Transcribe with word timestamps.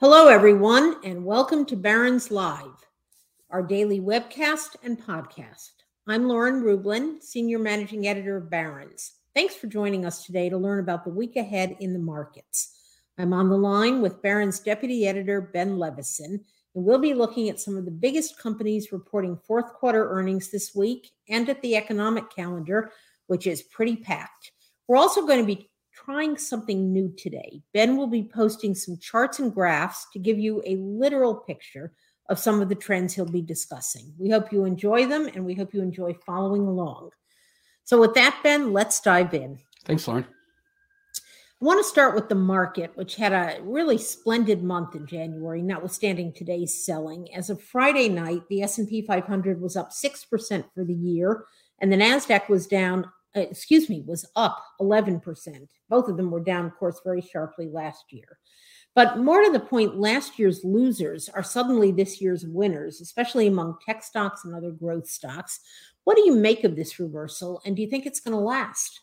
Hello, 0.00 0.28
everyone, 0.28 0.96
and 1.04 1.26
welcome 1.26 1.66
to 1.66 1.76
Barron's 1.76 2.30
Live, 2.30 2.86
our 3.50 3.62
daily 3.62 4.00
webcast 4.00 4.76
and 4.82 4.98
podcast. 4.98 5.72
I'm 6.06 6.26
Lauren 6.26 6.62
Rublin, 6.62 7.22
Senior 7.22 7.58
Managing 7.58 8.06
Editor 8.06 8.38
of 8.38 8.48
Barron's. 8.48 9.16
Thanks 9.34 9.56
for 9.56 9.66
joining 9.66 10.06
us 10.06 10.24
today 10.24 10.48
to 10.48 10.56
learn 10.56 10.78
about 10.78 11.04
the 11.04 11.10
week 11.10 11.36
ahead 11.36 11.76
in 11.80 11.92
the 11.92 11.98
markets. 11.98 12.78
I'm 13.18 13.34
on 13.34 13.50
the 13.50 13.58
line 13.58 14.00
with 14.00 14.22
Barron's 14.22 14.58
Deputy 14.58 15.06
Editor, 15.06 15.42
Ben 15.42 15.76
Levisohn, 15.76 16.40
and 16.74 16.84
we'll 16.84 16.96
be 16.96 17.12
looking 17.12 17.50
at 17.50 17.60
some 17.60 17.76
of 17.76 17.84
the 17.84 17.90
biggest 17.90 18.38
companies 18.38 18.92
reporting 18.92 19.38
fourth 19.46 19.74
quarter 19.74 20.08
earnings 20.10 20.50
this 20.50 20.74
week 20.74 21.10
and 21.28 21.46
at 21.50 21.60
the 21.60 21.76
economic 21.76 22.34
calendar, 22.34 22.90
which 23.26 23.46
is 23.46 23.64
pretty 23.64 23.96
packed. 23.96 24.52
We're 24.88 24.96
also 24.96 25.26
going 25.26 25.40
to 25.40 25.46
be 25.46 25.68
trying 26.04 26.36
something 26.38 26.92
new 26.92 27.12
today. 27.16 27.62
Ben 27.74 27.96
will 27.96 28.06
be 28.06 28.22
posting 28.22 28.74
some 28.74 28.96
charts 28.98 29.38
and 29.38 29.54
graphs 29.54 30.06
to 30.12 30.18
give 30.18 30.38
you 30.38 30.62
a 30.66 30.76
literal 30.76 31.34
picture 31.34 31.92
of 32.28 32.38
some 32.38 32.62
of 32.62 32.68
the 32.68 32.74
trends 32.74 33.14
he'll 33.14 33.26
be 33.26 33.42
discussing. 33.42 34.12
We 34.18 34.30
hope 34.30 34.52
you 34.52 34.64
enjoy 34.64 35.06
them 35.06 35.28
and 35.34 35.44
we 35.44 35.54
hope 35.54 35.74
you 35.74 35.82
enjoy 35.82 36.14
following 36.24 36.62
along. 36.62 37.10
So, 37.84 38.00
with 38.00 38.14
that, 38.14 38.38
Ben, 38.42 38.72
let's 38.72 39.00
dive 39.00 39.34
in. 39.34 39.58
Thanks, 39.84 40.06
Lauren. 40.06 40.24
I 41.62 41.66
want 41.66 41.80
to 41.80 41.88
start 41.88 42.14
with 42.14 42.28
the 42.30 42.36
market, 42.36 42.92
which 42.94 43.16
had 43.16 43.32
a 43.32 43.60
really 43.62 43.98
splendid 43.98 44.62
month 44.62 44.94
in 44.94 45.06
January, 45.06 45.60
notwithstanding 45.60 46.32
today's 46.32 46.84
selling. 46.84 47.34
As 47.34 47.50
of 47.50 47.62
Friday 47.62 48.08
night, 48.08 48.42
the 48.48 48.62
S&P 48.62 49.02
500 49.02 49.60
was 49.60 49.76
up 49.76 49.90
6% 49.90 50.64
for 50.72 50.84
the 50.84 50.94
year, 50.94 51.44
and 51.80 51.92
the 51.92 51.96
Nasdaq 51.96 52.48
was 52.48 52.66
down 52.66 53.10
uh, 53.36 53.40
excuse 53.40 53.88
me, 53.88 54.02
was 54.06 54.26
up 54.36 54.62
11%. 54.80 55.68
Both 55.88 56.08
of 56.08 56.16
them 56.16 56.30
were 56.30 56.40
down, 56.40 56.66
of 56.66 56.76
course, 56.76 57.00
very 57.04 57.20
sharply 57.20 57.68
last 57.68 58.04
year. 58.10 58.38
But 58.94 59.18
more 59.18 59.40
to 59.42 59.52
the 59.52 59.60
point, 59.60 60.00
last 60.00 60.38
year's 60.38 60.64
losers 60.64 61.28
are 61.28 61.44
suddenly 61.44 61.92
this 61.92 62.20
year's 62.20 62.44
winners, 62.44 63.00
especially 63.00 63.46
among 63.46 63.78
tech 63.86 64.02
stocks 64.02 64.44
and 64.44 64.54
other 64.54 64.72
growth 64.72 65.08
stocks. 65.08 65.60
What 66.04 66.16
do 66.16 66.24
you 66.24 66.34
make 66.34 66.64
of 66.64 66.74
this 66.74 66.98
reversal? 66.98 67.62
And 67.64 67.76
do 67.76 67.82
you 67.82 67.88
think 67.88 68.04
it's 68.04 68.20
going 68.20 68.36
to 68.36 68.40
last? 68.42 69.00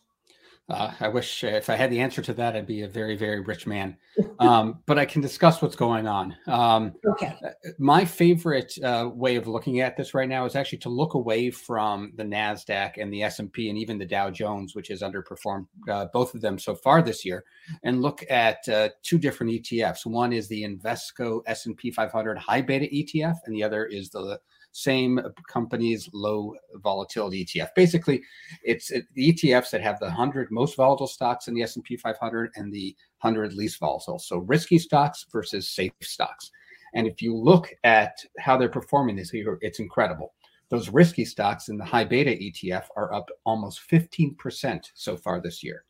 Uh, 0.69 0.91
I 0.99 1.07
wish 1.07 1.45
if 1.45 1.69
I 1.69 1.77
had 1.77 1.89
the 1.89 2.01
answer 2.01 2.21
to 2.21 2.33
that, 2.33 2.55
I'd 2.55 2.67
be 2.67 2.81
a 2.81 2.89
very, 2.89 3.15
very 3.15 3.39
rich 3.39 3.65
man. 3.67 3.97
Um, 4.39 4.83
but 4.85 4.99
I 4.99 5.05
can 5.05 5.21
discuss 5.21 5.63
what's 5.63 5.75
going 5.75 6.05
on. 6.05 6.35
Um, 6.45 6.93
okay. 7.13 7.33
Uh, 7.43 7.49
my 7.79 8.05
favorite 8.05 8.71
uh, 8.83 9.09
way 9.11 9.35
of 9.35 9.47
looking 9.47 9.79
at 9.79 9.97
this 9.97 10.13
right 10.13 10.29
now 10.29 10.45
is 10.45 10.55
actually 10.55 10.77
to 10.79 10.89
look 10.89 11.15
away 11.15 11.49
from 11.49 12.11
the 12.15 12.23
Nasdaq 12.23 13.01
and 13.01 13.11
the 13.11 13.23
S 13.23 13.39
and 13.39 13.51
P 13.51 13.67
and 13.69 13.79
even 13.79 13.97
the 13.97 14.05
Dow 14.05 14.29
Jones, 14.29 14.75
which 14.75 14.89
has 14.89 15.01
underperformed 15.01 15.65
uh, 15.89 16.05
both 16.13 16.35
of 16.35 16.41
them 16.41 16.59
so 16.59 16.75
far 16.75 17.01
this 17.01 17.25
year, 17.25 17.45
and 17.83 18.03
look 18.03 18.23
at 18.29 18.57
uh, 18.69 18.89
two 19.01 19.17
different 19.17 19.53
ETFs. 19.53 20.05
One 20.05 20.31
is 20.31 20.47
the 20.47 20.61
Invesco 20.61 21.41
S 21.47 21.65
and 21.65 21.75
P 21.75 21.89
500 21.89 22.37
High 22.37 22.61
Beta 22.61 22.85
ETF, 22.85 23.37
and 23.45 23.55
the 23.55 23.63
other 23.63 23.87
is 23.87 24.11
the 24.11 24.39
same 24.77 25.19
company's 25.49 26.07
low 26.13 26.53
volatility 26.75 27.43
ETF. 27.43 27.69
Basically, 27.75 28.21
it's 28.63 28.89
the 28.89 29.33
ETFs 29.33 29.71
that 29.71 29.81
have 29.81 29.99
the 29.99 30.05
100 30.05 30.51
most 30.51 30.75
volatile 30.75 31.07
stocks 31.07 31.47
in 31.47 31.55
the 31.55 31.63
S&P 31.63 31.97
500 31.97 32.51
and 32.55 32.71
the 32.71 32.95
100 33.21 33.53
least 33.53 33.79
volatile. 33.79 34.19
So 34.19 34.37
risky 34.37 34.77
stocks 34.77 35.25
versus 35.31 35.71
safe 35.71 35.91
stocks. 36.03 36.51
And 36.93 37.07
if 37.07 37.23
you 37.23 37.35
look 37.35 37.73
at 37.83 38.17
how 38.37 38.55
they're 38.55 38.69
performing 38.69 39.15
this 39.15 39.33
year, 39.33 39.57
it's 39.61 39.79
incredible. 39.79 40.33
Those 40.69 40.89
risky 40.89 41.25
stocks 41.25 41.69
in 41.69 41.77
the 41.77 41.85
high 41.85 42.03
beta 42.03 42.31
ETF 42.31 42.85
are 42.95 43.11
up 43.13 43.29
almost 43.45 43.81
15% 43.89 44.91
so 44.93 45.17
far 45.17 45.41
this 45.41 45.63
year. 45.63 45.85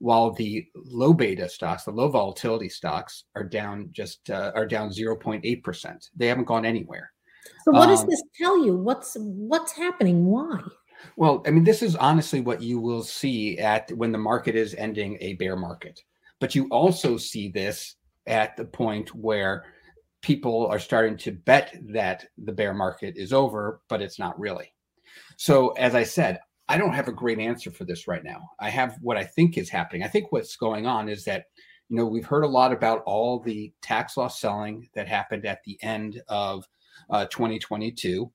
While 0.00 0.32
the 0.32 0.66
low 0.74 1.14
beta 1.14 1.48
stocks, 1.48 1.84
the 1.84 1.92
low 1.92 2.08
volatility 2.08 2.68
stocks, 2.68 3.24
are 3.36 3.44
down 3.44 3.88
just 3.92 4.28
uh, 4.28 4.50
are 4.54 4.66
down 4.66 4.90
0.8%. 4.90 6.10
They 6.16 6.26
haven't 6.26 6.44
gone 6.44 6.66
anywhere. 6.66 7.12
So 7.64 7.72
what 7.72 7.86
does 7.86 8.02
um, 8.02 8.08
this 8.08 8.22
tell 8.40 8.64
you? 8.64 8.76
What's 8.76 9.16
what's 9.18 9.72
happening? 9.72 10.26
Why? 10.26 10.60
Well, 11.16 11.42
I 11.46 11.50
mean, 11.50 11.64
this 11.64 11.82
is 11.82 11.96
honestly 11.96 12.40
what 12.40 12.62
you 12.62 12.78
will 12.78 13.02
see 13.02 13.58
at 13.58 13.90
when 13.92 14.12
the 14.12 14.18
market 14.18 14.54
is 14.54 14.74
ending 14.74 15.18
a 15.20 15.34
bear 15.34 15.56
market. 15.56 16.00
But 16.40 16.54
you 16.54 16.68
also 16.70 17.16
see 17.16 17.48
this 17.48 17.96
at 18.26 18.56
the 18.56 18.64
point 18.64 19.14
where 19.14 19.64
people 20.22 20.66
are 20.66 20.78
starting 20.78 21.16
to 21.18 21.32
bet 21.32 21.76
that 21.88 22.26
the 22.38 22.52
bear 22.52 22.72
market 22.72 23.16
is 23.16 23.32
over, 23.32 23.80
but 23.88 24.00
it's 24.00 24.18
not 24.18 24.38
really. 24.38 24.72
So, 25.36 25.70
as 25.70 25.94
I 25.94 26.04
said, 26.04 26.38
I 26.68 26.78
don't 26.78 26.94
have 26.94 27.08
a 27.08 27.12
great 27.12 27.38
answer 27.38 27.70
for 27.70 27.84
this 27.84 28.06
right 28.08 28.24
now. 28.24 28.40
I 28.60 28.70
have 28.70 28.96
what 29.02 29.16
I 29.16 29.24
think 29.24 29.58
is 29.58 29.68
happening. 29.68 30.04
I 30.04 30.08
think 30.08 30.30
what's 30.30 30.56
going 30.56 30.86
on 30.86 31.08
is 31.08 31.24
that, 31.24 31.46
you 31.88 31.96
know, 31.96 32.06
we've 32.06 32.24
heard 32.24 32.44
a 32.44 32.48
lot 32.48 32.72
about 32.72 33.02
all 33.04 33.40
the 33.40 33.72
tax 33.82 34.16
loss 34.16 34.40
selling 34.40 34.88
that 34.94 35.08
happened 35.08 35.44
at 35.44 35.62
the 35.64 35.76
end 35.82 36.22
of 36.28 36.64
uh, 37.10 37.26
2022. 37.26 38.30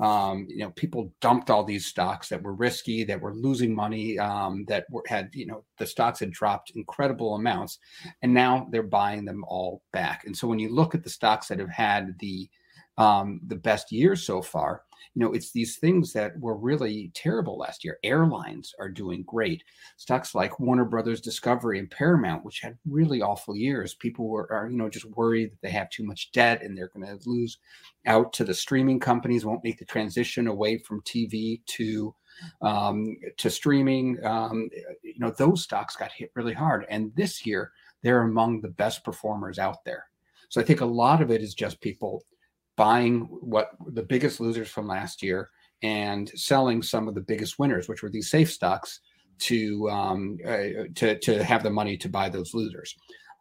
Um, 0.00 0.46
you 0.48 0.58
know, 0.58 0.70
people 0.70 1.12
dumped 1.20 1.50
all 1.50 1.62
these 1.62 1.84
stocks 1.84 2.28
that 2.30 2.42
were 2.42 2.54
risky, 2.54 3.04
that 3.04 3.20
were 3.20 3.34
losing 3.34 3.74
money, 3.74 4.18
um, 4.18 4.64
that 4.66 4.86
were, 4.90 5.02
had, 5.06 5.28
you 5.34 5.46
know, 5.46 5.64
the 5.78 5.86
stocks 5.86 6.20
had 6.20 6.30
dropped 6.30 6.72
incredible 6.74 7.34
amounts, 7.34 7.78
and 8.22 8.32
now 8.32 8.66
they're 8.70 8.82
buying 8.82 9.26
them 9.26 9.44
all 9.46 9.82
back. 9.92 10.24
And 10.24 10.34
so 10.34 10.48
when 10.48 10.58
you 10.58 10.74
look 10.74 10.94
at 10.94 11.02
the 11.04 11.10
stocks 11.10 11.48
that 11.48 11.58
have 11.58 11.70
had 11.70 12.18
the 12.18 12.48
um, 12.96 13.40
the 13.46 13.56
best 13.56 13.92
years 13.92 14.24
so 14.24 14.42
far, 14.42 14.82
you 15.14 15.20
know, 15.20 15.32
it's 15.32 15.52
these 15.52 15.76
things 15.76 16.12
that 16.12 16.38
were 16.38 16.56
really 16.56 17.10
terrible 17.14 17.58
last 17.58 17.84
year. 17.84 17.98
Airlines 18.02 18.74
are 18.78 18.88
doing 18.88 19.24
great. 19.26 19.64
Stocks 19.96 20.34
like 20.34 20.60
Warner 20.60 20.84
Brothers 20.84 21.20
Discovery 21.20 21.78
and 21.78 21.90
Paramount, 21.90 22.44
which 22.44 22.60
had 22.60 22.78
really 22.88 23.22
awful 23.22 23.56
years. 23.56 23.94
People 23.94 24.28
were, 24.28 24.50
are, 24.52 24.68
you 24.70 24.76
know, 24.76 24.88
just 24.88 25.06
worried 25.06 25.50
that 25.50 25.60
they 25.62 25.70
have 25.70 25.90
too 25.90 26.04
much 26.04 26.30
debt 26.32 26.62
and 26.62 26.76
they're 26.76 26.90
going 26.94 27.06
to 27.06 27.28
lose 27.28 27.58
out 28.06 28.32
to 28.34 28.44
the 28.44 28.54
streaming 28.54 29.00
companies, 29.00 29.44
won't 29.44 29.64
make 29.64 29.78
the 29.78 29.84
transition 29.84 30.46
away 30.46 30.78
from 30.78 31.02
TV 31.02 31.60
to 31.66 32.14
um, 32.62 33.16
to 33.36 33.50
streaming. 33.50 34.24
Um, 34.24 34.70
you 35.02 35.18
know, 35.18 35.30
those 35.30 35.62
stocks 35.62 35.96
got 35.96 36.12
hit 36.12 36.30
really 36.34 36.54
hard. 36.54 36.86
And 36.88 37.12
this 37.14 37.44
year, 37.44 37.72
they're 38.02 38.22
among 38.22 38.60
the 38.60 38.68
best 38.68 39.04
performers 39.04 39.58
out 39.58 39.84
there. 39.84 40.06
So 40.48 40.60
I 40.60 40.64
think 40.64 40.80
a 40.80 40.86
lot 40.86 41.22
of 41.22 41.30
it 41.30 41.42
is 41.42 41.54
just 41.54 41.80
people 41.80 42.24
buying 42.80 43.28
what 43.42 43.72
the 43.88 44.02
biggest 44.02 44.40
losers 44.40 44.70
from 44.70 44.88
last 44.88 45.22
year 45.22 45.50
and 45.82 46.30
selling 46.30 46.82
some 46.82 47.08
of 47.08 47.14
the 47.14 47.20
biggest 47.20 47.58
winners, 47.58 47.90
which 47.90 48.02
were 48.02 48.08
these 48.08 48.30
safe 48.30 48.50
stocks, 48.50 49.00
to 49.38 49.90
um, 49.90 50.38
uh, 50.46 50.88
to 50.94 51.18
to 51.18 51.44
have 51.44 51.62
the 51.62 51.68
money 51.68 51.98
to 51.98 52.08
buy 52.08 52.30
those 52.30 52.54
losers. 52.54 52.96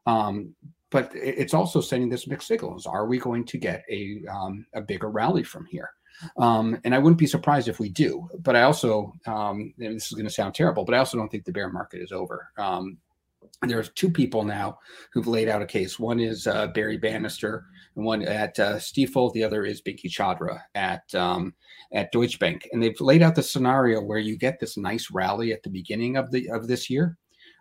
Um, 0.06 0.54
but 0.90 1.10
it's 1.16 1.54
also 1.54 1.80
sending 1.80 2.10
this 2.10 2.28
mixed 2.28 2.50
signals. 2.50 2.86
Are 2.86 3.06
we 3.06 3.18
going 3.18 3.46
to 3.46 3.58
get 3.58 3.86
a 3.90 4.22
um, 4.30 4.66
a 4.74 4.82
bigger 4.82 5.10
rally 5.10 5.44
from 5.44 5.66
here? 5.68 5.90
Um, 6.36 6.78
and 6.84 6.94
I 6.94 7.00
wouldn't 7.00 7.18
be 7.18 7.26
surprised 7.28 7.70
if 7.70 7.80
we 7.80 7.88
do. 7.88 8.28
But 8.40 8.58
I 8.58 8.64
also, 8.64 9.14
um, 9.26 9.74
this 9.78 10.08
is 10.08 10.18
going 10.18 10.28
to 10.28 10.34
sound 10.34 10.54
terrible, 10.54 10.84
but 10.84 10.96
I 10.96 10.98
also 10.98 11.18
don't 11.18 11.32
think 11.32 11.46
the 11.46 11.54
bear 11.54 11.70
market 11.70 12.02
is 12.02 12.12
over. 12.12 12.50
Um, 12.58 12.98
there's 13.62 13.90
two 13.90 14.10
people 14.10 14.44
now 14.44 14.80
who've 15.14 15.28
laid 15.28 15.48
out 15.48 15.62
a 15.62 15.66
case. 15.66 15.98
One 15.98 16.20
is 16.20 16.46
uh, 16.46 16.68
Barry 16.68 16.98
Bannister, 16.98 17.66
one 18.04 18.24
at 18.24 18.60
uh, 18.60 18.76
Stifel. 18.76 19.34
The 19.34 19.44
other 19.44 19.66
is 19.66 19.82
Binky 19.82 20.10
Chadha 20.10 20.62
at 20.76 21.14
um, 21.16 21.54
at 21.94 22.12
Deutsche 22.12 22.40
Bank, 22.40 22.68
and 22.72 22.82
they've 22.82 23.00
laid 23.00 23.22
out 23.22 23.36
the 23.36 23.44
scenario 23.44 24.02
where 24.02 24.20
you 24.20 24.38
get 24.38 24.60
this 24.60 24.78
nice 24.78 25.10
rally 25.12 25.54
at 25.54 25.64
the 25.64 25.70
beginning 25.70 26.18
of 26.18 26.32
the 26.32 26.50
of 26.50 26.68
this 26.68 26.90
year, 26.90 27.18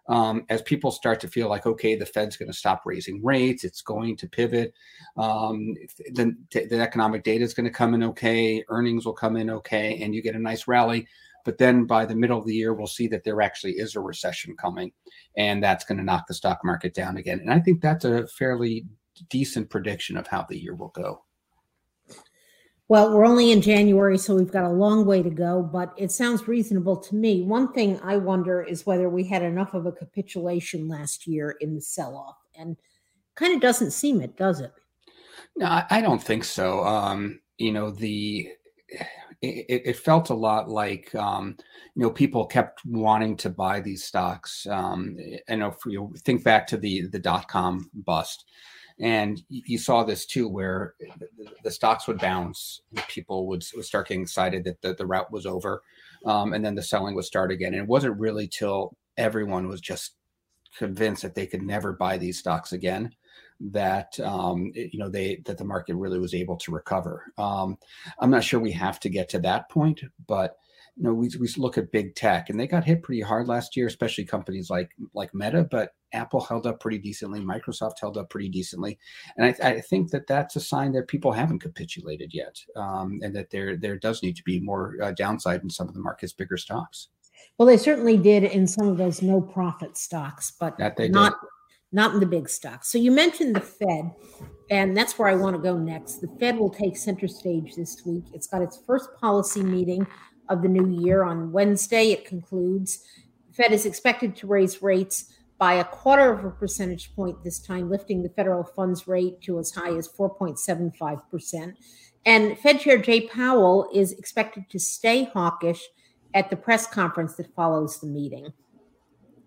um, 0.08 0.44
as 0.48 0.62
people 0.62 0.90
start 0.90 1.20
to 1.20 1.28
feel 1.28 1.48
like, 1.48 1.66
okay, 1.66 1.94
the 1.94 2.06
Fed's 2.06 2.36
going 2.36 2.50
to 2.50 2.56
stop 2.56 2.82
raising 2.86 3.22
rates, 3.22 3.64
it's 3.64 3.82
going 3.82 4.16
to 4.16 4.28
pivot, 4.28 4.72
um, 5.16 5.74
the, 6.14 6.34
the 6.52 6.80
economic 6.80 7.22
data 7.24 7.44
is 7.44 7.54
going 7.54 7.66
to 7.66 7.70
come 7.70 7.94
in 7.94 8.02
okay, 8.02 8.64
earnings 8.68 9.04
will 9.04 9.12
come 9.12 9.36
in 9.36 9.50
okay, 9.50 10.00
and 10.02 10.14
you 10.14 10.22
get 10.22 10.34
a 10.34 10.38
nice 10.38 10.66
rally. 10.66 11.06
But 11.44 11.58
then 11.58 11.84
by 11.84 12.04
the 12.04 12.16
middle 12.16 12.38
of 12.38 12.46
the 12.46 12.54
year, 12.54 12.74
we'll 12.74 12.86
see 12.86 13.06
that 13.08 13.24
there 13.24 13.40
actually 13.40 13.72
is 13.72 13.96
a 13.96 14.00
recession 14.00 14.56
coming, 14.56 14.92
and 15.36 15.62
that's 15.62 15.84
going 15.84 15.98
to 15.98 16.04
knock 16.04 16.26
the 16.26 16.34
stock 16.34 16.60
market 16.64 16.94
down 16.94 17.16
again. 17.16 17.40
And 17.40 17.52
I 17.52 17.60
think 17.60 17.80
that's 17.80 18.04
a 18.04 18.26
fairly 18.28 18.86
decent 19.28 19.70
prediction 19.70 20.16
of 20.16 20.26
how 20.26 20.46
the 20.48 20.58
year 20.58 20.74
will 20.74 20.88
go. 20.88 21.24
Well, 22.88 23.14
we're 23.14 23.26
only 23.26 23.52
in 23.52 23.60
January, 23.60 24.16
so 24.16 24.34
we've 24.34 24.50
got 24.50 24.64
a 24.64 24.70
long 24.70 25.04
way 25.04 25.22
to 25.22 25.28
go, 25.28 25.62
but 25.62 25.92
it 25.98 26.10
sounds 26.10 26.48
reasonable 26.48 26.96
to 26.96 27.14
me. 27.14 27.42
One 27.42 27.70
thing 27.74 28.00
I 28.02 28.16
wonder 28.16 28.62
is 28.62 28.86
whether 28.86 29.10
we 29.10 29.24
had 29.24 29.42
enough 29.42 29.74
of 29.74 29.84
a 29.84 29.92
capitulation 29.92 30.88
last 30.88 31.26
year 31.26 31.56
in 31.60 31.74
the 31.74 31.82
sell 31.82 32.16
off. 32.16 32.36
And 32.58 32.78
kind 33.34 33.54
of 33.54 33.60
doesn't 33.60 33.90
seem 33.90 34.22
it, 34.22 34.36
does 34.36 34.60
it? 34.60 34.72
No, 35.56 35.82
I 35.90 36.00
don't 36.00 36.22
think 36.22 36.44
so. 36.44 36.84
Um, 36.84 37.40
you 37.58 37.72
know, 37.72 37.90
the 37.90 38.48
it, 39.40 39.82
it, 39.84 39.96
felt 39.96 40.30
a 40.30 40.34
lot 40.34 40.68
like 40.68 41.14
um, 41.14 41.56
you 41.94 42.02
know 42.02 42.10
people 42.10 42.46
kept 42.46 42.84
wanting 42.84 43.36
to 43.38 43.50
buy 43.50 43.80
these 43.80 44.04
stocks. 44.04 44.66
Um, 44.68 45.16
I 45.48 45.54
know 45.54 45.68
if 45.68 45.76
you 45.86 46.12
think 46.24 46.42
back 46.42 46.66
to 46.68 46.76
the 46.76 47.06
the 47.08 47.18
dot 47.18 47.48
com 47.48 47.90
bust, 47.94 48.46
and 49.00 49.40
you 49.48 49.78
saw 49.78 50.02
this 50.02 50.26
too, 50.26 50.48
where 50.48 50.94
the, 51.62 51.70
stocks 51.70 52.08
would 52.08 52.18
bounce, 52.18 52.82
people 53.08 53.46
would, 53.46 53.64
would 53.76 53.84
start 53.84 54.08
getting 54.08 54.22
excited 54.22 54.64
that 54.64 54.82
the, 54.82 54.94
the 54.94 55.06
route 55.06 55.30
was 55.30 55.46
over, 55.46 55.82
um, 56.26 56.52
and 56.52 56.64
then 56.64 56.74
the 56.74 56.82
selling 56.82 57.14
would 57.14 57.24
start 57.24 57.52
again. 57.52 57.74
And 57.74 57.82
it 57.82 57.88
wasn't 57.88 58.18
really 58.18 58.48
till 58.48 58.96
everyone 59.16 59.68
was 59.68 59.80
just 59.80 60.14
convinced 60.76 61.22
that 61.22 61.34
they 61.34 61.46
could 61.46 61.62
never 61.62 61.92
buy 61.92 62.18
these 62.18 62.38
stocks 62.38 62.72
again 62.72 63.12
that 63.60 64.18
um, 64.20 64.70
you 64.74 64.98
know 64.98 65.08
they 65.08 65.42
that 65.46 65.58
the 65.58 65.64
market 65.64 65.96
really 65.96 66.18
was 66.18 66.34
able 66.34 66.56
to 66.56 66.72
recover. 66.72 67.32
Um, 67.38 67.76
I'm 68.20 68.30
not 68.30 68.44
sure 68.44 68.60
we 68.60 68.72
have 68.72 69.00
to 69.00 69.08
get 69.08 69.28
to 69.30 69.40
that 69.40 69.68
point, 69.68 70.00
but 70.26 70.56
you 70.98 71.04
know 71.04 71.14
we, 71.14 71.30
we 71.38 71.48
look 71.56 71.78
at 71.78 71.92
big 71.92 72.16
tech 72.16 72.50
and 72.50 72.58
they 72.58 72.66
got 72.66 72.84
hit 72.84 73.02
pretty 73.02 73.20
hard 73.20 73.46
last 73.46 73.76
year, 73.76 73.86
especially 73.86 74.24
companies 74.24 74.68
like 74.68 74.90
like 75.14 75.32
Meta. 75.32 75.66
But 75.70 75.92
Apple 76.12 76.40
held 76.40 76.66
up 76.66 76.80
pretty 76.80 76.98
decently, 76.98 77.40
Microsoft 77.40 78.00
held 78.00 78.18
up 78.18 78.30
pretty 78.30 78.48
decently, 78.48 78.98
and 79.36 79.46
I, 79.46 79.68
I 79.68 79.80
think 79.80 80.10
that 80.10 80.26
that's 80.26 80.56
a 80.56 80.60
sign 80.60 80.92
that 80.92 81.06
people 81.08 81.32
haven't 81.32 81.60
capitulated 81.60 82.32
yet, 82.34 82.58
um, 82.76 83.20
and 83.22 83.34
that 83.36 83.50
there 83.50 83.76
there 83.76 83.96
does 83.96 84.22
need 84.22 84.36
to 84.36 84.42
be 84.42 84.58
more 84.60 84.96
uh, 85.02 85.12
downside 85.12 85.62
in 85.62 85.70
some 85.70 85.88
of 85.88 85.94
the 85.94 86.00
market's 86.00 86.32
bigger 86.32 86.56
stocks. 86.56 87.08
Well, 87.56 87.66
they 87.66 87.76
certainly 87.76 88.16
did 88.16 88.42
in 88.44 88.66
some 88.66 88.88
of 88.88 88.96
those 88.96 89.22
no 89.22 89.40
profit 89.40 89.96
stocks, 89.96 90.52
but 90.58 90.78
not 90.78 90.96
did 90.96 91.12
not 91.92 92.14
in 92.14 92.20
the 92.20 92.26
big 92.26 92.48
stocks. 92.48 92.90
So 92.90 92.98
you 92.98 93.10
mentioned 93.10 93.56
the 93.56 93.60
Fed, 93.60 94.12
and 94.70 94.96
that's 94.96 95.18
where 95.18 95.28
I 95.28 95.34
want 95.34 95.56
to 95.56 95.62
go 95.62 95.76
next. 95.76 96.16
The 96.16 96.28
Fed 96.38 96.58
will 96.58 96.70
take 96.70 96.96
center 96.96 97.28
stage 97.28 97.76
this 97.76 98.02
week. 98.04 98.24
It's 98.34 98.46
got 98.46 98.62
its 98.62 98.80
first 98.86 99.08
policy 99.20 99.62
meeting 99.62 100.06
of 100.48 100.62
the 100.62 100.68
new 100.68 100.88
year 101.02 101.24
on 101.24 101.52
Wednesday. 101.52 102.10
It 102.10 102.24
concludes. 102.24 103.04
The 103.48 103.54
Fed 103.54 103.72
is 103.72 103.86
expected 103.86 104.36
to 104.36 104.46
raise 104.46 104.82
rates 104.82 105.32
by 105.58 105.74
a 105.74 105.84
quarter 105.84 106.32
of 106.32 106.44
a 106.44 106.50
percentage 106.50 107.14
point 107.16 107.42
this 107.42 107.58
time, 107.58 107.90
lifting 107.90 108.22
the 108.22 108.28
federal 108.28 108.64
funds 108.64 109.08
rate 109.08 109.40
to 109.42 109.58
as 109.58 109.70
high 109.72 109.96
as 109.96 110.08
4.75%. 110.08 111.74
And 112.24 112.58
Fed 112.58 112.80
Chair 112.80 112.98
Jay 112.98 113.22
Powell 113.22 113.88
is 113.92 114.12
expected 114.12 114.70
to 114.70 114.78
stay 114.78 115.24
hawkish 115.24 115.82
at 116.34 116.50
the 116.50 116.56
press 116.56 116.86
conference 116.86 117.34
that 117.36 117.54
follows 117.54 118.00
the 118.00 118.06
meeting 118.06 118.52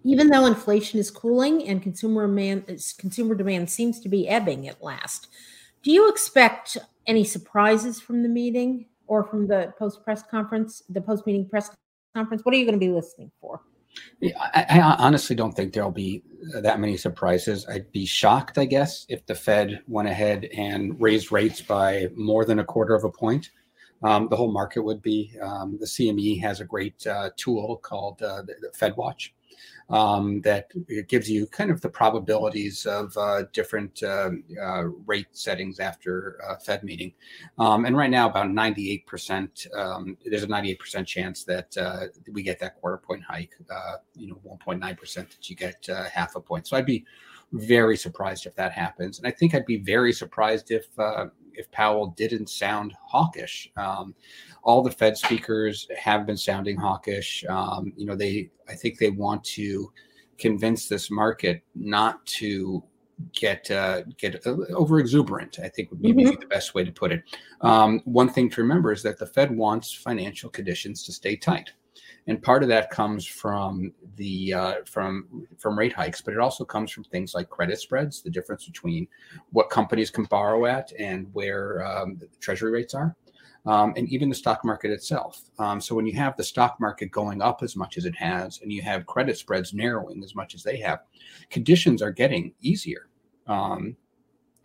even 0.03 0.29
though 0.29 0.45
inflation 0.45 0.99
is 0.99 1.11
cooling 1.11 1.67
and 1.67 1.81
consumer 1.81 2.25
demand, 2.27 2.65
consumer 2.97 3.35
demand 3.35 3.69
seems 3.69 3.99
to 3.99 4.09
be 4.09 4.27
ebbing 4.27 4.67
at 4.67 4.83
last, 4.83 5.27
do 5.83 5.91
you 5.91 6.09
expect 6.09 6.77
any 7.07 7.23
surprises 7.23 7.99
from 7.99 8.23
the 8.23 8.29
meeting 8.29 8.85
or 9.11 9.25
from 9.25 9.45
the 9.45 9.73
post 9.77 10.05
press 10.05 10.23
conference, 10.23 10.83
the 10.87 11.01
post 11.01 11.27
meeting 11.27 11.45
press 11.45 11.69
conference? 12.15 12.45
What 12.45 12.55
are 12.55 12.57
you 12.57 12.63
going 12.63 12.79
to 12.79 12.85
be 12.85 12.93
listening 12.93 13.29
for? 13.41 13.61
Yeah, 14.21 14.31
I, 14.39 14.79
I, 14.79 14.95
honestly 14.99 15.35
don't 15.35 15.51
think 15.51 15.73
there'll 15.73 15.91
be 15.91 16.23
that 16.53 16.79
many 16.79 16.95
surprises. 16.95 17.67
I'd 17.67 17.91
be 17.91 18.05
shocked, 18.05 18.57
I 18.57 18.63
guess, 18.63 19.05
if 19.09 19.25
the 19.25 19.35
Fed 19.35 19.81
went 19.85 20.07
ahead 20.07 20.45
and 20.55 20.95
raised 21.01 21.29
rates 21.29 21.61
by 21.61 22.07
more 22.15 22.45
than 22.45 22.59
a 22.59 22.63
quarter 22.63 22.95
of 22.95 23.03
a 23.03 23.09
point. 23.09 23.49
Um, 24.01 24.29
the 24.29 24.37
whole 24.37 24.53
market 24.53 24.81
would 24.81 25.01
be. 25.01 25.33
Um, 25.41 25.77
the 25.77 25.85
CME 25.85 26.39
has 26.39 26.61
a 26.61 26.65
great 26.65 27.05
uh, 27.05 27.31
tool 27.35 27.81
called 27.83 28.21
uh, 28.21 28.43
the, 28.43 28.55
the 28.61 28.71
Fed 28.73 28.95
Watch, 28.95 29.33
um, 29.91 30.41
that 30.41 30.71
gives 31.07 31.29
you 31.29 31.45
kind 31.47 31.69
of 31.69 31.81
the 31.81 31.89
probabilities 31.89 32.85
of 32.85 33.15
uh, 33.17 33.43
different 33.51 34.01
uh, 34.03 34.31
uh, 34.61 34.83
rate 35.05 35.27
settings 35.31 35.79
after 35.79 36.39
a 36.47 36.59
Fed 36.59 36.83
meeting. 36.83 37.13
Um, 37.57 37.85
and 37.85 37.95
right 37.97 38.09
now, 38.09 38.29
about 38.29 38.47
98%, 38.47 39.75
um, 39.77 40.17
there's 40.25 40.43
a 40.43 40.47
98% 40.47 41.05
chance 41.05 41.43
that 41.43 41.77
uh, 41.77 42.05
we 42.31 42.41
get 42.41 42.59
that 42.59 42.79
quarter 42.79 42.97
point 42.97 43.23
hike, 43.23 43.51
uh, 43.69 43.97
you 44.15 44.27
know, 44.27 44.39
1.9% 44.47 45.13
that 45.15 45.49
you 45.49 45.55
get 45.55 45.87
uh, 45.89 46.05
half 46.05 46.35
a 46.35 46.41
point. 46.41 46.67
So 46.67 46.77
I'd 46.77 46.85
be 46.85 47.05
very 47.51 47.97
surprised 47.97 48.45
if 48.45 48.55
that 48.55 48.71
happens. 48.71 49.19
And 49.19 49.27
I 49.27 49.31
think 49.31 49.53
I'd 49.53 49.65
be 49.65 49.77
very 49.77 50.13
surprised 50.13 50.71
if 50.71 50.87
if 51.55 51.69
Powell 51.71 52.13
didn't 52.17 52.49
sound 52.49 52.93
hawkish. 53.05 53.71
Um, 53.77 54.15
all 54.63 54.81
the 54.81 54.91
Fed 54.91 55.17
speakers 55.17 55.87
have 55.97 56.25
been 56.25 56.37
sounding 56.37 56.77
hawkish. 56.77 57.43
Um, 57.49 57.93
you 57.95 58.05
know, 58.05 58.15
they 58.15 58.49
I 58.69 58.73
think 58.73 58.97
they 58.97 59.09
want 59.09 59.43
to 59.45 59.91
convince 60.37 60.87
this 60.87 61.11
market 61.11 61.63
not 61.75 62.25
to 62.25 62.83
get 63.33 63.69
uh, 63.71 64.03
get 64.17 64.45
over 64.45 64.99
exuberant. 64.99 65.59
I 65.59 65.69
think 65.69 65.91
would 65.91 66.01
be 66.01 66.13
mm-hmm. 66.13 66.39
the 66.39 66.47
best 66.47 66.73
way 66.73 66.83
to 66.83 66.91
put 66.91 67.11
it. 67.11 67.23
Um, 67.61 68.01
one 68.05 68.29
thing 68.29 68.49
to 68.51 68.61
remember 68.61 68.91
is 68.91 69.03
that 69.03 69.19
the 69.19 69.27
Fed 69.27 69.55
wants 69.55 69.93
financial 69.93 70.49
conditions 70.49 71.03
to 71.05 71.11
stay 71.11 71.35
tight, 71.35 71.71
and 72.27 72.41
part 72.41 72.63
of 72.63 72.69
that 72.69 72.89
comes 72.89 73.25
from 73.25 73.93
the 74.15 74.53
uh, 74.53 74.75
from 74.85 75.47
from 75.57 75.77
rate 75.77 75.93
hikes, 75.93 76.21
but 76.21 76.33
it 76.33 76.39
also 76.39 76.63
comes 76.63 76.91
from 76.91 77.03
things 77.05 77.33
like 77.33 77.49
credit 77.49 77.79
spreads, 77.79 78.21
the 78.21 78.29
difference 78.29 78.65
between 78.65 79.07
what 79.51 79.69
companies 79.69 80.09
can 80.09 80.25
borrow 80.25 80.65
at 80.65 80.91
and 80.99 81.27
where 81.33 81.85
um, 81.85 82.17
the 82.17 82.27
treasury 82.39 82.71
rates 82.71 82.93
are 82.93 83.15
um, 83.65 83.93
and 83.95 84.09
even 84.09 84.29
the 84.29 84.35
stock 84.35 84.65
market 84.65 84.91
itself. 84.91 85.41
Um, 85.59 85.79
so 85.79 85.95
when 85.95 86.05
you 86.05 86.13
have 86.13 86.35
the 86.35 86.43
stock 86.43 86.79
market 86.79 87.11
going 87.11 87.41
up 87.41 87.61
as 87.61 87.75
much 87.75 87.97
as 87.97 88.05
it 88.05 88.15
has, 88.15 88.59
and 88.61 88.71
you 88.71 88.81
have 88.81 89.05
credit 89.05 89.37
spreads 89.37 89.73
narrowing 89.73 90.23
as 90.23 90.35
much 90.35 90.55
as 90.55 90.63
they 90.63 90.77
have, 90.77 90.99
conditions 91.49 92.01
are 92.01 92.11
getting 92.11 92.53
easier. 92.61 93.07
Um, 93.47 93.95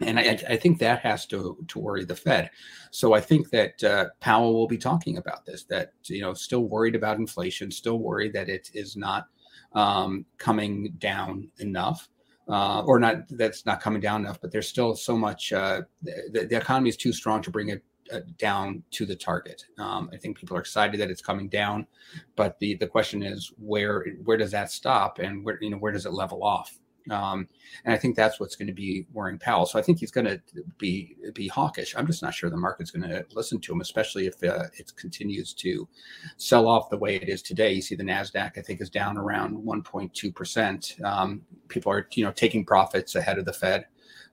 and 0.01 0.19
I, 0.19 0.39
I, 0.49 0.57
think 0.57 0.79
that 0.79 1.01
has 1.01 1.27
to 1.27 1.65
to 1.69 1.79
worry 1.79 2.05
the 2.05 2.17
Fed. 2.17 2.51
So 2.91 3.15
I 3.15 3.21
think 3.21 3.51
that 3.51 3.83
uh, 3.83 4.07
Powell 4.21 4.55
will 4.55 4.67
be 4.67 4.79
talking 4.79 5.17
about 5.17 5.47
this. 5.47 5.65
That 5.65 5.93
you 6.05 6.21
know, 6.21 6.35
still 6.35 6.65
worried 6.65 6.95
about 6.95 7.19
inflation, 7.19 7.71
still 7.71 7.99
worried 7.99 8.33
that 8.35 8.49
it 8.49 8.71
is 8.75 8.97
not 8.97 9.29
um, 9.73 10.27
coming 10.39 10.95
down 10.99 11.49
enough. 11.59 12.09
Uh, 12.49 12.83
or 12.83 13.01
not 13.01 13.27
that's 13.31 13.67
not 13.67 13.81
coming 13.81 14.01
down 14.01 14.21
enough, 14.21 14.41
but 14.41 14.53
there's 14.53 14.69
still 14.69 14.95
so 14.95 15.17
much. 15.17 15.53
Uh, 15.53 15.83
the, 16.03 16.47
the 16.49 16.57
economy 16.57 16.89
is 16.89 16.97
too 16.97 17.13
strong 17.13 17.43
to 17.43 17.51
bring 17.51 17.71
it 17.71 17.83
uh, 18.13 18.21
down 18.39 18.85
to 18.93 19.05
the 19.05 19.17
target. 19.17 19.65
Um, 19.79 20.09
I 20.13 20.17
think 20.17 20.39
people 20.39 20.57
are 20.57 20.61
excited 20.61 21.01
that 21.01 21.11
it's 21.11 21.23
coming 21.23 21.49
down, 21.49 21.89
but 22.37 22.59
the 22.61 22.77
the 22.77 22.87
question 22.87 23.23
is 23.23 23.53
where 23.59 24.07
where 24.25 24.37
does 24.37 24.53
that 24.53 24.71
stop 24.71 25.19
and 25.19 25.45
where 25.45 25.59
you 25.61 25.71
know 25.71 25.79
where 25.79 25.91
does 25.91 26.07
it 26.07 26.13
level 26.13 26.45
off? 26.45 26.79
Um, 27.11 27.49
and 27.85 27.95
I 27.95 27.99
think 27.99 28.17
that's 28.17 28.41
what's 28.41 28.57
going 28.57 28.67
to 28.69 28.75
be 28.75 29.07
worrying 29.13 29.39
Powell. 29.39 29.67
So 29.67 29.79
I 29.79 29.83
think 29.83 29.99
he's 29.99 30.11
going 30.11 30.27
to 30.27 30.41
be 30.79 31.17
be 31.35 31.49
hawkish. 31.49 31.95
I'm 31.97 32.07
just 32.07 32.23
not 32.23 32.35
sure 32.35 32.51
the 32.51 32.57
market's 32.57 32.91
going 32.91 33.09
to 33.09 33.25
listen 33.35 33.61
to 33.61 33.73
him, 33.73 33.81
especially 33.81 34.27
if 34.27 34.43
uh, 34.43 34.65
it 34.75 34.95
continues 34.97 35.53
to 35.55 35.89
sell 36.37 36.69
off 36.69 36.91
the 36.91 36.99
way 36.99 37.17
it 37.17 37.29
is 37.29 37.43
today. 37.43 37.73
You 37.73 37.83
see 37.83 37.95
the 37.95 38.05
Nasdaq, 38.05 38.59
I 38.59 38.63
think, 38.63 38.81
is 38.81 38.91
down 38.91 39.17
around 39.17 39.57
1.2 39.57 40.35
percent. 40.35 40.97
Um, 41.05 41.43
people 41.69 41.93
are 41.93 42.09
you 42.13 42.25
know 42.25 42.33
taking 42.33 42.65
profits 42.65 43.15
ahead 43.15 43.39
of 43.39 43.45
the 43.45 43.53
Fed. 43.53 43.87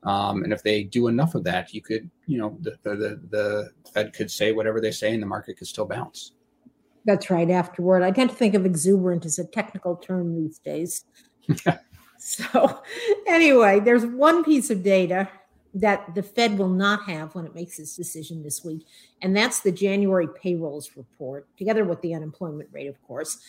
Um, 0.04 0.44
and 0.44 0.52
if 0.52 0.64
they 0.64 0.84
do 0.84 1.08
enough 1.08 1.34
of 1.34 1.46
that, 1.46 1.74
you 1.74 1.82
could, 1.82 2.10
you 2.28 2.38
know, 2.38 2.58
the, 2.60 2.78
the, 2.84 3.22
the 3.30 3.72
Fed 3.94 4.14
could 4.14 4.30
say 4.30 4.52
whatever 4.52 4.82
they 4.82 4.92
say 4.92 5.14
and 5.14 5.24
the 5.24 5.28
market 5.28 5.58
could 5.58 5.68
still 5.68 5.86
bounce. 5.86 6.34
That's 7.06 7.30
right. 7.30 7.50
Afterward, 7.50 8.04
I 8.04 8.12
tend 8.12 8.30
to 8.30 8.36
think 8.36 8.54
of 8.54 8.66
exuberant 8.66 9.26
as 9.26 9.40
a 9.40 9.46
technical 9.46 9.96
term 9.96 10.36
these 10.36 10.60
days. 10.60 11.06
so, 12.26 12.82
anyway, 13.28 13.82
there's 13.82 14.06
one 14.06 14.46
piece 14.46 14.70
of 14.70 14.82
data 14.82 15.28
that 15.74 16.16
the 16.16 16.24
Fed 16.24 16.58
will 16.58 16.70
not 16.70 17.04
have 17.04 17.36
when 17.36 17.46
it 17.46 17.54
makes 17.54 17.80
its 17.80 17.98
decision 17.98 18.44
this 18.44 18.64
week, 18.64 18.86
and 19.22 19.36
that's 19.36 19.60
the 19.60 19.74
January 19.74 20.30
payrolls 20.42 20.92
report, 20.96 21.48
together 21.58 21.84
with 21.84 22.02
the 22.02 22.14
unemployment 22.14 22.70
rate, 22.72 22.88
of 22.88 23.02
course. 23.04 23.40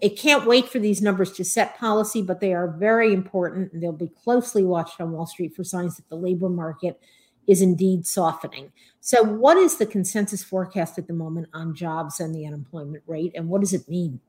It 0.00 0.18
can't 0.18 0.46
wait 0.46 0.70
for 0.70 0.78
these 0.78 1.02
numbers 1.02 1.32
to 1.32 1.44
set 1.44 1.78
policy, 1.78 2.22
but 2.22 2.40
they 2.40 2.54
are 2.54 2.68
very 2.68 3.12
important 3.12 3.72
and 3.72 3.82
they'll 3.82 3.92
be 3.92 4.08
closely 4.08 4.64
watched 4.64 5.02
on 5.02 5.12
Wall 5.12 5.26
Street 5.26 5.54
for 5.54 5.62
signs 5.62 5.96
that 5.96 6.08
the 6.08 6.16
labor 6.16 6.48
market 6.48 6.98
is 7.46 7.60
indeed 7.60 8.06
softening. 8.06 8.72
So, 9.00 9.22
what 9.22 9.58
is 9.58 9.76
the 9.76 9.86
consensus 9.86 10.42
forecast 10.42 10.96
at 10.96 11.08
the 11.08 11.12
moment 11.12 11.48
on 11.52 11.74
jobs 11.74 12.20
and 12.20 12.34
the 12.34 12.46
unemployment 12.46 13.04
rate, 13.06 13.32
and 13.34 13.48
what 13.48 13.60
does 13.60 13.74
it 13.74 13.86
mean? 13.86 14.20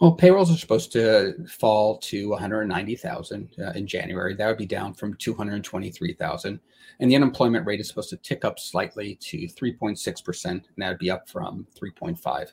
Well, 0.00 0.12
payrolls 0.12 0.52
are 0.52 0.58
supposed 0.58 0.92
to 0.92 1.34
fall 1.48 1.98
to 1.98 2.30
190,000 2.30 3.48
uh, 3.58 3.70
in 3.70 3.86
January. 3.86 4.34
That 4.34 4.48
would 4.48 4.58
be 4.58 4.66
down 4.66 4.94
from 4.94 5.14
223,000. 5.14 6.60
And 7.00 7.10
the 7.10 7.16
unemployment 7.16 7.66
rate 7.66 7.80
is 7.80 7.88
supposed 7.88 8.10
to 8.10 8.16
tick 8.18 8.44
up 8.44 8.58
slightly 8.58 9.16
to 9.16 9.48
3.6%, 9.48 10.44
and 10.50 10.62
that 10.78 10.88
would 10.88 10.98
be 10.98 11.10
up 11.10 11.28
from 11.28 11.66
3.5. 11.78 12.52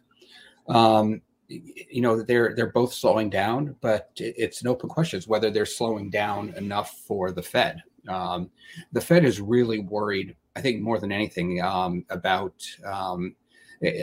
Um, 0.67 1.21
you 1.51 2.01
know 2.01 2.21
they're 2.21 2.53
they're 2.55 2.71
both 2.71 2.93
slowing 2.93 3.29
down, 3.29 3.75
but 3.81 4.11
it's 4.15 4.61
an 4.61 4.67
open 4.67 4.87
question 4.87 5.21
whether 5.27 5.51
they're 5.51 5.65
slowing 5.65 6.09
down 6.09 6.53
enough 6.55 6.99
for 7.05 7.31
the 7.31 7.41
Fed. 7.41 7.83
Um, 8.07 8.49
the 8.91 9.01
Fed 9.01 9.25
is 9.25 9.41
really 9.41 9.79
worried, 9.79 10.35
I 10.55 10.61
think, 10.61 10.81
more 10.81 10.99
than 10.99 11.11
anything 11.11 11.61
um, 11.61 12.05
about 12.09 12.53
um, 12.85 13.35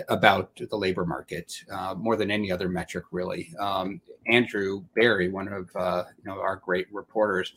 about 0.09 0.61
the 0.71 0.77
labor 0.77 1.07
market, 1.07 1.53
uh, 1.71 1.95
more 1.95 2.17
than 2.17 2.31
any 2.31 2.51
other 2.51 2.69
metric, 2.69 3.05
really. 3.11 3.55
Um, 3.59 4.01
Andrew 4.27 4.85
Bary, 4.95 5.29
one 5.29 5.49
of 5.49 5.71
uh, 5.77 6.05
you 6.19 6.25
know 6.25 6.41
our 6.41 6.57
great 6.57 6.87
reporters, 6.93 7.53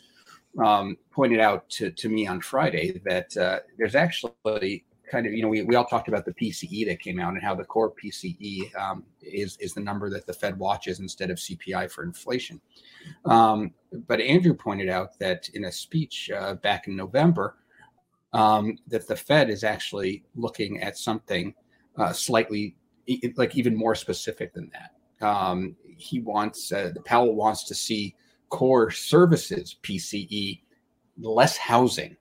um, 0.63 0.97
pointed 1.11 1.39
out 1.39 1.69
to, 1.69 1.91
to 1.91 2.09
me 2.09 2.27
on 2.27 2.41
Friday 2.41 3.01
that 3.05 3.35
uh, 3.37 3.59
there's 3.77 3.95
actually 3.95 4.85
kind 5.11 5.25
of, 5.25 5.33
you 5.33 5.41
know, 5.41 5.49
we, 5.49 5.61
we 5.63 5.75
all 5.75 5.85
talked 5.85 6.07
about 6.07 6.25
the 6.25 6.33
PCE 6.33 6.85
that 6.87 7.01
came 7.01 7.19
out 7.19 7.33
and 7.33 7.43
how 7.43 7.53
the 7.53 7.65
core 7.65 7.91
PCE 7.91 8.73
um, 8.79 9.03
is, 9.21 9.57
is 9.57 9.73
the 9.73 9.81
number 9.81 10.09
that 10.09 10.25
the 10.25 10.33
Fed 10.33 10.57
watches 10.57 10.99
instead 10.99 11.29
of 11.29 11.37
CPI 11.37 11.91
for 11.91 12.03
inflation. 12.03 12.61
Um, 13.25 13.73
but 14.07 14.21
Andrew 14.21 14.53
pointed 14.53 14.89
out 14.89 15.19
that 15.19 15.49
in 15.49 15.65
a 15.65 15.71
speech 15.71 16.31
uh, 16.31 16.55
back 16.55 16.87
in 16.87 16.95
November, 16.95 17.57
um, 18.33 18.77
that 18.87 19.07
the 19.07 19.15
Fed 19.15 19.49
is 19.49 19.65
actually 19.65 20.23
looking 20.35 20.81
at 20.81 20.97
something 20.97 21.53
uh, 22.01 22.11
slightly 22.13 22.75
like 23.35 23.55
even 23.55 23.75
more 23.75 23.95
specific 23.95 24.53
than 24.53 24.71
that. 24.73 25.25
Um, 25.25 25.75
he 25.97 26.19
wants 26.19 26.71
uh, 26.71 26.91
the 26.93 27.01
Powell 27.01 27.35
wants 27.35 27.63
to 27.65 27.75
see 27.75 28.15
core 28.49 28.89
services 28.91 29.77
PCE 29.83 30.61
less 31.19 31.57
housing 31.57 32.17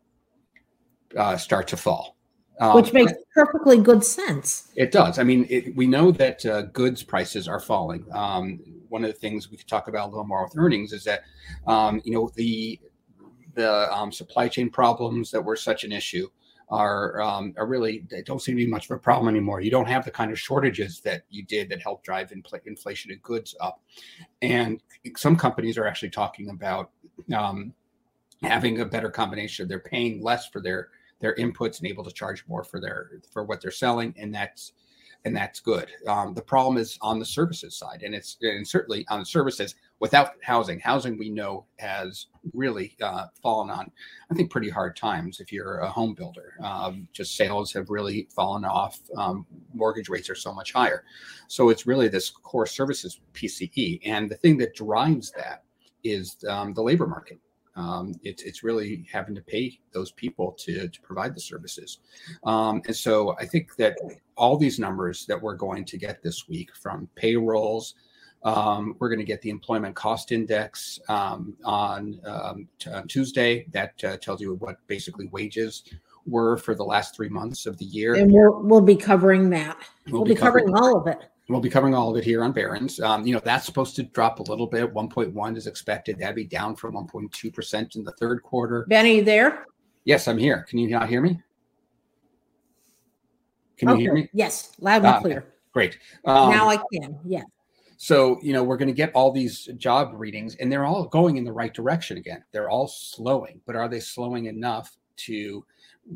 uh, 1.17 1.37
start 1.37 1.67
to 1.69 1.77
fall. 1.77 2.17
Um, 2.61 2.75
Which 2.75 2.93
makes 2.93 3.13
perfectly 3.35 3.79
good 3.79 4.05
sense. 4.05 4.71
It 4.77 4.93
does. 4.93 5.19
I 5.19 5.23
mean, 5.23 5.47
it, 5.49 5.75
we 5.77 5.87
know 5.87 6.13
that 6.13 6.45
uh, 6.45 6.63
goods 6.63 7.03
prices 7.03 7.49
are 7.49 7.59
falling. 7.59 8.05
Um, 8.13 8.61
one 8.91 9.03
of 9.03 9.11
the 9.11 9.19
things 9.19 9.51
we 9.51 9.57
could 9.57 9.67
talk 9.67 9.89
about 9.89 10.09
a 10.09 10.11
little 10.11 10.27
more 10.27 10.45
with 10.45 10.59
earnings 10.59 10.93
is 10.93 11.03
that, 11.05 11.23
um, 11.67 12.03
you 12.05 12.13
know, 12.13 12.31
the 12.35 12.79
the 13.55 13.93
um, 13.93 14.13
supply 14.13 14.47
chain 14.47 14.71
problems 14.71 15.31
that 15.31 15.43
were 15.43 15.57
such 15.57 15.85
an 15.85 15.91
issue 15.91 16.29
are 16.71 17.21
um, 17.21 17.53
are 17.57 17.67
really 17.67 18.07
they 18.11 18.23
don't 18.23 18.41
seem 18.41 18.57
to 18.57 18.65
be 18.65 18.71
much 18.71 18.85
of 18.87 18.97
a 18.97 18.99
problem 18.99 19.29
anymore. 19.29 19.61
You 19.61 19.71
don't 19.71 19.89
have 19.89 20.05
the 20.05 20.11
kind 20.11 20.31
of 20.31 20.39
shortages 20.39 21.01
that 21.01 21.23
you 21.29 21.45
did 21.45 21.69
that 21.71 21.83
helped 21.83 22.05
drive 22.05 22.31
infl- 22.31 22.65
inflation 22.65 23.11
of 23.11 23.21
goods 23.23 23.55
up, 23.61 23.83
and 24.41 24.81
some 25.17 25.37
companies 25.37 25.77
are 25.77 25.87
actually 25.87 26.11
talking 26.11 26.51
about 26.51 26.91
um, 27.35 27.75
having 28.43 28.81
a 28.81 28.85
better 28.85 29.11
combination. 29.11 29.67
They're 29.67 29.81
paying 29.81 30.23
less 30.23 30.49
for 30.49 30.61
their 30.61 30.89
their 31.21 31.35
inputs 31.37 31.81
and 31.81 31.89
able 31.89 32.05
to 32.05 32.13
charge 32.13 32.45
more 32.49 32.63
for 32.63 32.81
their 32.81 33.11
for 33.33 33.45
what 33.45 33.61
they're 33.61 33.71
selling, 33.73 34.15
and 34.17 34.33
that's 34.35 34.73
and 35.25 35.37
that's 35.37 35.61
good. 35.61 35.89
Um, 36.07 36.35
the 36.35 36.43
problem 36.43 36.79
is 36.79 36.99
on 37.03 37.19
the 37.19 37.27
services 37.27 37.77
side, 37.77 38.03
and 38.05 38.15
it's 38.15 38.39
and 38.43 38.67
certainly 38.67 39.05
on 39.09 39.19
the 39.19 39.27
services 39.27 39.75
without 40.01 40.33
housing. 40.43 40.81
Housing 40.81 41.19
we 41.19 41.31
know 41.31 41.67
has 41.79 42.27
really 42.53 42.97
uh, 43.01 43.27
fallen 43.43 43.71
on, 43.71 43.91
I 44.31 44.35
think, 44.35 44.51
pretty 44.51 44.71
hard 44.71 44.97
times. 44.97 45.41
If 45.41 45.53
you're 45.53 45.79
a 45.79 45.89
home 45.89 46.15
builder, 46.15 46.55
um, 46.63 47.07
just 47.13 47.37
sales 47.37 47.73
have 47.73 47.91
really 47.91 48.29
fallen 48.35 48.65
off. 48.65 48.99
Um, 49.17 49.47
mortgage 49.73 50.09
rates 50.09 50.29
are 50.29 50.35
so 50.35 50.53
much 50.53 50.73
higher, 50.73 51.05
so 51.47 51.69
it's 51.69 51.87
really 51.87 52.09
this 52.09 52.31
core 52.31 52.67
services 52.67 53.21
PCE, 53.35 54.01
and 54.05 54.31
the 54.31 54.37
thing 54.37 54.59
that 54.59 54.75
drives 54.75 55.31
that 55.33 55.63
is 56.03 56.37
um, 56.49 56.75
the 56.75 56.83
labor 56.83 57.07
market 57.07 57.39
um, 57.77 58.15
it's 58.23 58.43
it's 58.43 58.63
really 58.63 59.07
having 59.11 59.35
to 59.35 59.41
pay 59.41 59.79
those 59.93 60.11
people 60.13 60.53
to 60.59 60.89
to 60.89 61.01
provide 61.03 61.35
the 61.35 61.41
services, 61.41 61.99
um, 62.45 62.83
and 62.87 62.97
so 62.97 63.37
I 63.39 63.47
think 63.47 63.77
that 63.77 63.97
all 64.37 64.57
these 64.57 64.79
numbers 64.79 65.25
that 65.27 65.41
we're 65.41 65.57
going 65.57 65.85
to 65.87 65.97
get 65.97 66.23
this 66.23 66.49
week 66.49 66.75
from 66.75 67.09
payrolls. 67.15 67.95
Um, 68.43 68.97
we're 68.99 69.09
going 69.09 69.19
to 69.19 69.25
get 69.25 69.43
the 69.43 69.51
employment 69.51 69.95
cost 69.95 70.33
index 70.33 70.99
um, 71.09 71.55
on, 71.65 72.21
um, 72.25 72.69
t- 72.79 72.91
on, 72.91 73.07
Tuesday. 73.07 73.67
That 73.73 74.03
uh, 74.03 74.17
tells 74.17 74.41
you 74.41 74.55
what 74.55 74.79
basically 74.87 75.27
wages 75.27 75.85
were 76.27 76.57
for 76.57 76.75
the 76.75 76.85
last 76.85 77.15
three 77.15 77.29
months 77.29 77.67
of 77.67 77.77
the 77.77 77.85
year. 77.85 78.15
And 78.15 78.33
we'll, 78.33 78.63
we'll 78.63 78.81
be 78.81 78.97
covering 78.97 79.51
that. 79.51 79.77
We'll, 80.07 80.23
we'll 80.23 80.25
be, 80.25 80.35
be 80.35 80.41
covering, 80.41 80.67
covering 80.67 80.83
all 80.83 81.01
of 81.01 81.07
it. 81.07 81.19
We'll 81.49 81.61
be 81.61 81.69
covering 81.69 81.95
all 81.95 82.11
of 82.11 82.17
it 82.17 82.25
here 82.25 82.45
on 82.45 82.53
Barron's. 82.53 83.01
Um, 83.01 83.27
you 83.27 83.35
know, 83.35 83.41
that's 83.45 83.67
supposed 83.67 83.97
to 83.97 84.05
drop 84.05 84.39
a 84.39 84.43
little 84.45 84.69
bit. 84.69 84.95
1.1 84.95 85.57
is 85.57 85.67
expected. 85.67 86.19
That'd 86.19 86.37
be 86.37 86.45
down 86.45 86.77
from 86.77 86.95
1.2% 86.95 87.97
in 87.97 88.05
the 88.05 88.13
third 88.13 88.43
quarter. 88.43 88.87
Benny, 88.89 89.21
there? 89.21 89.67
Yes, 90.05 90.29
I'm 90.29 90.39
here. 90.39 90.65
Can 90.69 90.79
you 90.79 90.89
not 90.89 91.09
hear 91.09 91.21
me? 91.21 91.41
Can 93.77 93.89
okay. 93.89 93.99
you 93.99 94.05
hear 94.05 94.15
me? 94.15 94.29
Yes, 94.33 94.73
loud 94.79 95.05
and 95.05 95.07
uh, 95.07 95.21
clear. 95.21 95.55
Great. 95.73 95.99
Um, 96.25 96.51
now 96.51 96.69
I 96.69 96.77
can. 96.93 97.19
Yeah. 97.25 97.43
So, 98.03 98.39
you 98.41 98.55
know, 98.55 98.65
we're 98.65 98.79
going 98.79 98.89
to 98.89 98.95
get 98.95 99.13
all 99.13 99.31
these 99.31 99.67
job 99.77 100.13
readings 100.15 100.57
and 100.57 100.73
they're 100.73 100.87
all 100.87 101.05
going 101.05 101.37
in 101.37 101.45
the 101.45 101.53
right 101.53 101.75
direction 101.75 102.17
again. 102.17 102.43
They're 102.51 102.71
all 102.71 102.89
slowing, 102.89 103.61
but 103.67 103.77
are 103.77 103.91
they 103.91 104.01
slowing 104.01 104.47
enough 104.47 104.97
to 105.17 105.67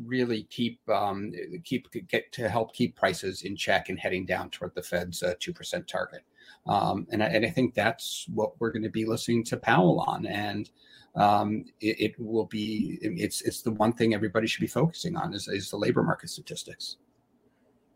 really 0.03 0.47
keep 0.49 0.79
um, 0.89 1.31
keep 1.63 1.87
get 2.07 2.31
to 2.31 2.49
help 2.49 2.73
keep 2.73 2.95
prices 2.95 3.43
in 3.43 3.55
check 3.55 3.89
and 3.89 3.99
heading 3.99 4.25
down 4.25 4.49
toward 4.49 4.73
the 4.73 4.81
Fed's 4.81 5.21
uh, 5.21 5.35
two 5.39 5.53
percent 5.53 5.87
target. 5.87 6.23
Um, 6.65 7.05
and, 7.11 7.21
I, 7.21 7.27
and 7.27 7.45
I 7.45 7.51
think 7.51 7.75
that's 7.75 8.25
what 8.33 8.59
we're 8.59 8.71
going 8.71 8.81
to 8.81 8.89
be 8.89 9.05
listening 9.05 9.43
to 9.43 9.57
Powell 9.57 10.03
on, 10.07 10.25
and 10.25 10.67
um, 11.15 11.65
it, 11.81 11.99
it, 11.99 12.19
will 12.19 12.45
be 12.45 12.97
it's 13.03 13.43
it's 13.43 13.61
the 13.61 13.71
one 13.71 13.93
thing 13.93 14.15
everybody 14.15 14.47
should 14.47 14.61
be 14.61 14.65
focusing 14.67 15.15
on 15.15 15.35
is, 15.35 15.47
is 15.47 15.69
the 15.69 15.77
labor 15.77 16.01
market 16.01 16.31
statistics. 16.31 16.97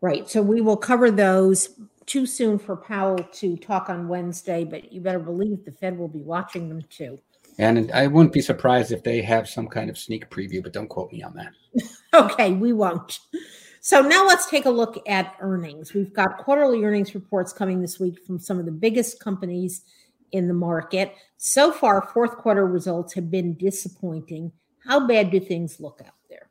Right. 0.00 0.30
So 0.30 0.40
we 0.42 0.60
will 0.60 0.76
cover 0.76 1.10
those. 1.10 1.70
Too 2.10 2.26
soon 2.26 2.58
for 2.58 2.74
Powell 2.74 3.22
to 3.34 3.56
talk 3.56 3.88
on 3.88 4.08
Wednesday, 4.08 4.64
but 4.64 4.92
you 4.92 5.00
better 5.00 5.20
believe 5.20 5.64
the 5.64 5.70
Fed 5.70 5.96
will 5.96 6.08
be 6.08 6.22
watching 6.22 6.68
them 6.68 6.82
too. 6.90 7.20
And 7.56 7.88
I 7.92 8.08
wouldn't 8.08 8.32
be 8.32 8.40
surprised 8.40 8.90
if 8.90 9.04
they 9.04 9.22
have 9.22 9.48
some 9.48 9.68
kind 9.68 9.88
of 9.88 9.96
sneak 9.96 10.28
preview, 10.28 10.60
but 10.60 10.72
don't 10.72 10.88
quote 10.88 11.12
me 11.12 11.22
on 11.22 11.34
that. 11.34 11.52
okay, 12.12 12.50
we 12.50 12.72
won't. 12.72 13.20
So 13.80 14.02
now 14.02 14.26
let's 14.26 14.50
take 14.50 14.66
a 14.66 14.70
look 14.70 15.00
at 15.08 15.36
earnings. 15.38 15.94
We've 15.94 16.12
got 16.12 16.38
quarterly 16.38 16.82
earnings 16.82 17.14
reports 17.14 17.52
coming 17.52 17.80
this 17.80 18.00
week 18.00 18.18
from 18.26 18.40
some 18.40 18.58
of 18.58 18.64
the 18.64 18.72
biggest 18.72 19.20
companies 19.20 19.82
in 20.32 20.48
the 20.48 20.54
market. 20.54 21.14
So 21.36 21.70
far, 21.70 22.02
fourth 22.02 22.38
quarter 22.38 22.66
results 22.66 23.14
have 23.14 23.30
been 23.30 23.54
disappointing. 23.54 24.50
How 24.84 25.06
bad 25.06 25.30
do 25.30 25.38
things 25.38 25.78
look 25.78 26.02
out 26.04 26.14
there? 26.28 26.50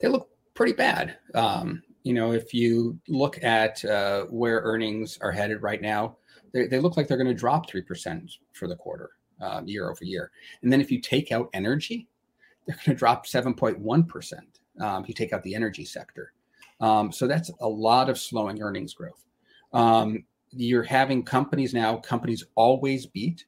They 0.00 0.08
look 0.08 0.28
pretty 0.52 0.74
bad. 0.74 1.16
Um, 1.34 1.82
you 2.02 2.14
know, 2.14 2.32
if 2.32 2.54
you 2.54 2.98
look 3.08 3.42
at 3.42 3.84
uh, 3.84 4.24
where 4.24 4.60
earnings 4.60 5.18
are 5.20 5.32
headed 5.32 5.62
right 5.62 5.82
now, 5.82 6.16
they, 6.52 6.66
they 6.66 6.80
look 6.80 6.96
like 6.96 7.08
they're 7.08 7.16
going 7.16 7.28
to 7.28 7.34
drop 7.34 7.70
3% 7.70 8.30
for 8.52 8.68
the 8.68 8.76
quarter 8.76 9.10
uh, 9.40 9.62
year 9.64 9.90
over 9.90 10.04
year. 10.04 10.30
And 10.62 10.72
then 10.72 10.80
if 10.80 10.90
you 10.90 11.00
take 11.00 11.32
out 11.32 11.50
energy, 11.52 12.08
they're 12.66 12.76
going 12.76 12.94
to 12.96 12.98
drop 12.98 13.26
7.1% 13.26 14.32
um, 14.80 15.02
if 15.02 15.08
you 15.08 15.14
take 15.14 15.32
out 15.32 15.42
the 15.42 15.54
energy 15.54 15.84
sector. 15.84 16.32
Um, 16.80 17.10
so 17.10 17.26
that's 17.26 17.50
a 17.60 17.68
lot 17.68 18.08
of 18.08 18.18
slowing 18.18 18.62
earnings 18.62 18.94
growth. 18.94 19.24
Um, 19.72 20.24
you're 20.50 20.82
having 20.82 21.22
companies 21.22 21.74
now, 21.74 21.96
companies 21.96 22.44
always 22.54 23.06
beat, 23.06 23.44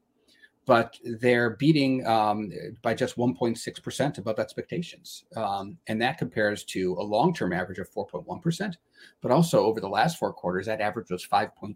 but 0.70 0.96
they're 1.02 1.56
beating 1.56 2.06
um, 2.06 2.52
by 2.80 2.94
just 2.94 3.16
1.6% 3.16 4.18
above 4.18 4.38
expectations. 4.38 5.24
Um, 5.34 5.76
and 5.88 6.00
that 6.00 6.16
compares 6.16 6.62
to 6.66 6.92
a 6.92 7.02
long 7.02 7.34
term 7.34 7.52
average 7.52 7.80
of 7.80 7.90
4.1%. 7.90 8.74
But 9.20 9.32
also 9.32 9.64
over 9.64 9.80
the 9.80 9.88
last 9.88 10.16
four 10.16 10.32
quarters, 10.32 10.66
that 10.66 10.80
average 10.80 11.10
was 11.10 11.26
5.3%. 11.26 11.74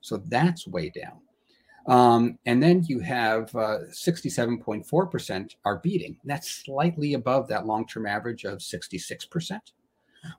So 0.00 0.16
that's 0.16 0.66
way 0.66 0.88
down. 0.88 1.20
Um, 1.86 2.38
and 2.46 2.62
then 2.62 2.84
you 2.88 3.00
have 3.00 3.54
uh, 3.54 3.80
67.4% 3.90 5.54
are 5.66 5.78
beating. 5.80 6.16
That's 6.24 6.50
slightly 6.50 7.12
above 7.12 7.48
that 7.48 7.66
long 7.66 7.86
term 7.86 8.06
average 8.06 8.44
of 8.44 8.60
66%, 8.60 9.60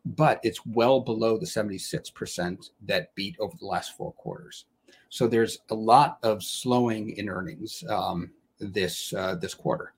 but 0.03 0.39
it's 0.41 0.65
well 0.65 0.99
below 0.99 1.37
the 1.37 1.45
76% 1.45 2.69
that 2.87 3.13
beat 3.13 3.35
over 3.39 3.53
the 3.59 3.67
last 3.67 3.95
four 3.95 4.13
quarters. 4.13 4.65
So 5.09 5.27
there's 5.27 5.59
a 5.69 5.75
lot 5.75 6.19
of 6.23 6.43
slowing 6.43 7.17
in 7.17 7.29
earnings 7.29 7.83
um, 7.89 8.31
this 8.59 9.13
uh, 9.13 9.35
this 9.35 9.53
quarter. 9.53 9.93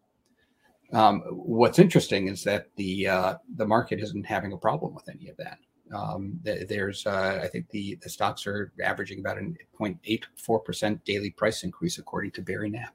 Um, 0.93 1.21
what's 1.29 1.79
interesting 1.79 2.27
is 2.27 2.43
that 2.43 2.67
the 2.75 3.07
uh, 3.07 3.35
the 3.55 3.65
market 3.65 3.99
isn't 3.99 4.25
having 4.25 4.53
a 4.53 4.57
problem 4.57 4.93
with 4.93 5.07
any 5.09 5.29
of 5.29 5.37
that. 5.37 5.59
Um, 5.93 6.39
there's, 6.43 7.05
uh, 7.05 7.41
I 7.43 7.47
think 7.47 7.69
the, 7.69 7.97
the 8.01 8.09
stocks 8.09 8.47
are 8.47 8.71
averaging 8.83 9.19
about 9.19 9.37
a 9.37 9.53
0.84% 9.79 11.03
daily 11.03 11.31
price 11.31 11.63
increase, 11.63 11.97
according 11.97 12.31
to 12.31 12.41
Barry 12.41 12.69
Knapp. 12.69 12.93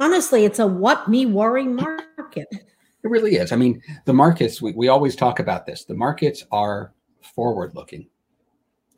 Honestly, 0.00 0.44
it's 0.44 0.58
a 0.58 0.66
what 0.66 1.08
me 1.08 1.26
worry 1.26 1.66
market. 1.66 2.48
It 2.50 3.08
really 3.08 3.36
is. 3.36 3.52
I 3.52 3.56
mean, 3.56 3.80
the 4.04 4.12
markets, 4.12 4.60
we, 4.60 4.72
we 4.72 4.88
always 4.88 5.14
talk 5.14 5.38
about 5.38 5.64
this. 5.64 5.84
The 5.84 5.94
markets 5.94 6.44
are 6.50 6.92
forward 7.20 7.74
looking. 7.74 8.08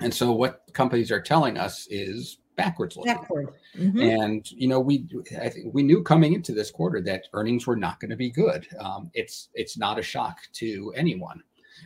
And 0.01 0.13
so 0.13 0.33
what 0.33 0.63
companies 0.73 1.11
are 1.11 1.21
telling 1.21 1.57
us 1.57 1.87
is 1.91 2.39
backwards 2.57 2.97
looking. 2.97 3.15
Backward. 3.15 3.49
Mm-hmm. 3.77 4.01
And 4.01 4.51
you 4.51 4.69
know, 4.69 4.81
we 4.81 5.07
I 5.41 5.49
think 5.49 5.73
we 5.73 5.83
knew 5.83 6.03
coming 6.03 6.35
into 6.35 6.53
this 6.53 6.71
quarter 6.71 7.01
that 7.03 7.29
earnings 7.33 7.67
were 7.67 7.77
not 7.77 8.01
going 8.01 8.11
to 8.11 8.17
be 8.17 8.31
good. 8.31 8.67
Um, 8.79 9.11
it's 9.15 9.49
it's 9.55 9.77
not 9.77 9.99
a 9.99 10.03
shock 10.03 10.39
to 10.55 10.93
anyone. 10.97 11.43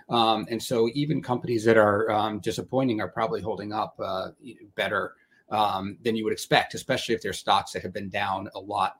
Um, 0.08 0.46
and 0.50 0.62
so 0.62 0.88
even 0.94 1.22
companies 1.22 1.64
that 1.64 1.76
are 1.76 2.10
um, 2.10 2.40
disappointing 2.40 3.00
are 3.00 3.08
probably 3.08 3.40
holding 3.40 3.72
up 3.72 3.96
uh, 4.02 4.28
better 4.74 5.14
um, 5.50 5.96
than 6.02 6.14
you 6.14 6.24
would 6.24 6.32
expect, 6.32 6.74
especially 6.74 7.14
if 7.14 7.22
they're 7.22 7.32
stocks 7.32 7.72
that 7.72 7.82
have 7.82 7.92
been 7.92 8.10
down 8.10 8.48
a 8.54 8.60
lot, 8.60 8.98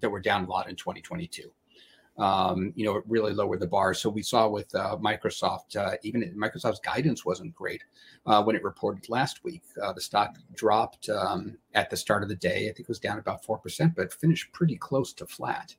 that 0.00 0.10
were 0.10 0.20
down 0.20 0.44
a 0.44 0.48
lot 0.48 0.68
in 0.68 0.76
2022. 0.76 1.50
Um, 2.18 2.72
you 2.76 2.84
know, 2.84 2.96
it 2.96 3.04
really 3.06 3.32
lowered 3.32 3.60
the 3.60 3.66
bar. 3.66 3.94
So 3.94 4.10
we 4.10 4.22
saw 4.22 4.48
with 4.48 4.74
uh, 4.74 4.96
Microsoft, 4.98 5.76
uh, 5.76 5.96
even 6.02 6.22
Microsoft's 6.36 6.80
guidance 6.80 7.24
wasn't 7.24 7.54
great 7.54 7.82
uh, 8.26 8.42
when 8.42 8.54
it 8.54 8.62
reported 8.62 9.08
last 9.08 9.42
week. 9.44 9.62
Uh, 9.82 9.92
the 9.92 10.00
stock 10.00 10.36
dropped 10.54 11.08
um, 11.08 11.56
at 11.74 11.88
the 11.88 11.96
start 11.96 12.22
of 12.22 12.28
the 12.28 12.36
day. 12.36 12.68
I 12.68 12.72
think 12.72 12.80
it 12.80 12.88
was 12.88 12.98
down 12.98 13.18
about 13.18 13.44
4%, 13.44 13.94
but 13.96 14.12
finished 14.12 14.52
pretty 14.52 14.76
close 14.76 15.12
to 15.14 15.26
flat. 15.26 15.74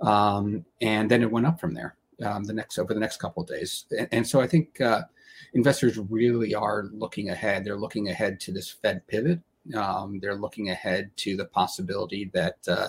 Um, 0.00 0.64
and 0.80 1.10
then 1.10 1.22
it 1.22 1.30
went 1.30 1.46
up 1.46 1.60
from 1.60 1.74
there 1.74 1.96
um, 2.24 2.44
the 2.44 2.52
next 2.52 2.78
over 2.78 2.94
the 2.94 3.00
next 3.00 3.18
couple 3.18 3.42
of 3.42 3.48
days. 3.48 3.86
And, 3.96 4.08
and 4.12 4.26
so 4.26 4.40
I 4.40 4.46
think 4.46 4.80
uh, 4.80 5.02
investors 5.54 5.98
really 5.98 6.54
are 6.54 6.84
looking 6.92 7.30
ahead. 7.30 7.64
They're 7.64 7.76
looking 7.76 8.08
ahead 8.08 8.40
to 8.40 8.52
this 8.52 8.70
Fed 8.70 9.06
pivot. 9.06 9.40
Um, 9.74 10.18
they're 10.20 10.36
looking 10.36 10.70
ahead 10.70 11.10
to 11.18 11.36
the 11.36 11.44
possibility 11.46 12.30
that 12.34 12.56
uh, 12.68 12.88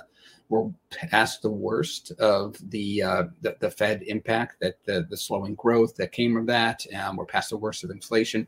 we're 0.49 0.69
past 0.91 1.41
the 1.41 1.49
worst 1.49 2.11
of 2.19 2.57
the, 2.69 3.01
uh, 3.01 3.23
the, 3.41 3.55
the 3.59 3.71
Fed 3.71 4.03
impact, 4.03 4.59
that 4.61 4.83
the, 4.85 5.07
the 5.09 5.17
slowing 5.17 5.55
growth 5.55 5.95
that 5.95 6.11
came 6.11 6.33
from 6.33 6.45
that. 6.47 6.85
Um, 6.95 7.15
we're 7.15 7.25
past 7.25 7.49
the 7.49 7.57
worst 7.57 7.83
of 7.83 7.91
inflation, 7.91 8.47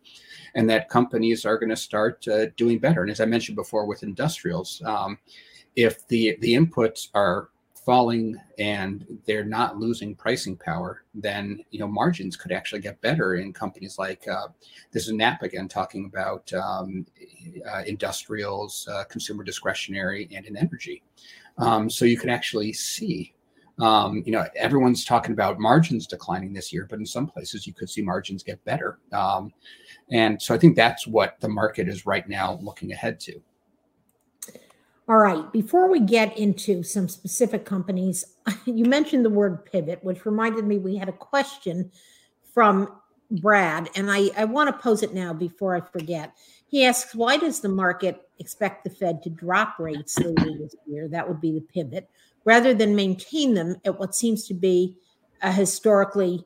and 0.56 0.70
that 0.70 0.90
companies 0.90 1.46
are 1.46 1.58
going 1.58 1.70
to 1.70 1.76
start 1.76 2.28
uh, 2.28 2.48
doing 2.58 2.80
better. 2.80 3.02
And 3.02 3.12
as 3.12 3.22
I 3.22 3.26
mentioned 3.26 3.56
before, 3.56 3.86
with 3.86 4.04
industrials, 4.04 4.82
um, 4.86 5.18
if 5.76 6.08
the 6.08 6.38
the 6.42 6.54
inputs 6.54 7.10
are 7.14 7.50
falling 7.86 8.36
and 8.58 9.06
they're 9.28 9.46
not 9.46 9.78
losing 9.78 10.16
pricing 10.16 10.58
power, 10.58 11.04
then 11.14 11.64
you 11.70 11.80
know 11.80 11.88
margins 11.88 12.36
could 12.36 12.52
actually 12.52 12.82
get 12.82 13.00
better 13.02 13.36
in 13.36 13.54
companies 13.54 14.00
like 14.00 14.28
uh, 14.28 14.48
this 14.92 15.08
is 15.08 15.14
Knapp 15.14 15.44
again 15.44 15.68
talking 15.68 16.06
about 16.06 16.52
um, 16.54 17.06
uh, 17.72 17.84
industrials, 17.86 18.88
uh, 18.92 19.04
consumer 19.06 19.44
discretionary, 19.44 20.28
and 20.36 20.46
in 20.46 20.58
energy. 20.58 21.04
Um, 21.58 21.90
so 21.90 22.06
you 22.06 22.18
can 22.18 22.30
actually 22.30 22.74
see, 22.74 23.34
um, 23.80 24.24
you 24.26 24.32
know, 24.32 24.46
everyone's 24.56 25.06
talking 25.06 25.32
about 25.32 25.60
margins 25.60 26.08
declining 26.08 26.54
this 26.54 26.74
year, 26.74 26.88
but 26.90 27.00
in 27.00 27.06
some 27.06 27.28
places 27.28 27.66
you 27.68 27.74
could 27.74 27.90
see 27.90 28.02
margins 28.02 28.44
get 28.44 28.64
better. 28.66 29.00
Um, 29.14 29.54
and 30.10 30.42
so 30.42 30.54
I 30.54 30.58
think 30.58 30.76
that's 30.76 31.08
what 31.08 31.40
the 31.40 31.50
market 31.50 31.88
is 31.88 32.06
right 32.06 32.28
now 32.28 32.60
looking 32.62 32.92
ahead 32.92 33.20
to. 33.22 33.42
All 35.08 35.18
right. 35.18 35.52
Before 35.52 35.90
we 35.90 36.00
get 36.00 36.38
into 36.38 36.82
some 36.82 37.08
specific 37.08 37.64
companies, 37.64 38.26
you 38.66 38.86
mentioned 38.86 39.24
the 39.24 39.30
word 39.30 39.66
pivot, 39.66 40.04
which 40.04 40.26
reminded 40.26 40.66
me 40.66 40.78
we 40.78 40.96
had 40.96 41.10
a 41.10 41.14
question 41.14 41.92
from 42.54 42.90
Brad, 43.30 43.90
and 43.96 44.12
I, 44.12 44.30
I 44.38 44.46
want 44.46 44.70
to 44.70 44.82
pose 44.82 45.04
it 45.04 45.14
now 45.14 45.34
before 45.34 45.76
I 45.76 45.82
forget. 45.82 46.34
He 46.68 46.86
asks, 46.86 47.14
why 47.16 47.38
does 47.38 47.60
the 47.60 47.70
market 47.70 48.30
expect 48.40 48.84
the 48.84 48.90
Fed 48.90 49.22
to 49.24 49.30
drop 49.30 49.80
rates 49.80 50.18
later 50.20 50.58
this 50.58 50.76
year? 50.88 51.08
That 51.08 51.28
would 51.28 51.42
be 51.42 51.52
the 51.52 51.62
pivot, 51.62 52.10
rather 52.44 52.74
than 52.74 52.96
maintain 52.96 53.54
them 53.54 53.76
at 53.86 54.00
what 54.00 54.16
seems 54.16 54.48
to 54.48 54.54
be 54.54 54.98
a 55.42 55.52
historically 55.52 56.46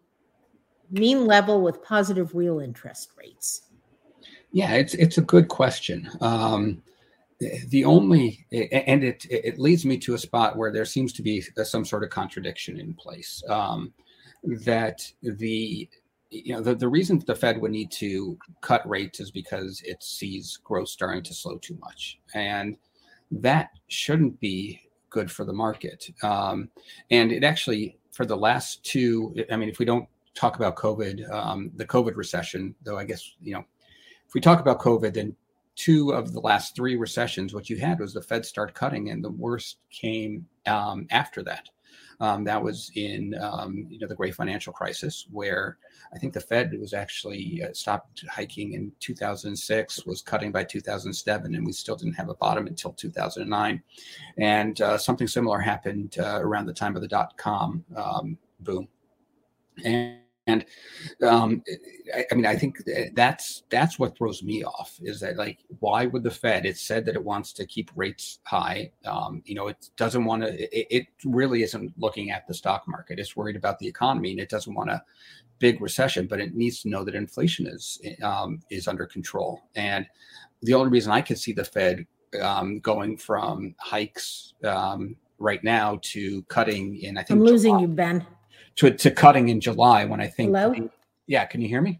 mean 0.91 1.25
level 1.25 1.61
with 1.61 1.83
positive 1.83 2.33
real 2.33 2.59
interest 2.59 3.11
rates. 3.17 3.63
Yeah, 4.51 4.73
it's 4.73 4.95
it's 4.95 5.17
a 5.17 5.21
good 5.21 5.47
question. 5.47 6.09
Um, 6.21 6.81
the 7.67 7.85
only 7.85 8.45
and 8.51 9.03
it 9.03 9.25
it 9.29 9.57
leads 9.57 9.85
me 9.85 9.97
to 9.97 10.13
a 10.13 10.17
spot 10.17 10.57
where 10.57 10.71
there 10.71 10.85
seems 10.85 11.13
to 11.13 11.21
be 11.21 11.41
some 11.63 11.85
sort 11.85 12.03
of 12.03 12.09
contradiction 12.09 12.79
in 12.79 12.93
place 12.93 13.41
um, 13.49 13.93
that 14.43 15.01
the 15.21 15.87
you 16.29 16.53
know 16.53 16.61
the, 16.61 16.75
the 16.75 16.87
reason 16.87 17.21
the 17.25 17.35
fed 17.35 17.59
would 17.61 17.71
need 17.71 17.91
to 17.91 18.37
cut 18.61 18.87
rates 18.87 19.19
is 19.19 19.31
because 19.31 19.81
it 19.85 20.03
sees 20.03 20.57
growth 20.63 20.89
starting 20.89 21.23
to 21.23 21.33
slow 21.33 21.57
too 21.57 21.77
much. 21.79 22.19
And 22.33 22.77
that 23.31 23.69
shouldn't 23.87 24.39
be 24.39 24.81
good 25.09 25.31
for 25.31 25.45
the 25.45 25.53
market. 25.53 26.09
Um, 26.21 26.69
and 27.09 27.31
it 27.31 27.43
actually 27.43 27.99
for 28.11 28.25
the 28.25 28.35
last 28.35 28.83
two 28.83 29.33
i 29.49 29.55
mean 29.55 29.69
if 29.69 29.79
we 29.79 29.85
don't 29.85 30.07
talk 30.35 30.57
about 30.57 30.75
covid 30.75 31.29
um, 31.31 31.71
the 31.75 31.85
covid 31.85 32.17
recession 32.17 32.75
though 32.83 32.97
i 32.97 33.03
guess 33.05 33.35
you 33.41 33.53
know 33.53 33.63
if 34.27 34.33
we 34.33 34.41
talk 34.41 34.59
about 34.59 34.79
covid 34.79 35.13
then 35.13 35.33
two 35.79 36.11
of 36.11 36.33
the 36.33 36.41
last 36.41 36.75
three 36.75 36.97
recessions, 36.97 37.53
what 37.53 37.69
you 37.69 37.77
had 37.77 37.99
was 37.99 38.13
the 38.13 38.21
Fed 38.21 38.45
start 38.45 38.73
cutting, 38.73 39.09
and 39.09 39.23
the 39.23 39.31
worst 39.31 39.77
came 39.89 40.45
um, 40.67 41.07
after 41.09 41.41
that. 41.43 41.69
Um, 42.19 42.43
that 42.43 42.61
was 42.61 42.91
in 42.95 43.33
um, 43.39 43.87
you 43.89 43.97
know 43.97 44.07
the 44.07 44.15
great 44.15 44.35
financial 44.35 44.73
crisis, 44.73 45.25
where 45.31 45.77
I 46.13 46.19
think 46.19 46.33
the 46.33 46.41
Fed 46.41 46.77
was 46.77 46.93
actually 46.93 47.63
uh, 47.63 47.71
stopped 47.71 48.25
hiking 48.29 48.73
in 48.73 48.91
2006, 48.99 50.05
was 50.05 50.21
cutting 50.21 50.51
by 50.51 50.65
2007, 50.65 51.55
and 51.55 51.65
we 51.65 51.71
still 51.71 51.95
didn't 51.95 52.15
have 52.15 52.27
a 52.27 52.35
bottom 52.35 52.67
until 52.67 52.91
2009. 52.91 53.81
And 54.37 54.81
uh, 54.81 54.97
something 54.97 55.27
similar 55.27 55.59
happened 55.59 56.17
uh, 56.19 56.39
around 56.41 56.65
the 56.65 56.73
time 56.73 56.97
of 56.97 57.01
the 57.01 57.07
dot 57.07 57.37
com 57.37 57.85
um, 57.95 58.37
boom. 58.59 58.89
And 59.85 60.18
and 60.49 60.65
um, 61.21 61.63
I, 62.15 62.25
I, 62.31 62.35
mean, 62.35 62.45
I 62.45 62.55
think 62.55 62.77
that's 63.13 63.63
that's 63.69 63.99
what 63.99 64.17
throws 64.17 64.41
me 64.41 64.63
off 64.63 64.99
is 65.01 65.19
that 65.19 65.37
like, 65.37 65.59
why 65.79 66.07
would 66.07 66.23
the 66.23 66.31
Fed? 66.31 66.65
It 66.65 66.77
said 66.77 67.05
that 67.05 67.15
it 67.15 67.23
wants 67.23 67.53
to 67.53 67.65
keep 67.65 67.91
rates 67.95 68.39
high. 68.43 68.91
Um, 69.05 69.43
you 69.45 69.55
know, 69.55 69.67
it 69.67 69.89
doesn't 69.95 70.25
want 70.25 70.43
to. 70.43 70.77
It, 70.77 70.87
it, 70.89 71.07
really 71.25 71.63
isn't 71.63 71.93
looking 71.97 72.31
at 72.31 72.47
the 72.47 72.53
stock 72.53 72.87
market. 72.87 73.19
It's 73.19 73.35
worried 73.35 73.57
about 73.57 73.77
the 73.77 73.87
economy, 73.87 74.31
and 74.31 74.39
it 74.39 74.49
doesn't 74.49 74.73
want 74.73 74.89
a 74.89 75.03
big 75.59 75.81
recession. 75.81 76.27
But 76.27 76.39
it 76.39 76.55
needs 76.55 76.81
to 76.81 76.89
know 76.89 77.03
that 77.03 77.15
inflation 77.15 77.67
is 77.67 78.01
um, 78.23 78.61
is 78.69 78.87
under 78.87 79.05
control. 79.05 79.61
And 79.75 80.07
the 80.61 80.73
only 80.73 80.89
reason 80.89 81.11
I 81.11 81.21
could 81.21 81.37
see 81.37 81.53
the 81.53 81.65
Fed 81.65 82.05
um, 82.41 82.79
going 82.79 83.17
from 83.17 83.75
hikes 83.79 84.53
um, 84.63 85.15
right 85.37 85.63
now 85.63 85.99
to 86.01 86.41
cutting 86.43 86.97
in, 87.01 87.17
I 87.17 87.23
think 87.23 87.39
I'm 87.39 87.45
losing 87.45 87.73
July, 87.73 87.81
you, 87.81 87.87
Ben 87.87 88.25
to, 88.79 88.91
to 88.91 89.11
cutting 89.11 89.49
in 89.49 89.59
July 89.59 90.05
when 90.05 90.21
I 90.21 90.27
think. 90.27 90.55
Hello? 90.55 90.73
Yeah, 91.27 91.45
can 91.45 91.61
you 91.61 91.67
hear 91.67 91.81
me? 91.81 91.99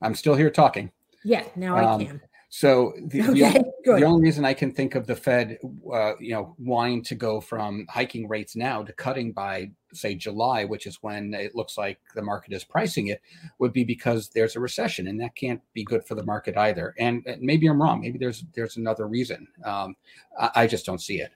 I'm 0.00 0.14
still 0.14 0.36
here 0.36 0.50
talking. 0.50 0.90
Yeah, 1.24 1.44
now 1.56 1.76
I 1.76 1.84
um, 1.84 2.06
can. 2.06 2.20
So 2.48 2.94
the, 3.06 3.22
okay, 3.22 3.32
the, 3.32 3.44
only, 3.44 3.72
the, 3.84 4.04
only, 4.04 4.22
reason 4.22 4.44
I 4.44 4.54
can 4.54 4.72
think 4.72 4.94
of 4.94 5.06
the 5.06 5.14
Fed, 5.14 5.58
uh, 5.92 6.12
you 6.18 6.32
know, 6.32 6.56
wanting 6.58 7.02
to 7.04 7.14
go 7.14 7.40
from 7.40 7.86
hiking 7.88 8.28
rates 8.28 8.56
now 8.56 8.82
to 8.82 8.92
cutting 8.92 9.32
by 9.32 9.70
say 9.92 10.14
July, 10.14 10.64
which 10.64 10.86
is 10.86 10.98
when 11.00 11.34
it 11.34 11.54
looks 11.54 11.76
like 11.76 11.98
the 12.14 12.22
market 12.22 12.52
is 12.52 12.64
pricing 12.64 13.08
it, 13.08 13.20
would 13.58 13.72
be 13.72 13.84
because 13.84 14.30
there's 14.30 14.56
a 14.56 14.60
recession, 14.60 15.08
and 15.08 15.20
that 15.20 15.36
can't 15.36 15.60
be 15.74 15.84
good 15.84 16.04
for 16.04 16.14
the 16.14 16.24
market 16.24 16.56
either. 16.56 16.94
And 16.98 17.24
maybe 17.40 17.66
I'm 17.66 17.82
wrong. 17.82 18.00
Maybe 18.00 18.18
there's 18.18 18.44
there's 18.54 18.76
another 18.76 19.06
reason. 19.06 19.46
Um, 19.64 19.96
I, 20.38 20.50
I 20.54 20.66
just 20.66 20.86
don't 20.86 21.02
see 21.02 21.20
it. 21.20 21.32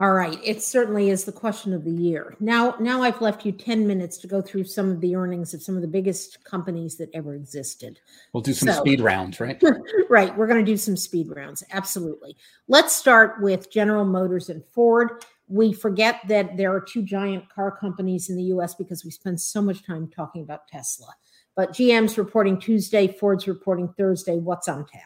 All 0.00 0.12
right. 0.12 0.40
It 0.42 0.62
certainly 0.62 1.10
is 1.10 1.24
the 1.24 1.32
question 1.32 1.74
of 1.74 1.84
the 1.84 1.90
year. 1.90 2.34
Now, 2.40 2.74
now 2.80 3.02
I've 3.02 3.20
left 3.20 3.44
you 3.44 3.52
10 3.52 3.86
minutes 3.86 4.16
to 4.18 4.26
go 4.26 4.40
through 4.40 4.64
some 4.64 4.90
of 4.90 5.02
the 5.02 5.14
earnings 5.14 5.52
of 5.52 5.62
some 5.62 5.76
of 5.76 5.82
the 5.82 5.88
biggest 5.88 6.42
companies 6.42 6.96
that 6.96 7.10
ever 7.12 7.34
existed. 7.34 8.00
We'll 8.32 8.40
do 8.40 8.54
some 8.54 8.72
so, 8.72 8.80
speed 8.80 9.02
rounds, 9.02 9.40
right? 9.40 9.62
right. 10.08 10.34
We're 10.34 10.46
going 10.46 10.64
to 10.64 10.72
do 10.72 10.78
some 10.78 10.96
speed 10.96 11.28
rounds. 11.28 11.62
Absolutely. 11.72 12.34
Let's 12.66 12.96
start 12.96 13.42
with 13.42 13.70
General 13.70 14.06
Motors 14.06 14.48
and 14.48 14.64
Ford. 14.64 15.22
We 15.48 15.74
forget 15.74 16.20
that 16.28 16.56
there 16.56 16.74
are 16.74 16.80
two 16.80 17.02
giant 17.02 17.50
car 17.50 17.70
companies 17.70 18.30
in 18.30 18.36
the 18.36 18.44
US 18.44 18.74
because 18.74 19.04
we 19.04 19.10
spend 19.10 19.38
so 19.38 19.60
much 19.60 19.84
time 19.84 20.08
talking 20.08 20.40
about 20.42 20.66
Tesla. 20.66 21.12
But 21.56 21.72
GM's 21.72 22.16
reporting 22.16 22.58
Tuesday, 22.58 23.06
Ford's 23.06 23.46
reporting 23.46 23.92
Thursday. 23.98 24.38
What's 24.38 24.66
on 24.66 24.86
tap? 24.86 25.02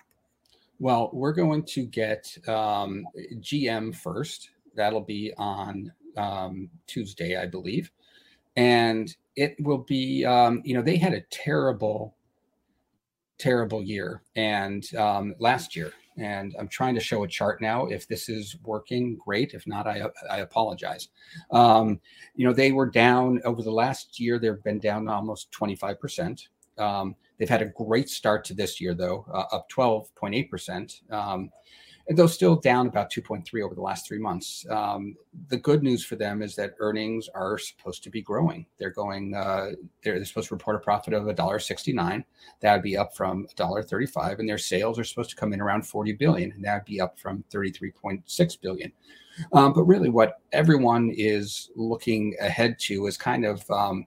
Well, 0.79 1.11
we're 1.13 1.33
going 1.33 1.65
to 1.65 1.85
get 1.85 2.37
um, 2.47 3.07
GM 3.41 3.93
first 3.93 4.51
That'll 4.75 5.01
be 5.01 5.33
on 5.37 5.93
um, 6.17 6.71
Tuesday, 6.87 7.37
I 7.37 7.47
believe. 7.47 7.91
And 8.57 9.15
it 9.37 9.57
will 9.61 9.79
be, 9.79 10.25
um, 10.25 10.63
you 10.65 10.75
know, 10.75 10.83
they 10.83 10.97
had 10.97 11.13
a 11.13 11.23
terrible, 11.31 12.15
terrible 13.39 13.83
year 13.83 14.23
and 14.37 14.85
um, 14.97 15.35
last 15.39 15.75
year. 15.75 15.93
And 16.17 16.55
I'm 16.59 16.69
trying 16.69 16.95
to 16.95 17.01
show 17.01 17.25
a 17.25 17.29
chart 17.29 17.61
now. 17.61 17.87
If 17.87 18.07
this 18.07 18.29
is 18.29 18.57
working, 18.63 19.17
great. 19.17 19.53
If 19.53 19.67
not, 19.67 19.89
I, 19.89 20.05
I 20.31 20.39
apologize. 20.39 21.09
Um, 21.51 22.01
you 22.37 22.47
know, 22.47 22.53
they 22.53 22.71
were 22.71 22.89
down 22.89 23.41
over 23.45 23.63
the 23.63 23.73
last 23.73 24.21
year, 24.21 24.39
they've 24.39 24.63
been 24.63 24.79
down 24.79 25.09
almost 25.09 25.51
25%. 25.51 26.47
Um, 26.79 27.17
they've 27.39 27.49
had 27.49 27.63
a 27.63 27.67
great 27.67 28.09
start 28.09 28.45
to 28.45 28.55
this 28.55 28.81
year, 28.81 28.95
though, 28.95 29.27
uh, 29.33 29.57
up 29.57 29.69
12.8%. 29.71 31.01
Though 32.11 32.27
still 32.27 32.57
down 32.57 32.87
about 32.87 33.11
2.3 33.11 33.65
over 33.65 33.75
the 33.75 33.81
last 33.81 34.07
three 34.07 34.19
months. 34.19 34.67
Um, 34.69 35.17
the 35.49 35.57
good 35.57 35.83
news 35.83 36.05
for 36.05 36.17
them 36.17 36.43
is 36.43 36.55
that 36.57 36.75
earnings 36.79 37.31
are 37.35 37.57
supposed 37.57 38.03
to 38.05 38.11
be 38.11 38.21
growing. 38.21 38.67
They're 38.79 38.91
going, 38.91 39.35
uh, 39.35 39.71
they're, 40.03 40.17
they're, 40.17 40.25
supposed 40.27 40.49
to 40.49 40.55
report 40.55 40.77
a 40.77 40.81
profit 40.81 41.15
of 41.15 41.25
$1.69. 41.25 42.25
That 42.61 42.73
would 42.75 42.83
be 42.83 42.99
up 42.99 43.17
from 43.17 43.47
$1.35. 43.57 44.39
And 44.39 44.47
their 44.47 44.59
sales 44.59 44.99
are 44.99 45.05
supposed 45.05 45.31
to 45.31 45.37
come 45.37 45.55
in 45.55 45.63
around 45.63 45.87
40 45.87 46.13
billion. 46.13 46.53
And 46.53 46.63
that 46.65 46.75
would 46.75 46.85
be 46.85 47.01
up 47.01 47.19
from 47.19 47.43
33.6 47.51 48.61
billion. 48.61 48.93
Um, 49.55 49.73
but 49.73 49.85
really, 49.85 50.11
what 50.11 50.41
everyone 50.53 51.11
is 51.17 51.71
looking 51.75 52.37
ahead 52.39 52.79
to 52.81 53.07
is 53.07 53.17
kind 53.17 53.47
of, 53.47 53.69
um, 53.71 54.07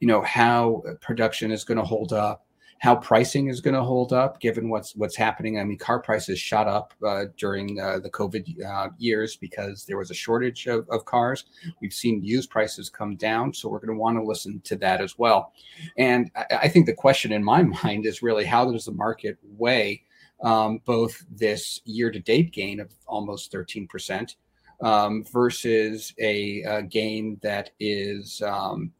you 0.00 0.08
know, 0.08 0.22
how 0.22 0.82
production 1.02 1.52
is 1.52 1.62
going 1.62 1.78
to 1.78 1.84
hold 1.84 2.14
up 2.14 2.46
how 2.78 2.94
pricing 2.94 3.48
is 3.48 3.60
going 3.60 3.74
to 3.74 3.82
hold 3.82 4.12
up 4.12 4.40
given 4.40 4.68
what's 4.68 4.94
what's 4.94 5.16
happening. 5.16 5.58
I 5.58 5.64
mean, 5.64 5.78
car 5.78 6.00
prices 6.00 6.38
shot 6.38 6.68
up 6.68 6.92
uh, 7.06 7.26
during 7.36 7.80
uh, 7.80 8.00
the 8.00 8.10
COVID 8.10 8.64
uh, 8.64 8.90
years 8.98 9.36
because 9.36 9.84
there 9.84 9.96
was 9.96 10.10
a 10.10 10.14
shortage 10.14 10.66
of, 10.66 10.88
of, 10.90 11.04
cars. 11.04 11.44
We've 11.80 11.92
seen 11.92 12.22
used 12.22 12.50
prices 12.50 12.90
come 12.90 13.16
down, 13.16 13.54
so 13.54 13.68
we're 13.68 13.78
going 13.78 13.96
to 13.96 14.00
want 14.00 14.18
to 14.18 14.22
listen 14.22 14.60
to 14.64 14.76
that 14.76 15.00
as 15.00 15.18
well. 15.18 15.52
And 15.96 16.30
I, 16.36 16.46
I, 16.62 16.68
think 16.68 16.86
the 16.86 16.94
question 16.94 17.32
in 17.32 17.42
my 17.42 17.62
mind 17.84 18.06
is 18.06 18.22
really 18.22 18.44
how 18.44 18.70
does 18.70 18.84
the 18.84 18.92
market 18.92 19.38
weigh 19.56 20.02
um, 20.42 20.80
both 20.84 21.24
this 21.30 21.80
year-to-date 21.84 22.52
gain 22.52 22.80
of 22.80 22.92
almost 23.06 23.50
13 23.50 23.86
percent 23.86 24.36
um, 24.80 25.24
versus 25.32 26.12
a, 26.18 26.62
a, 26.62 26.82
gain 26.82 27.38
that 27.42 27.70
is 27.80 28.42
um, 28.42 28.92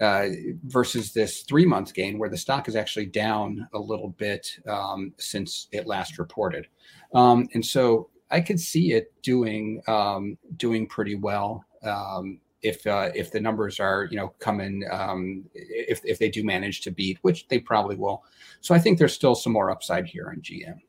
uh, 0.00 0.28
versus 0.64 1.12
this 1.12 1.42
three 1.42 1.66
month 1.66 1.92
gain 1.94 2.18
where 2.18 2.30
the 2.30 2.36
stock 2.36 2.68
is 2.68 2.76
actually 2.76 3.06
down 3.06 3.68
a 3.74 3.78
little 3.78 4.10
bit 4.10 4.58
um, 4.66 5.12
since 5.18 5.68
it 5.72 5.86
last 5.86 6.18
reported. 6.18 6.66
Um, 7.14 7.48
and 7.54 7.64
so 7.64 8.08
I 8.30 8.40
could 8.40 8.60
see 8.60 8.92
it 8.92 9.12
doing 9.22 9.82
um, 9.88 10.38
doing 10.56 10.86
pretty 10.86 11.16
well 11.16 11.64
um, 11.82 12.40
if 12.62 12.86
uh, 12.86 13.10
if 13.14 13.30
the 13.30 13.40
numbers 13.40 13.80
are 13.80 14.08
you 14.10 14.16
know 14.16 14.32
coming 14.38 14.84
um, 14.90 15.44
if 15.54 16.00
if 16.04 16.18
they 16.18 16.30
do 16.30 16.44
manage 16.44 16.80
to 16.82 16.90
beat, 16.90 17.18
which 17.22 17.48
they 17.48 17.58
probably 17.58 17.96
will. 17.96 18.24
So 18.60 18.74
I 18.74 18.78
think 18.78 18.98
there's 18.98 19.14
still 19.14 19.34
some 19.34 19.52
more 19.52 19.70
upside 19.70 20.06
here 20.06 20.28
on 20.28 20.40
GM. 20.40 20.80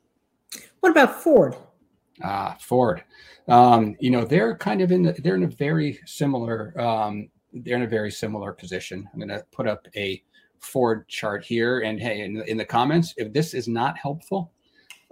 What 0.82 0.92
about 0.92 1.22
Ford? 1.22 1.56
Ah, 2.24 2.56
Ford. 2.60 3.04
Um, 3.48 3.96
you 4.00 4.12
know 4.12 4.24
they're 4.24 4.56
kind 4.56 4.82
of 4.82 4.92
in 4.92 5.04
the, 5.04 5.14
they're 5.14 5.36
in 5.36 5.44
a 5.44 5.48
very 5.48 6.00
similar 6.06 6.80
um, 6.80 7.30
they're 7.54 7.76
in 7.76 7.84
a 7.84 7.88
very 7.88 8.12
similar 8.12 8.54
position. 8.54 9.08
I'm 9.14 9.20
going 9.20 9.30
to 9.30 9.46
put 9.52 9.68
up 9.68 9.88
a 9.96 10.22
Ford 10.60 11.08
chart 11.08 11.44
here. 11.44 11.80
And 11.82 12.00
hey, 12.00 12.22
in, 12.22 12.42
in 12.48 12.58
the 12.58 12.66
comments, 12.66 13.14
if 13.18 13.34
this 13.34 13.54
is 13.54 13.68
not 13.68 13.98
helpful, 13.98 14.52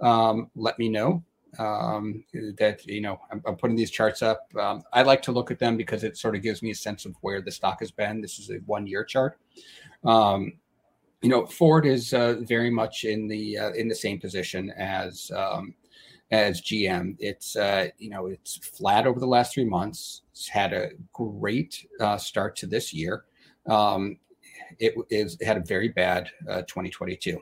um, 0.00 0.50
let 0.54 0.78
me 0.78 0.88
know 0.88 1.22
um, 1.58 2.24
that, 2.58 2.86
you 2.86 3.00
know, 3.00 3.20
I'm, 3.30 3.42
I'm, 3.44 3.56
putting 3.56 3.76
these 3.76 3.90
charts 3.90 4.22
up. 4.22 4.48
Um, 4.58 4.82
I 4.92 5.02
like 5.02 5.20
to 5.22 5.32
look 5.32 5.50
at 5.50 5.58
them 5.58 5.76
because 5.76 6.04
it 6.04 6.16
sort 6.16 6.36
of 6.36 6.42
gives 6.42 6.62
me 6.62 6.70
a 6.70 6.74
sense 6.74 7.04
of 7.04 7.16
where 7.20 7.42
the 7.42 7.50
stock 7.50 7.80
has 7.80 7.90
been. 7.90 8.20
This 8.20 8.38
is 8.38 8.50
a 8.50 8.54
one 8.66 8.86
year 8.86 9.04
chart. 9.04 9.38
Um, 10.04 10.52
you 11.22 11.28
know, 11.28 11.44
Ford 11.46 11.86
is 11.86 12.14
uh, 12.14 12.36
very 12.42 12.70
much 12.70 13.04
in 13.04 13.28
the 13.28 13.58
uh, 13.58 13.72
in 13.72 13.88
the 13.88 13.94
same 13.94 14.18
position 14.18 14.70
as 14.70 15.30
um, 15.36 15.74
as 16.30 16.62
GM. 16.62 17.16
It's 17.18 17.56
uh, 17.56 17.88
you 17.98 18.10
know 18.10 18.26
it's 18.26 18.56
flat 18.56 19.06
over 19.06 19.20
the 19.20 19.26
last 19.26 19.54
three 19.54 19.64
months. 19.64 20.22
It's 20.32 20.48
had 20.48 20.72
a 20.72 20.90
great 21.12 21.86
uh, 22.00 22.16
start 22.16 22.56
to 22.56 22.66
this 22.66 22.92
year. 22.92 23.24
Um, 23.66 24.18
it 24.78 24.94
is 25.10 25.36
it 25.40 25.46
had 25.46 25.56
a 25.56 25.64
very 25.64 25.88
bad 25.88 26.30
uh, 26.48 26.62
2022. 26.62 27.40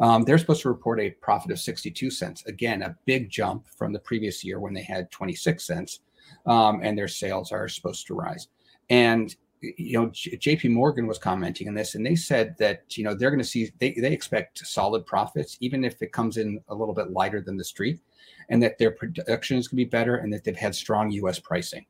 Um, 0.00 0.24
they're 0.24 0.38
supposed 0.38 0.62
to 0.62 0.68
report 0.68 1.00
a 1.00 1.10
profit 1.10 1.52
of 1.52 1.60
62 1.60 2.10
cents. 2.10 2.44
Again, 2.46 2.82
a 2.82 2.96
big 3.04 3.30
jump 3.30 3.66
from 3.68 3.92
the 3.92 4.00
previous 4.00 4.42
year 4.42 4.58
when 4.58 4.74
they 4.74 4.82
had 4.82 5.10
26 5.10 5.64
cents, 5.64 6.00
um, 6.46 6.80
and 6.82 6.96
their 6.96 7.08
sales 7.08 7.52
are 7.52 7.68
supposed 7.68 8.06
to 8.06 8.14
rise. 8.14 8.48
And 8.88 9.34
you 9.60 9.98
know, 9.98 10.10
J.P. 10.12 10.68
Morgan 10.68 11.06
was 11.06 11.18
commenting 11.18 11.68
on 11.68 11.74
this, 11.74 11.94
and 11.94 12.04
they 12.04 12.16
said 12.16 12.56
that 12.58 12.96
you 12.96 13.04
know 13.04 13.14
they're 13.14 13.30
going 13.30 13.42
to 13.42 13.48
see 13.48 13.72
they 13.80 13.92
they 13.92 14.12
expect 14.12 14.66
solid 14.66 15.06
profits, 15.06 15.56
even 15.60 15.84
if 15.84 16.00
it 16.02 16.12
comes 16.12 16.36
in 16.36 16.60
a 16.68 16.74
little 16.74 16.94
bit 16.94 17.10
lighter 17.10 17.40
than 17.40 17.56
the 17.56 17.64
street 17.64 18.00
and 18.48 18.62
that 18.62 18.78
their 18.78 18.90
production 18.90 19.58
is 19.58 19.68
going 19.68 19.78
to 19.78 19.84
be 19.84 19.90
better 19.90 20.16
and 20.16 20.32
that 20.32 20.44
they've 20.44 20.56
had 20.56 20.74
strong 20.74 21.10
US 21.10 21.38
pricing. 21.38 21.84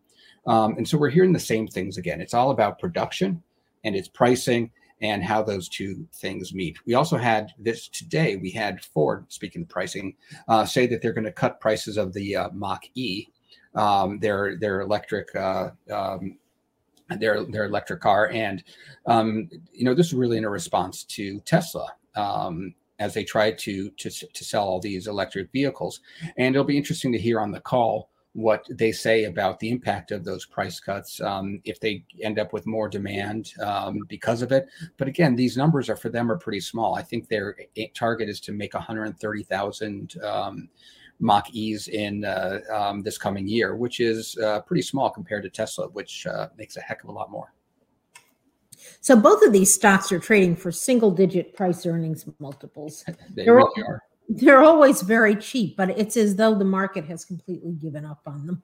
Um, 0.47 0.77
and 0.77 0.89
so 0.89 0.97
we're 0.97 1.11
hearing 1.11 1.33
the 1.33 1.41
same 1.41 1.67
things 1.67 1.99
again. 1.99 2.21
It's 2.21 2.35
all 2.35 2.51
about 2.51 2.79
production 2.79 3.43
and 3.85 3.97
its 3.97 4.09
pricing 4.09 4.71
and 5.03 5.23
how 5.23 5.43
those 5.43 5.69
two 5.69 6.07
things 6.15 6.55
meet. 6.55 6.79
We 6.87 6.95
also 6.95 7.17
had 7.17 7.53
this 7.59 7.89
today. 7.89 8.37
We 8.37 8.51
had 8.51 8.83
Ford, 8.83 9.27
speaking 9.29 9.63
of 9.63 9.69
pricing, 9.69 10.15
uh, 10.49 10.65
say 10.65 10.87
that 10.87 11.03
they're 11.03 11.13
going 11.13 11.25
to 11.25 11.33
cut 11.33 11.61
prices 11.61 11.97
of 11.97 12.13
the 12.15 12.37
uh, 12.37 12.51
Mach 12.53 12.85
E, 12.95 13.27
um, 13.75 14.19
their 14.21 14.57
their 14.57 14.81
electric 14.81 15.35
uh, 15.37 15.71
um, 15.93 16.39
their 17.19 17.45
their 17.45 17.65
electric 17.65 18.01
car, 18.01 18.31
and 18.31 18.63
um, 19.07 19.49
you 19.73 19.85
know 19.85 19.95
this 19.95 20.07
is 20.09 20.15
really 20.15 20.39
in 20.39 20.45
a 20.45 20.51
response 20.51 21.05
to 21.05 21.41
Tesla. 21.41 21.93
Um, 22.15 22.75
as 22.99 23.13
they 23.13 23.25
try 23.25 23.53
to, 23.53 23.91
to 23.91 24.09
to 24.09 24.45
sell 24.45 24.65
all 24.65 24.81
these 24.81 25.07
electric 25.07 25.53
vehicles. 25.53 26.01
And 26.39 26.55
it'll 26.55 26.65
be 26.65 26.79
interesting 26.79 27.13
to 27.13 27.19
hear 27.19 27.41
on 27.41 27.51
the 27.51 27.61
call 27.61 28.09
what 28.37 28.67
they 28.69 28.93
say 28.93 29.25
about 29.25 29.59
the 29.59 29.71
impact 29.71 30.13
of 30.13 30.23
those 30.23 30.45
price 30.45 30.79
cuts 30.79 31.23
um, 31.23 31.59
if 31.65 31.81
they 31.81 32.05
end 32.23 32.39
up 32.39 32.53
with 32.53 32.67
more 32.67 32.87
demand 32.87 33.53
um, 33.63 34.01
because 34.09 34.43
of 34.43 34.53
it. 34.53 34.69
But 34.99 35.09
again, 35.09 35.35
these 35.35 35.57
numbers 35.57 35.89
are 35.89 35.97
for 35.97 36.11
them 36.11 36.31
are 36.31 36.37
pretty 36.37 36.61
small. 36.61 36.95
I 36.95 37.03
think 37.03 37.29
their 37.29 37.57
target 37.95 38.29
is 38.29 38.39
to 38.41 38.53
make 38.53 38.75
130,000 38.75 40.23
um, 40.23 40.69
Mach 41.19 41.49
E's 41.53 41.89
in 41.89 42.25
uh, 42.25 42.61
um, 42.73 43.03
this 43.03 43.19
coming 43.19 43.49
year, 43.49 43.77
which 43.77 44.01
is 44.01 44.37
uh, 44.39 44.61
pretty 44.61 44.83
small 44.83 45.11
compared 45.11 45.43
to 45.45 45.51
Tesla, 45.51 45.89
which 45.89 46.27
uh, 46.27 46.49
makes 46.57 46.77
a 46.77 46.81
heck 46.81 47.03
of 47.03 47.09
a 47.09 47.13
lot 47.13 47.31
more. 47.31 47.53
So 49.01 49.17
both 49.17 49.43
of 49.43 49.53
these 49.53 49.73
stocks 49.73 50.13
are 50.13 50.19
trading 50.19 50.57
for 50.57 50.71
single 50.71 51.11
digit 51.11 51.55
price 51.55 51.87
earnings 51.87 52.27
multiples. 52.39 53.05
they 53.35 53.45
they're, 53.45 53.57
really 53.57 53.83
are. 53.83 54.03
They're 54.29 54.63
always 54.63 55.03
very 55.03 55.37
cheap, 55.37 55.77
but 55.77 55.91
it's 55.91 56.17
as 56.17 56.37
though 56.37 56.55
the 56.55 56.65
market 56.65 57.05
has 57.07 57.25
completely 57.25 57.73
given 57.73 58.05
up 58.05 58.21
on 58.27 58.47
them. 58.47 58.63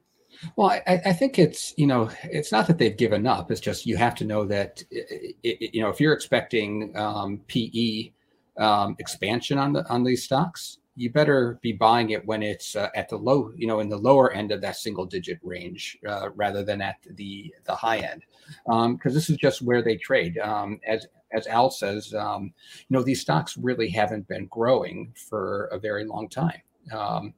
Well, 0.57 0.71
I, 0.71 1.01
I, 1.05 1.13
think 1.13 1.39
it's 1.39 1.75
you 1.77 1.87
know 1.87 2.11
it's 2.25 2.51
not 2.51 2.67
that 2.67 2.79
they've 2.79 2.97
given 2.97 3.27
up. 3.27 3.51
It's 3.51 3.61
just 3.61 3.87
you 3.87 3.97
have 3.97 4.15
to 4.17 4.25
know 4.25 4.45
that 4.47 4.83
it, 4.91 5.37
it, 5.43 5.75
you 5.75 5.83
know 5.83 5.91
if 5.91 6.01
you're 6.01 6.15
expecting 6.15 6.97
um, 6.97 7.41
PE 7.49 8.13
um, 8.59 8.97
expansion 8.99 9.59
on 9.59 9.75
the 9.75 9.87
on 9.89 10.05
these 10.05 10.25
stocks, 10.25 10.79
you 10.95 11.11
better 11.11 11.59
be 11.63 11.73
buying 11.73 12.11
it 12.11 12.27
when 12.27 12.43
it's 12.43 12.77
uh, 12.77 12.89
at 12.95 13.09
the 13.09 13.17
low, 13.17 13.51
you 13.57 13.67
know, 13.67 13.81
in 13.81 13.89
the 13.89 13.97
lower 13.97 14.33
end 14.33 14.53
of 14.53 14.61
that 14.61 14.77
single 14.77 15.07
digit 15.07 15.39
range 15.43 15.99
uh, 16.07 16.31
rather 16.35 16.63
than 16.63 16.83
at 16.83 16.97
the 17.17 17.53
the 17.65 17.75
high 17.75 17.99
end, 17.99 18.25
because 18.67 19.13
um, 19.13 19.15
this 19.15 19.31
is 19.31 19.37
just 19.37 19.63
where 19.63 19.83
they 19.83 19.97
trade. 19.97 20.39
Um, 20.39 20.81
as 20.87 21.07
as 21.33 21.47
Al 21.47 21.71
says, 21.71 22.13
um, 22.15 22.53
you 22.77 22.97
know, 22.97 23.03
these 23.03 23.21
stocks 23.21 23.57
really 23.57 23.89
haven't 23.89 24.29
been 24.29 24.47
growing 24.47 25.13
for 25.17 25.67
a 25.67 25.79
very 25.79 26.05
long 26.05 26.29
time. 26.29 26.61
Um, 26.93 27.35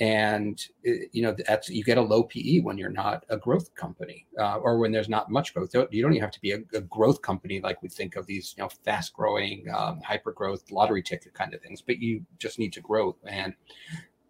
and 0.00 0.60
you 0.82 1.22
know 1.22 1.34
that's 1.46 1.68
you 1.68 1.84
get 1.84 1.98
a 1.98 2.02
low 2.02 2.24
PE 2.24 2.60
when 2.60 2.76
you're 2.76 2.90
not 2.90 3.24
a 3.28 3.36
growth 3.36 3.72
company 3.76 4.26
uh, 4.40 4.56
or 4.56 4.78
when 4.78 4.90
there's 4.90 5.08
not 5.08 5.30
much 5.30 5.54
growth. 5.54 5.70
You 5.72 6.02
don't 6.02 6.12
even 6.12 6.20
have 6.20 6.32
to 6.32 6.40
be 6.40 6.52
a, 6.52 6.58
a 6.74 6.80
growth 6.80 7.22
company 7.22 7.60
like 7.60 7.80
we 7.80 7.88
think 7.88 8.16
of 8.16 8.26
these 8.26 8.54
you 8.56 8.64
know 8.64 8.70
fast 8.84 9.12
growing, 9.12 9.66
um, 9.72 10.00
hyper 10.00 10.32
growth 10.32 10.70
lottery 10.72 11.02
ticket 11.02 11.32
kind 11.34 11.54
of 11.54 11.62
things, 11.62 11.80
but 11.80 11.98
you 11.98 12.24
just 12.38 12.58
need 12.58 12.72
to 12.72 12.80
grow. 12.80 13.16
And 13.24 13.54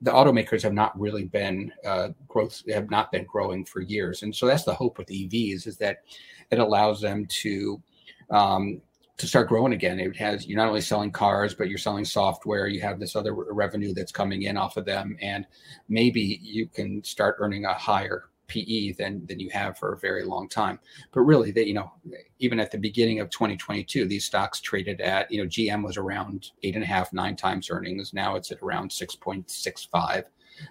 the 0.02 0.10
automakers 0.10 0.62
have 0.62 0.74
not 0.74 0.98
really 1.00 1.24
been 1.24 1.72
uh, 1.86 2.10
growth 2.28 2.62
have 2.70 2.90
not 2.90 3.10
been 3.10 3.24
growing 3.24 3.64
for 3.64 3.80
years, 3.80 4.22
and 4.22 4.36
so 4.36 4.46
that's 4.46 4.64
the 4.64 4.74
hope 4.74 4.98
with 4.98 5.08
EVs 5.08 5.66
is 5.66 5.78
that 5.78 6.02
it 6.50 6.58
allows 6.58 7.00
them 7.00 7.24
to 7.26 7.82
um, 8.30 8.82
to 9.16 9.26
start 9.26 9.48
growing 9.48 9.72
again. 9.72 10.00
It 10.00 10.16
has 10.16 10.46
you're 10.46 10.58
not 10.58 10.68
only 10.68 10.80
selling 10.80 11.10
cars, 11.10 11.54
but 11.54 11.68
you're 11.68 11.78
selling 11.78 12.04
software. 12.04 12.66
You 12.66 12.80
have 12.80 12.98
this 12.98 13.14
other 13.14 13.32
revenue 13.34 13.94
that's 13.94 14.12
coming 14.12 14.42
in 14.42 14.56
off 14.56 14.76
of 14.76 14.84
them, 14.84 15.16
and 15.20 15.46
maybe 15.88 16.40
you 16.42 16.66
can 16.66 17.02
start 17.04 17.36
earning 17.38 17.64
a 17.64 17.74
higher 17.74 18.30
PE 18.48 18.92
than 18.92 19.24
than 19.26 19.40
you 19.40 19.50
have 19.50 19.78
for 19.78 19.92
a 19.92 19.98
very 19.98 20.24
long 20.24 20.48
time. 20.48 20.78
But 21.12 21.20
really, 21.20 21.50
they 21.50 21.64
you 21.64 21.74
know 21.74 21.92
even 22.40 22.58
at 22.58 22.70
the 22.70 22.78
beginning 22.78 23.20
of 23.20 23.30
2022, 23.30 24.06
these 24.06 24.24
stocks 24.24 24.60
traded 24.60 25.00
at 25.00 25.30
you 25.30 25.42
know 25.42 25.48
GM 25.48 25.84
was 25.84 25.96
around 25.96 26.50
eight 26.62 26.74
and 26.74 26.84
a 26.84 26.86
half 26.86 27.12
nine 27.12 27.36
times 27.36 27.70
earnings. 27.70 28.12
Now 28.12 28.36
it's 28.36 28.50
at 28.50 28.62
around 28.62 28.90
6.65. 28.90 30.24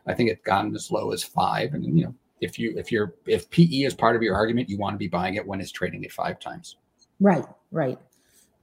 I 0.07 0.13
think 0.13 0.29
it's 0.29 0.43
gotten 0.43 0.73
as 0.75 0.91
low 0.91 1.11
as 1.11 1.23
five, 1.23 1.73
and 1.73 1.97
you 1.97 2.05
know 2.05 2.15
if 2.41 2.59
you 2.59 2.73
if 2.77 2.91
you're 2.91 3.15
if 3.25 3.49
PE 3.49 3.83
is 3.83 3.93
part 3.93 4.17
of 4.17 4.21
your 4.21 4.35
argument, 4.35 4.69
you 4.69 4.77
want 4.77 4.95
to 4.95 4.99
be 4.99 5.07
buying 5.07 5.35
it 5.35 5.47
when 5.47 5.61
it's 5.61 5.71
trading 5.71 6.03
at 6.03 6.11
five 6.11 6.39
times. 6.39 6.77
Right, 7.19 7.45
right. 7.71 7.97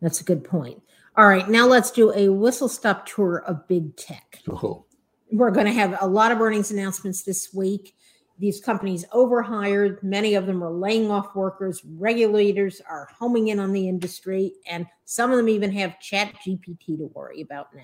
That's 0.00 0.20
a 0.20 0.24
good 0.24 0.44
point. 0.44 0.82
All 1.16 1.28
right, 1.28 1.48
now 1.48 1.66
let's 1.66 1.90
do 1.90 2.12
a 2.14 2.28
whistle 2.28 2.68
stop 2.68 3.06
tour 3.06 3.42
of 3.46 3.66
big 3.68 3.96
tech. 3.96 4.40
Oh. 4.48 4.84
We're 5.32 5.50
going 5.50 5.66
to 5.66 5.72
have 5.72 5.96
a 6.00 6.06
lot 6.06 6.32
of 6.32 6.40
earnings 6.40 6.70
announcements 6.70 7.22
this 7.22 7.52
week. 7.54 7.94
These 8.38 8.60
companies 8.60 9.04
overhired, 9.12 10.02
many 10.02 10.34
of 10.34 10.46
them 10.46 10.64
are 10.64 10.72
laying 10.72 11.10
off 11.10 11.34
workers. 11.36 11.82
Regulators 11.84 12.80
are 12.88 13.08
homing 13.16 13.48
in 13.48 13.60
on 13.60 13.72
the 13.72 13.86
industry, 13.86 14.54
and 14.66 14.86
some 15.04 15.30
of 15.30 15.36
them 15.36 15.48
even 15.48 15.70
have 15.72 16.00
Chat 16.00 16.32
GPT 16.36 16.96
to 16.96 17.10
worry 17.14 17.42
about 17.42 17.74
now. 17.74 17.82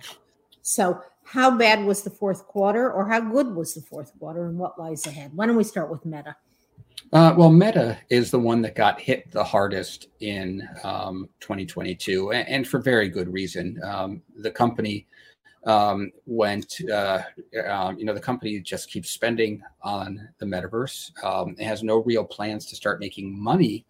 So, 0.63 0.99
how 1.25 1.51
bad 1.51 1.85
was 1.85 2.03
the 2.03 2.11
fourth 2.11 2.47
quarter, 2.47 2.91
or 2.91 3.07
how 3.07 3.21
good 3.21 3.55
was 3.55 3.75
the 3.75 3.83
fourth 3.83 4.19
quarter, 4.19 4.47
and 4.47 4.59
what 4.59 4.79
lies 4.79 5.07
ahead? 5.07 5.33
Why 5.35 5.47
don't 5.47 5.57
we 5.57 5.65
start 5.65 5.91
with 5.91 6.07
Meta? 6.07 6.35
Uh, 7.13 7.35
well, 7.37 7.51
Meta 7.51 7.99
is 8.11 8.31
the 8.31 8.39
one 8.39 8.61
that 8.63 8.75
got 8.75 9.01
hit 9.01 9.31
the 9.31 9.45
hardest 9.45 10.09
in 10.21 10.69
um, 10.83 11.29
2022, 11.41 12.33
and, 12.33 12.49
and, 12.49 12.69
for 12.69 12.81
very 12.81 13.09
good 13.09 13.33
reason. 13.33 13.81
Um, 13.85 14.23
the 14.37 14.51
company 14.51 15.07
um, 15.67 16.11
went, 16.27 16.81
uh, 16.93 17.23
um, 17.69 17.99
you 17.99 18.05
know, 18.05 18.15
the 18.15 18.21
company 18.21 18.59
just 18.61 18.91
keeps 18.91 19.11
spending 19.11 19.63
on 19.83 20.29
the 20.39 20.47
metaverse. 20.47 21.13
Um, 21.25 21.55
it 21.59 21.65
has 21.65 21.83
no 21.83 21.99
real 21.99 22.25
plans 22.25 22.67
to 22.67 22.77
start 22.77 23.01
making 23.01 23.39
money 23.39 23.85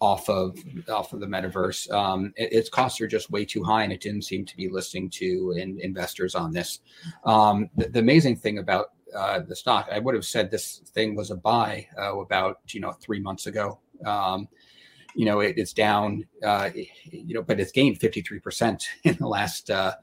off 0.00 0.30
of 0.30 0.56
off 0.88 1.12
of 1.12 1.20
the 1.20 1.26
metaverse. 1.26 1.90
Um, 1.90 2.32
it, 2.36 2.52
its 2.52 2.68
costs 2.68 3.00
are 3.00 3.06
just 3.06 3.30
way 3.30 3.44
too 3.44 3.62
high, 3.62 3.84
and 3.84 3.92
it 3.92 4.00
didn't 4.00 4.22
seem 4.22 4.44
to 4.46 4.56
be 4.56 4.68
listening 4.68 5.10
to 5.10 5.54
in, 5.56 5.78
investors 5.80 6.34
on 6.34 6.52
this. 6.52 6.80
Um, 7.24 7.68
the, 7.76 7.88
the, 7.88 8.00
amazing 8.00 8.36
thing 8.36 8.58
about 8.58 8.92
uh, 9.16 9.40
the 9.40 9.56
stock, 9.56 9.88
I 9.90 9.98
would 9.98 10.14
have 10.14 10.24
said 10.24 10.50
this 10.50 10.82
thing 10.94 11.14
was 11.14 11.30
a 11.30 11.36
buy 11.36 11.86
uh, 11.98 12.18
about 12.18 12.60
you 12.68 12.80
know 12.80 12.92
three 12.92 13.20
months 13.20 13.46
ago. 13.46 13.78
Um, 14.04 14.48
you 15.14 15.26
know, 15.26 15.40
it, 15.40 15.54
it's 15.58 15.72
down, 15.72 16.24
uh, 16.44 16.70
you 17.10 17.34
know, 17.34 17.42
but 17.42 17.60
it's 17.60 17.72
gained 17.72 17.98
53% 17.98 18.84
in 19.04 19.16
the 19.16 19.26
last 19.26 19.70
uh, 19.70 19.94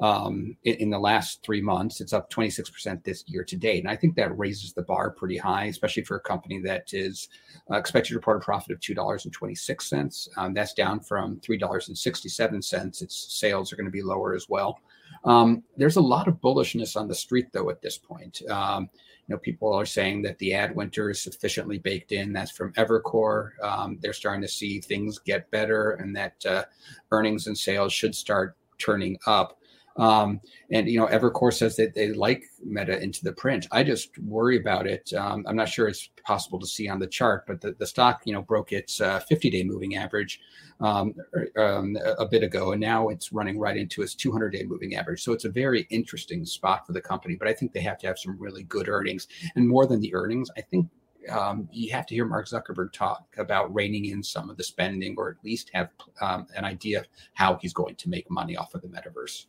um, 0.00 0.56
in, 0.64 0.74
in, 0.76 0.90
the 0.90 0.98
last 0.98 1.42
three 1.42 1.60
months. 1.60 2.00
It's 2.00 2.12
up 2.12 2.30
26% 2.30 3.04
this 3.04 3.22
year 3.26 3.44
to 3.44 3.56
date. 3.56 3.80
And 3.84 3.90
I 3.90 3.96
think 3.96 4.16
that 4.16 4.36
raises 4.38 4.72
the 4.72 4.82
bar 4.82 5.10
pretty 5.10 5.36
high, 5.36 5.66
especially 5.66 6.04
for 6.04 6.16
a 6.16 6.20
company 6.20 6.58
that 6.60 6.94
is 6.94 7.28
uh, 7.70 7.76
expected 7.76 8.10
to 8.10 8.14
report 8.14 8.38
a 8.38 8.44
profit 8.44 8.72
of 8.72 8.80
$2.26. 8.80 10.28
Um, 10.38 10.54
that's 10.54 10.72
down 10.72 11.00
from 11.00 11.36
$3.67. 11.40 13.02
Its 13.02 13.38
sales 13.38 13.72
are 13.72 13.76
going 13.76 13.84
to 13.84 13.90
be 13.90 14.02
lower 14.02 14.34
as 14.34 14.48
well. 14.48 14.80
Um, 15.24 15.62
there's 15.76 15.96
a 15.96 16.00
lot 16.00 16.28
of 16.28 16.40
bullishness 16.40 16.96
on 16.96 17.08
the 17.08 17.14
street, 17.14 17.48
though, 17.52 17.70
at 17.70 17.82
this 17.82 17.98
point. 17.98 18.42
Um, 18.48 18.88
you 19.28 19.34
know, 19.34 19.38
people 19.38 19.72
are 19.72 19.86
saying 19.86 20.22
that 20.22 20.38
the 20.38 20.54
ad 20.54 20.74
winter 20.74 21.10
is 21.10 21.20
sufficiently 21.20 21.78
baked 21.78 22.12
in. 22.12 22.32
That's 22.32 22.50
from 22.50 22.72
Evercore. 22.72 23.50
Um, 23.62 23.98
they're 24.00 24.12
starting 24.12 24.42
to 24.42 24.48
see 24.48 24.80
things 24.80 25.18
get 25.18 25.50
better, 25.50 25.92
and 25.92 26.16
that 26.16 26.44
uh, 26.46 26.64
earnings 27.12 27.46
and 27.46 27.56
sales 27.56 27.92
should 27.92 28.14
start 28.14 28.56
turning 28.78 29.18
up. 29.26 29.59
Um, 29.96 30.40
and 30.70 30.88
you 30.88 30.98
know, 30.98 31.06
Evercore 31.06 31.52
says 31.52 31.76
that 31.76 31.94
they 31.94 32.12
like 32.12 32.44
Meta 32.64 33.02
into 33.02 33.22
the 33.24 33.32
print. 33.32 33.66
I 33.72 33.82
just 33.82 34.16
worry 34.18 34.58
about 34.58 34.86
it. 34.86 35.12
Um, 35.12 35.44
I'm 35.46 35.56
not 35.56 35.68
sure 35.68 35.88
it's 35.88 36.08
possible 36.24 36.58
to 36.60 36.66
see 36.66 36.88
on 36.88 36.98
the 36.98 37.06
chart, 37.06 37.44
but 37.46 37.60
the, 37.60 37.72
the 37.78 37.86
stock, 37.86 38.22
you 38.24 38.32
know, 38.32 38.42
broke 38.42 38.72
its 38.72 38.98
50-day 38.98 39.62
uh, 39.62 39.64
moving 39.64 39.96
average 39.96 40.40
um, 40.80 41.14
um, 41.56 41.96
a 42.18 42.26
bit 42.26 42.42
ago, 42.42 42.72
and 42.72 42.80
now 42.80 43.08
it's 43.08 43.32
running 43.32 43.58
right 43.58 43.76
into 43.76 44.02
its 44.02 44.14
200-day 44.14 44.64
moving 44.64 44.94
average. 44.94 45.22
So 45.22 45.32
it's 45.32 45.44
a 45.44 45.50
very 45.50 45.86
interesting 45.90 46.44
spot 46.46 46.86
for 46.86 46.92
the 46.92 47.00
company. 47.00 47.36
But 47.36 47.48
I 47.48 47.52
think 47.52 47.72
they 47.72 47.80
have 47.80 47.98
to 47.98 48.06
have 48.06 48.18
some 48.18 48.38
really 48.38 48.62
good 48.64 48.88
earnings, 48.88 49.28
and 49.56 49.68
more 49.68 49.86
than 49.86 50.00
the 50.00 50.14
earnings, 50.14 50.50
I 50.56 50.62
think 50.62 50.88
um, 51.28 51.68
you 51.70 51.92
have 51.92 52.06
to 52.06 52.14
hear 52.14 52.24
Mark 52.24 52.48
Zuckerberg 52.48 52.92
talk 52.92 53.26
about 53.36 53.74
reining 53.74 54.06
in 54.06 54.22
some 54.22 54.48
of 54.48 54.56
the 54.56 54.64
spending, 54.64 55.14
or 55.18 55.30
at 55.30 55.44
least 55.44 55.70
have 55.74 55.90
um, 56.20 56.46
an 56.56 56.64
idea 56.64 57.00
of 57.00 57.08
how 57.34 57.56
he's 57.60 57.74
going 57.74 57.96
to 57.96 58.08
make 58.08 58.30
money 58.30 58.56
off 58.56 58.74
of 58.74 58.82
the 58.82 58.88
metaverse. 58.88 59.46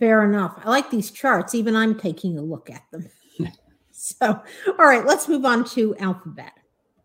Fair 0.00 0.24
enough. 0.24 0.58
I 0.64 0.70
like 0.70 0.90
these 0.90 1.10
charts. 1.10 1.54
Even 1.54 1.76
I'm 1.76 1.94
taking 1.94 2.38
a 2.38 2.42
look 2.42 2.70
at 2.70 2.82
them. 2.90 3.06
so, 3.92 4.16
all 4.26 4.86
right, 4.86 5.04
let's 5.04 5.28
move 5.28 5.44
on 5.44 5.62
to 5.66 5.94
Alphabet. 5.98 6.54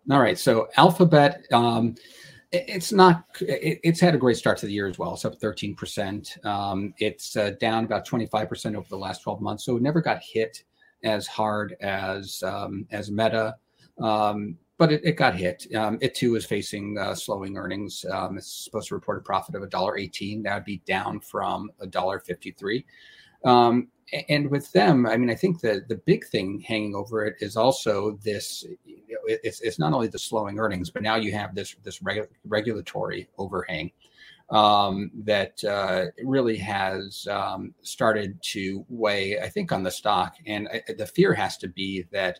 All 0.10 0.22
right. 0.22 0.40
So, 0.40 0.70
Alphabet, 0.78 1.46
um, 1.52 1.96
it's 2.54 2.94
not, 2.94 3.26
it, 3.42 3.82
it's 3.84 4.00
had 4.00 4.16
a 4.16 4.18
great 4.18 4.38
start 4.38 4.58
to 4.60 4.66
the 4.66 4.72
year 4.72 4.88
as 4.88 4.98
well. 4.98 5.14
It's 5.14 5.26
up 5.26 5.38
13%. 5.40 6.46
Um, 6.46 6.94
it's 7.00 7.36
uh, 7.36 7.52
down 7.60 7.84
about 7.84 8.08
25% 8.08 8.76
over 8.76 8.88
the 8.90 8.98
last 8.98 9.24
12 9.24 9.42
months. 9.42 9.66
So, 9.66 9.76
it 9.76 9.82
never 9.82 10.00
got 10.00 10.24
hit 10.24 10.64
as 11.04 11.28
hard 11.28 11.76
as 11.82 12.42
um, 12.44 12.88
as 12.92 13.12
Meta. 13.12 13.56
Um, 14.00 14.58
but 14.78 14.92
it, 14.92 15.02
it 15.04 15.14
got 15.14 15.36
hit. 15.36 15.68
Um, 15.76 15.98
it 16.02 16.16
too 16.16 16.36
is 16.36 16.46
facing 16.46 16.98
uh, 16.98 17.16
slowing 17.16 17.58
earnings. 17.58 18.06
Um, 18.12 18.38
it's 18.38 18.66
supposed 18.66 18.90
to 18.90 18.96
report 18.96 19.18
a 19.18 19.22
profit 19.22 19.56
of 19.56 19.64
a 19.64 19.68
dollar 19.68 19.98
eighteen. 19.98 20.44
That 20.44 20.56
would 20.56 20.66
be 20.66 20.82
down 20.86 21.20
from 21.20 21.72
a 21.80 21.88
dollar 21.88 22.20
fifty 22.20 22.52
three. 22.52 22.86
Um, 23.44 23.90
and 24.30 24.50
with 24.50 24.72
them, 24.72 25.06
I 25.06 25.18
mean, 25.18 25.30
I 25.30 25.36
think 25.36 25.62
the 25.62 25.84
the 25.88 25.96
big 26.06 26.26
thing 26.28 26.60
hanging 26.60 26.96
over 26.96 27.26
it 27.26 27.36
is 27.40 27.56
also 27.56 28.20
this. 28.24 28.66
It's 29.28 29.62
it's 29.62 29.80
not 29.80 29.94
only 29.94 30.08
the 30.08 30.20
slowing 30.20 30.60
earnings, 30.60 30.90
but 30.90 31.02
now 31.02 31.16
you 31.16 31.32
have 31.32 31.56
this 31.56 31.76
this 31.84 32.00
regu- 32.00 32.28
regulatory 32.46 33.30
overhang 33.38 33.92
um, 34.50 35.12
that 35.24 35.64
uh, 35.64 36.06
really 36.24 36.58
has 36.58 37.28
um, 37.30 37.74
started 37.82 38.42
to 38.44 38.86
weigh, 38.90 39.40
I 39.40 39.50
think, 39.50 39.72
on 39.72 39.84
the 39.84 39.92
stock. 39.92 40.36
And 40.46 40.68
I, 40.68 40.84
the 40.98 41.08
fear 41.08 41.34
has 41.34 41.58
to 41.58 41.68
be 41.68 42.06
that 42.12 42.40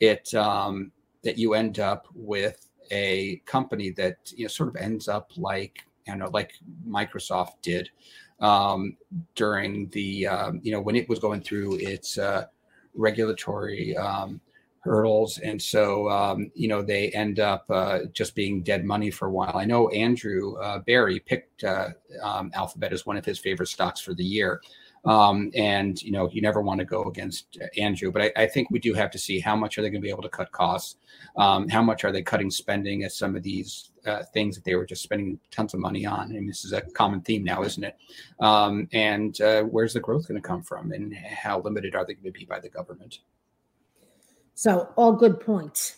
it 0.00 0.34
um, 0.34 0.90
that 1.24 1.38
you 1.38 1.54
end 1.54 1.78
up 1.80 2.06
with 2.14 2.68
a 2.90 3.36
company 3.46 3.90
that 3.90 4.32
you 4.36 4.44
know 4.44 4.48
sort 4.48 4.68
of 4.68 4.76
ends 4.76 5.08
up 5.08 5.30
like 5.36 5.84
you 6.06 6.16
know 6.16 6.30
like 6.32 6.52
Microsoft 6.86 7.54
did 7.62 7.90
um, 8.40 8.96
during 9.34 9.88
the 9.90 10.26
um, 10.26 10.60
you 10.62 10.72
know 10.72 10.80
when 10.80 10.96
it 10.96 11.08
was 11.08 11.18
going 11.18 11.40
through 11.40 11.76
its 11.76 12.18
uh, 12.18 12.44
regulatory 12.94 13.96
um, 13.96 14.40
hurdles, 14.80 15.38
and 15.38 15.60
so 15.60 16.08
um, 16.10 16.50
you 16.54 16.68
know 16.68 16.82
they 16.82 17.08
end 17.10 17.40
up 17.40 17.64
uh, 17.70 18.00
just 18.12 18.34
being 18.34 18.62
dead 18.62 18.84
money 18.84 19.10
for 19.10 19.28
a 19.28 19.32
while. 19.32 19.56
I 19.56 19.64
know 19.64 19.88
Andrew 19.88 20.56
uh, 20.56 20.80
Bary 20.80 21.20
picked 21.20 21.64
uh, 21.64 21.88
um, 22.22 22.50
Alphabet 22.54 22.92
as 22.92 23.06
one 23.06 23.16
of 23.16 23.24
his 23.24 23.38
favorite 23.38 23.68
stocks 23.68 24.00
for 24.00 24.14
the 24.14 24.24
year. 24.24 24.60
Um, 25.04 25.50
and 25.54 26.00
you 26.02 26.12
know, 26.12 26.30
you 26.30 26.40
never 26.40 26.62
want 26.62 26.78
to 26.80 26.86
go 26.86 27.04
against 27.04 27.58
Andrew, 27.76 28.10
but 28.10 28.22
I, 28.22 28.32
I, 28.36 28.46
think 28.46 28.70
we 28.70 28.78
do 28.78 28.94
have 28.94 29.10
to 29.10 29.18
see 29.18 29.38
how 29.38 29.54
much 29.54 29.76
are 29.76 29.82
they 29.82 29.90
going 29.90 30.00
to 30.00 30.06
be 30.06 30.10
able 30.10 30.22
to 30.22 30.30
cut 30.30 30.50
costs, 30.50 30.96
um, 31.36 31.68
how 31.68 31.82
much 31.82 32.04
are 32.04 32.12
they 32.12 32.22
cutting 32.22 32.50
spending 32.50 33.04
at 33.04 33.12
some 33.12 33.36
of 33.36 33.42
these 33.42 33.90
uh, 34.06 34.22
things 34.32 34.54
that 34.54 34.64
they 34.64 34.74
were 34.74 34.86
just 34.86 35.02
spending 35.02 35.38
tons 35.50 35.74
of 35.74 35.80
money 35.80 36.06
on. 36.06 36.30
And 36.32 36.48
this 36.48 36.64
is 36.64 36.72
a 36.72 36.80
common 36.80 37.20
theme 37.20 37.44
now, 37.44 37.62
isn't 37.62 37.84
it? 37.84 37.96
Um, 38.40 38.88
and 38.92 39.38
uh, 39.42 39.64
where's 39.64 39.92
the 39.92 40.00
growth 40.00 40.26
going 40.26 40.40
to 40.40 40.46
come 40.46 40.62
from, 40.62 40.92
and 40.92 41.14
how 41.14 41.60
limited 41.60 41.94
are 41.94 42.06
they 42.06 42.14
going 42.14 42.32
to 42.32 42.38
be 42.38 42.46
by 42.46 42.60
the 42.60 42.70
government? 42.70 43.18
So, 44.54 44.88
all 44.96 45.12
good 45.12 45.40
points. 45.40 45.96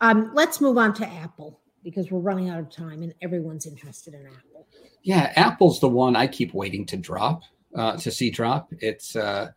Um, 0.00 0.30
let's 0.34 0.60
move 0.60 0.78
on 0.78 0.94
to 0.94 1.06
Apple 1.06 1.60
because 1.82 2.10
we're 2.10 2.20
running 2.20 2.48
out 2.48 2.58
of 2.58 2.70
time, 2.70 3.02
and 3.02 3.14
everyone's 3.20 3.66
interested 3.66 4.14
in 4.14 4.26
Apple. 4.26 4.66
Yeah, 5.02 5.32
Apple's 5.36 5.80
the 5.80 5.88
one 5.88 6.16
I 6.16 6.26
keep 6.26 6.54
waiting 6.54 6.86
to 6.86 6.96
drop 6.96 7.42
uh, 7.74 7.96
to 7.96 8.10
see 8.10 8.30
drop. 8.30 8.72
It's 8.78 9.16
uh, 9.16 9.50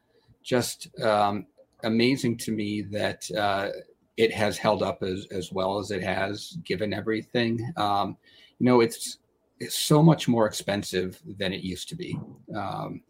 just 0.44 0.88
um, 1.02 1.48
amazing 1.84 2.38
to 2.38 2.52
me 2.52 2.82
that 2.82 3.30
uh, 3.32 3.70
it 4.18 4.32
has 4.34 4.58
held 4.58 4.84
up 4.84 5.04
as, 5.04 5.28
as 5.32 5.52
well 5.52 5.80
as 5.80 5.92
it 5.92 6.04
has, 6.04 6.58
given 6.64 6.94
everything. 6.94 7.74
Um, 7.78 8.18
you 8.60 8.66
know, 8.66 8.82
it's 8.82 9.20
it's 9.60 9.78
so 9.78 10.04
much 10.04 10.28
more 10.28 10.46
expensive 10.46 11.22
than 11.38 11.54
it 11.54 11.62
used 11.62 11.88
to 11.90 11.96
be. 11.96 12.20
Um, 12.56 13.02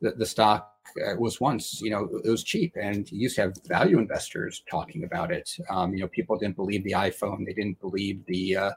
the, 0.00 0.12
the 0.12 0.26
stock 0.26 0.74
uh, 1.06 1.14
was 1.16 1.40
once, 1.40 1.80
you 1.80 1.90
know, 1.90 2.08
it 2.24 2.28
was 2.28 2.42
cheap, 2.42 2.74
and 2.80 3.10
you 3.12 3.20
used 3.20 3.36
to 3.36 3.42
have 3.42 3.54
value 3.66 3.98
investors 3.98 4.62
talking 4.68 5.04
about 5.04 5.30
it. 5.30 5.56
Um, 5.68 5.94
you 5.94 6.00
know, 6.00 6.08
people 6.08 6.36
didn't 6.38 6.56
believe 6.56 6.82
the 6.84 6.92
iPhone, 6.92 7.46
they 7.46 7.52
didn't 7.52 7.80
believe 7.80 8.24
the 8.26 8.56
uh, 8.56 8.70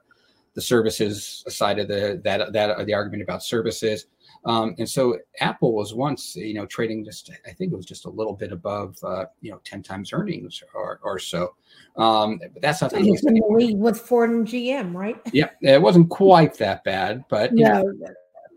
the 0.53 0.61
services 0.61 1.43
side 1.47 1.79
of 1.79 1.87
the 1.87 2.21
that 2.23 2.53
that 2.53 2.85
the 2.85 2.93
argument 2.93 3.23
about 3.23 3.43
services. 3.43 4.05
Um, 4.45 4.75
and 4.77 4.89
so 4.89 5.17
Apple 5.39 5.73
was 5.73 5.93
once, 5.93 6.35
you 6.35 6.53
know, 6.53 6.65
trading 6.65 7.05
just, 7.05 7.31
I 7.47 7.51
think 7.51 7.71
it 7.71 7.75
was 7.75 7.85
just 7.85 8.05
a 8.05 8.09
little 8.09 8.33
bit 8.33 8.51
above, 8.51 8.97
uh, 9.03 9.25
you 9.41 9.51
know, 9.51 9.61
10 9.63 9.83
times 9.83 10.11
earnings 10.11 10.61
or, 10.73 10.99
or 11.03 11.17
so. 11.17 11.55
Um, 11.95 12.39
but 12.51 12.61
that's 12.61 12.81
not 12.81 12.91
the 12.91 12.99
league 12.99 13.77
with 13.77 13.99
Ford 13.99 14.29
and 14.31 14.47
GM, 14.47 14.93
right? 14.93 15.19
Yeah, 15.31 15.49
it 15.61 15.81
wasn't 15.81 16.09
quite 16.09 16.55
that 16.55 16.83
bad, 16.83 17.23
but 17.29 17.57
you, 17.57 17.63
know, 17.63 17.83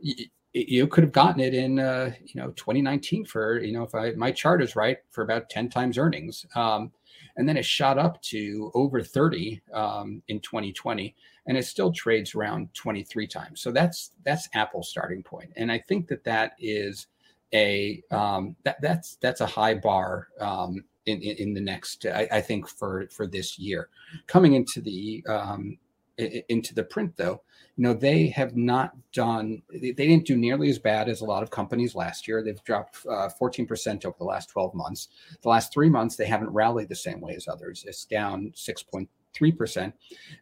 you, 0.01 0.27
you 0.53 0.87
could 0.89 1.05
have 1.05 1.13
gotten 1.13 1.41
it 1.41 1.55
in, 1.55 1.79
uh, 1.79 2.13
you 2.25 2.41
know, 2.41 2.49
2019 2.53 3.25
for, 3.25 3.61
you 3.61 3.73
know, 3.73 3.85
if 3.85 3.95
I, 3.95 4.13
my 4.13 4.33
chart 4.33 4.63
is 4.63 4.75
right 4.75 4.99
for 5.11 5.23
about 5.23 5.51
10 5.51 5.69
times 5.69 5.99
earnings. 5.99 6.45
Um, 6.55 6.91
and 7.37 7.49
then 7.49 7.57
it 7.57 7.65
shot 7.65 7.99
up 7.99 8.21
to 8.23 8.71
over 8.75 9.03
30 9.03 9.61
um, 9.73 10.23
in 10.29 10.41
2020 10.41 11.15
and 11.47 11.57
it 11.57 11.65
still 11.65 11.93
trades 11.93 12.35
around 12.35 12.73
23 12.75 13.27
times. 13.27 13.61
So 13.61 13.71
that's 13.71 14.13
that's 14.25 14.49
apple's 14.55 14.89
starting 14.89 15.23
point. 15.23 15.53
And 15.57 15.71
i 15.71 15.79
think 15.79 16.09
that 16.09 16.25
that 16.25 16.53
is 16.59 17.07
a 17.55 18.03
um, 18.11 18.57
that 18.65 18.81
that's 18.81 19.17
that's 19.17 19.41
a 19.41 19.47
high 19.47 19.75
bar 19.75 20.29
um, 20.41 20.85
in, 21.07 21.21
in, 21.23 21.37
in 21.37 21.55
the 21.55 21.61
next 21.61 22.05
I, 22.07 22.29
I, 22.33 22.41
think 22.41 22.69
for 22.69 23.07
for 23.11 23.27
this 23.27 23.59
year. 23.59 23.89
Coming 24.27 24.55
into 24.55 24.81
the 24.81 25.25
um, 25.29 25.79
into 26.19 26.75
the 26.75 26.83
print 26.83 27.17
though 27.17 27.43
you 27.77 27.83
know 27.83 27.93
they 27.93 28.27
have 28.29 28.57
not 28.57 28.93
done 29.13 29.63
they 29.71 29.93
didn't 29.93 30.27
do 30.27 30.37
nearly 30.37 30.71
as 30.71 30.79
bad 30.79 31.09
as 31.09 31.21
a 31.21 31.25
lot 31.25 31.43
of 31.43 31.51
companies 31.51 31.95
last 31.95 32.27
year. 32.27 32.43
They've 32.43 32.63
dropped 32.65 33.05
uh, 33.07 33.29
14% 33.41 34.05
over 34.05 34.17
the 34.19 34.25
last 34.25 34.49
12 34.49 34.75
months. 34.75 35.09
The 35.43 35.49
last 35.49 35.73
three 35.73 35.91
months 35.91 36.17
they 36.17 36.27
haven't 36.27 36.51
rallied 36.51 36.89
the 36.89 36.95
same 36.95 37.21
way 37.21 37.35
as 37.35 37.49
others. 37.49 37.85
It's 37.87 38.05
down 38.05 38.53
6.3% 38.55 39.93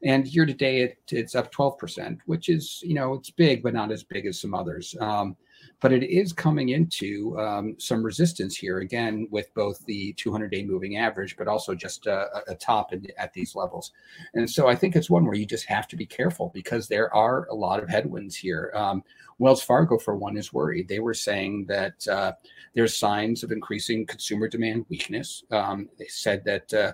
and 0.04 0.26
year 0.28 0.46
to 0.46 0.54
date 0.54 0.82
it, 0.82 0.98
it's 1.08 1.34
up 1.34 1.52
12% 1.52 2.18
which 2.26 2.48
is 2.48 2.80
you 2.84 2.94
know 2.94 3.14
it's 3.14 3.30
big 3.30 3.62
but 3.62 3.74
not 3.74 3.90
as 3.90 4.04
big 4.04 4.26
as 4.26 4.40
some 4.40 4.54
others. 4.54 4.94
Um, 5.00 5.36
but 5.84 5.92
it 5.92 6.04
is 6.04 6.32
coming 6.32 6.70
into 6.70 7.38
um, 7.38 7.76
some 7.78 8.02
resistance 8.02 8.56
here 8.56 8.78
again 8.78 9.28
with 9.30 9.52
both 9.52 9.84
the 9.84 10.14
200 10.14 10.50
day 10.50 10.64
moving 10.64 10.96
average, 10.96 11.36
but 11.36 11.46
also 11.46 11.74
just 11.74 12.06
a, 12.06 12.26
a 12.48 12.54
top 12.54 12.94
in, 12.94 13.06
at 13.18 13.34
these 13.34 13.54
levels. 13.54 13.92
And 14.32 14.48
so 14.48 14.66
I 14.66 14.76
think 14.76 14.96
it's 14.96 15.10
one 15.10 15.26
where 15.26 15.34
you 15.34 15.44
just 15.44 15.66
have 15.66 15.86
to 15.88 15.96
be 15.96 16.06
careful 16.06 16.50
because 16.54 16.88
there 16.88 17.14
are 17.14 17.46
a 17.48 17.54
lot 17.54 17.82
of 17.82 17.90
headwinds 17.90 18.34
here. 18.34 18.72
Um, 18.74 19.04
Wells 19.38 19.62
Fargo, 19.62 19.98
for 19.98 20.16
one, 20.16 20.38
is 20.38 20.54
worried. 20.54 20.88
They 20.88 21.00
were 21.00 21.12
saying 21.12 21.66
that 21.66 22.08
uh, 22.08 22.32
there's 22.72 22.96
signs 22.96 23.42
of 23.42 23.52
increasing 23.52 24.06
consumer 24.06 24.48
demand 24.48 24.86
weakness. 24.88 25.44
Um, 25.50 25.90
they 25.98 26.06
said 26.06 26.46
that. 26.46 26.72
Uh, 26.72 26.92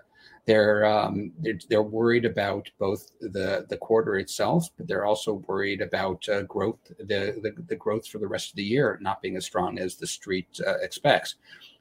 they're, 0.50 0.84
um, 0.84 1.30
they're 1.38 1.60
they're 1.68 1.82
worried 1.82 2.24
about 2.24 2.68
both 2.80 3.12
the 3.20 3.66
the 3.68 3.76
quarter 3.76 4.16
itself, 4.18 4.68
but 4.76 4.88
they're 4.88 5.04
also 5.04 5.34
worried 5.46 5.80
about 5.80 6.28
uh, 6.28 6.42
growth 6.42 6.78
the, 6.98 7.38
the, 7.40 7.54
the 7.68 7.76
growth 7.76 8.08
for 8.08 8.18
the 8.18 8.26
rest 8.26 8.50
of 8.50 8.56
the 8.56 8.64
year 8.64 8.98
not 9.00 9.22
being 9.22 9.36
as 9.36 9.46
strong 9.46 9.78
as 9.78 9.94
the 9.94 10.08
street 10.08 10.48
uh, 10.66 10.78
expects. 10.80 11.36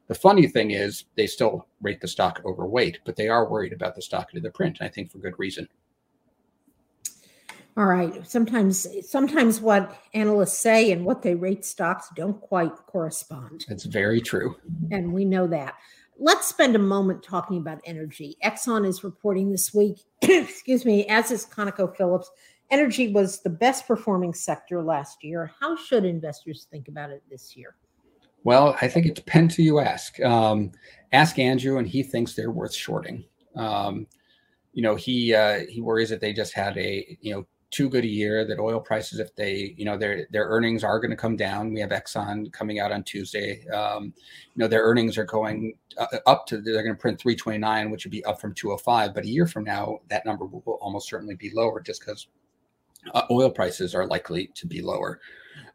The 0.07 0.13
funny 0.13 0.47
thing 0.47 0.69
is 0.69 1.05
they 1.15 1.25
still 1.25 1.67
rate 1.81 1.99
the 1.99 2.07
stock 2.07 2.41
overweight, 2.45 2.99
but 3.05 3.15
they 3.15 3.27
are 3.27 3.49
worried 3.49 3.73
about 3.73 3.95
the 3.95 4.03
stock 4.03 4.29
to 4.31 4.39
the 4.39 4.51
print, 4.51 4.77
and 4.79 4.87
I 4.87 4.91
think 4.91 5.11
for 5.11 5.17
good 5.17 5.39
reason. 5.39 5.67
All 7.75 7.85
right. 7.85 8.27
Sometimes, 8.27 8.87
sometimes 9.09 9.61
what 9.61 9.95
analysts 10.13 10.59
say 10.59 10.91
and 10.91 11.05
what 11.05 11.21
they 11.21 11.33
rate 11.33 11.63
stocks 11.63 12.09
don't 12.15 12.39
quite 12.41 12.75
correspond. 12.87 13.65
That's 13.69 13.85
very 13.85 14.19
true. 14.19 14.57
And 14.91 15.13
we 15.13 15.23
know 15.25 15.47
that. 15.47 15.75
Let's 16.21 16.47
spend 16.47 16.75
a 16.75 16.79
moment 16.79 17.23
talking 17.23 17.57
about 17.57 17.79
energy. 17.85 18.35
Exxon 18.43 18.85
is 18.85 19.05
reporting 19.05 19.51
this 19.51 19.73
week, 19.73 19.99
excuse 20.21 20.83
me, 20.83 21.05
as 21.07 21.31
is 21.31 21.45
ConocoPhillips. 21.45 22.25
Energy 22.69 23.13
was 23.13 23.41
the 23.41 23.49
best 23.49 23.87
performing 23.87 24.33
sector 24.33 24.83
last 24.83 25.23
year. 25.23 25.49
How 25.61 25.77
should 25.77 26.03
investors 26.03 26.67
think 26.69 26.89
about 26.89 27.09
it 27.09 27.23
this 27.31 27.55
year? 27.55 27.77
Well, 28.43 28.75
I 28.81 28.89
think 28.89 29.05
it 29.05 29.15
depends 29.15 29.55
who 29.55 29.63
you 29.63 29.79
ask. 29.79 30.19
Um, 30.19 30.73
ask 31.13 31.39
Andrew, 31.39 31.77
and 31.77 31.87
he 31.87 32.03
thinks 32.03 32.33
they're 32.33 32.51
worth 32.51 32.73
shorting. 32.73 33.23
Um, 33.55 34.05
you 34.73 34.83
know, 34.83 34.95
he 34.95 35.33
uh, 35.33 35.61
he 35.69 35.79
worries 35.79 36.09
that 36.09 36.19
they 36.19 36.33
just 36.33 36.53
had 36.53 36.77
a 36.77 37.17
you 37.21 37.33
know 37.33 37.45
too 37.71 37.89
good 37.89 38.03
a 38.03 38.07
year 38.07 38.45
that 38.45 38.59
oil 38.59 38.79
prices 38.79 39.19
if 39.19 39.35
they 39.35 39.75
you 39.77 39.85
know 39.85 39.97
their 39.97 40.27
their 40.31 40.45
earnings 40.45 40.83
are 40.83 40.99
going 40.99 41.11
to 41.11 41.17
come 41.17 41.35
down. 41.35 41.73
We 41.73 41.79
have 41.81 41.91
exxon 41.91 42.51
coming 42.51 42.79
out 42.79 42.91
on 42.91 43.03
tuesday. 43.03 43.67
Um, 43.69 44.13
you 44.55 44.59
know 44.59 44.67
their 44.67 44.83
earnings 44.83 45.17
are 45.17 45.25
going 45.25 45.73
uh, 45.97 46.07
up 46.25 46.47
to 46.47 46.61
they're 46.61 46.83
going 46.83 46.95
to 46.95 46.99
print 46.99 47.19
329 47.19 47.91
which 47.91 48.05
would 48.05 48.11
be 48.11 48.25
up 48.25 48.41
from 48.41 48.53
205 48.53 49.13
but 49.13 49.23
a 49.23 49.27
year 49.27 49.45
from 49.45 49.63
now 49.63 49.99
that 50.09 50.25
number 50.25 50.45
will, 50.45 50.63
will 50.65 50.79
almost 50.81 51.09
certainly 51.09 51.35
be 51.35 51.51
lower 51.53 51.79
just 51.79 52.01
because 52.01 52.27
uh, 53.13 53.23
oil 53.31 53.49
prices 53.49 53.93
are 53.95 54.07
likely 54.07 54.47
to 54.55 54.67
be 54.67 54.81
lower. 54.81 55.19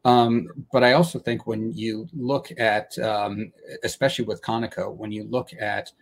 Um, 0.05 0.49
but 0.73 0.85
i 0.85 0.93
also 0.93 1.19
think 1.19 1.47
when 1.47 1.73
you 1.73 2.09
look 2.13 2.51
at 2.59 2.99
um, 2.99 3.53
especially 3.85 4.25
with 4.25 4.43
conoco 4.43 4.95
when 4.95 5.13
you 5.13 5.25
look 5.25 5.51
at 5.61 5.93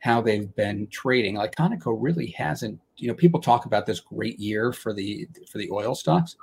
how 0.00 0.20
they've 0.20 0.54
been 0.56 0.86
trading. 0.88 1.36
Like 1.36 1.54
Conoco 1.54 1.96
really 1.98 2.28
hasn't, 2.28 2.80
you 2.96 3.08
know, 3.08 3.14
people 3.14 3.40
talk 3.40 3.66
about 3.66 3.86
this 3.86 4.00
great 4.00 4.38
year 4.38 4.72
for 4.72 4.92
the 4.92 5.28
for 5.50 5.58
the 5.58 5.70
oil 5.70 5.94
stocks. 5.94 6.36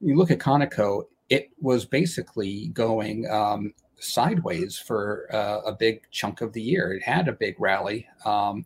You 0.00 0.16
look 0.16 0.30
at 0.30 0.38
Conoco, 0.38 1.04
it 1.28 1.50
was 1.60 1.84
basically 1.84 2.68
going 2.68 3.28
um, 3.30 3.74
sideways 3.98 4.78
for 4.78 5.28
uh, 5.32 5.60
a 5.66 5.72
big 5.72 6.02
chunk 6.10 6.40
of 6.40 6.52
the 6.52 6.62
year. 6.62 6.92
It 6.92 7.02
had 7.02 7.26
a 7.26 7.32
big 7.32 7.56
rally, 7.58 8.06
um, 8.24 8.64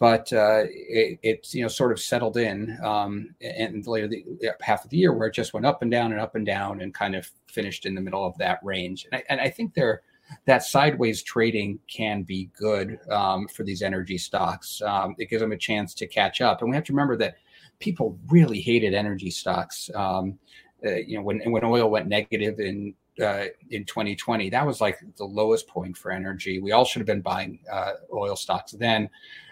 but 0.00 0.32
uh, 0.32 0.64
it, 0.66 1.20
it's 1.22 1.54
you 1.54 1.62
know 1.62 1.68
sort 1.68 1.92
of 1.92 2.00
settled 2.00 2.38
in 2.38 2.76
um, 2.82 3.34
and 3.40 3.86
later 3.86 4.08
the 4.08 4.24
half 4.60 4.84
of 4.84 4.90
the 4.90 4.96
year 4.96 5.12
where 5.12 5.28
it 5.28 5.34
just 5.34 5.54
went 5.54 5.66
up 5.66 5.82
and 5.82 5.92
down 5.92 6.10
and 6.10 6.20
up 6.20 6.34
and 6.34 6.46
down 6.46 6.80
and 6.80 6.92
kind 6.92 7.14
of 7.14 7.30
finished 7.46 7.86
in 7.86 7.94
the 7.94 8.00
middle 8.00 8.24
of 8.24 8.36
that 8.38 8.58
range. 8.64 9.06
And 9.06 9.20
I, 9.20 9.24
and 9.28 9.40
I 9.40 9.48
think 9.48 9.74
they're 9.74 10.02
that 10.46 10.62
sideways 10.62 11.22
trading 11.22 11.78
can 11.86 12.22
be 12.22 12.50
good 12.56 12.98
um, 13.10 13.48
for 13.48 13.64
these 13.64 13.82
energy 13.82 14.18
stocks. 14.18 14.80
Um, 14.82 15.14
it 15.18 15.30
gives 15.30 15.40
them 15.40 15.52
a 15.52 15.56
chance 15.56 15.94
to 15.94 16.06
catch 16.06 16.40
up. 16.40 16.60
And 16.60 16.70
we 16.70 16.76
have 16.76 16.84
to 16.84 16.92
remember 16.92 17.16
that 17.18 17.36
people 17.78 18.18
really 18.28 18.60
hated 18.60 18.94
energy 18.94 19.30
stocks. 19.30 19.90
Um, 19.94 20.38
uh, 20.84 20.94
you 20.94 21.16
know, 21.16 21.22
when 21.22 21.40
when 21.50 21.64
oil 21.64 21.90
went 21.90 22.08
negative 22.08 22.58
in 22.58 22.94
uh, 23.20 23.46
in 23.70 23.84
2020, 23.84 24.50
that 24.50 24.66
was 24.66 24.80
like 24.80 24.98
the 25.16 25.24
lowest 25.24 25.66
point 25.68 25.96
for 25.96 26.10
energy. 26.10 26.60
We 26.60 26.72
all 26.72 26.84
should 26.84 27.00
have 27.00 27.06
been 27.06 27.20
buying 27.20 27.58
uh, 27.70 27.92
oil 28.12 28.36
stocks 28.36 28.72
then. 28.72 29.10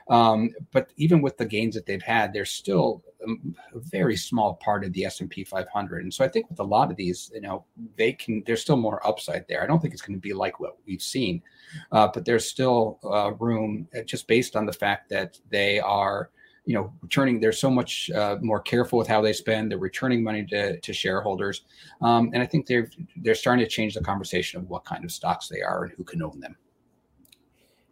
Um, 0.08 0.54
but 0.72 0.90
even 0.96 1.20
with 1.20 1.36
the 1.36 1.44
gains 1.44 1.74
that 1.74 1.86
they've 1.86 2.02
had, 2.02 2.32
they're 2.32 2.44
still 2.44 3.02
a 3.26 3.78
very 3.78 4.16
small 4.16 4.54
part 4.54 4.84
of 4.84 4.92
the 4.92 5.04
S&P 5.04 5.44
500. 5.44 6.02
And 6.02 6.14
so 6.14 6.24
I 6.24 6.28
think 6.28 6.48
with 6.48 6.60
a 6.60 6.64
lot 6.64 6.90
of 6.90 6.96
these, 6.96 7.30
you 7.34 7.40
know, 7.40 7.64
they 7.96 8.12
can, 8.12 8.42
there's 8.46 8.62
still 8.62 8.76
more 8.76 9.06
upside 9.06 9.46
there. 9.48 9.62
I 9.62 9.66
don't 9.66 9.80
think 9.80 9.92
it's 9.92 10.02
going 10.02 10.16
to 10.16 10.20
be 10.20 10.32
like 10.32 10.60
what 10.60 10.76
we've 10.86 11.02
seen, 11.02 11.42
uh, 11.92 12.08
but 12.12 12.24
there's 12.24 12.48
still 12.48 12.98
uh, 13.04 13.32
room 13.34 13.88
uh, 13.96 14.02
just 14.02 14.26
based 14.28 14.56
on 14.56 14.66
the 14.66 14.72
fact 14.72 15.08
that 15.10 15.38
they 15.50 15.78
are, 15.80 16.30
you 16.64 16.74
know, 16.74 16.92
returning, 17.02 17.40
they're 17.40 17.52
so 17.52 17.70
much 17.70 18.10
uh, 18.10 18.36
more 18.40 18.60
careful 18.60 18.98
with 18.98 19.08
how 19.08 19.20
they 19.20 19.32
spend. 19.32 19.70
They're 19.70 19.78
returning 19.78 20.22
money 20.22 20.44
to, 20.46 20.78
to 20.78 20.92
shareholders. 20.92 21.62
Um, 22.00 22.30
and 22.32 22.42
I 22.42 22.46
think 22.46 22.66
they're, 22.66 22.90
they're 23.16 23.34
starting 23.34 23.64
to 23.64 23.70
change 23.70 23.94
the 23.94 24.02
conversation 24.02 24.60
of 24.60 24.68
what 24.68 24.84
kind 24.84 25.04
of 25.04 25.10
stocks 25.10 25.48
they 25.48 25.62
are 25.62 25.84
and 25.84 25.92
who 25.96 26.04
can 26.04 26.22
own 26.22 26.40
them. 26.40 26.56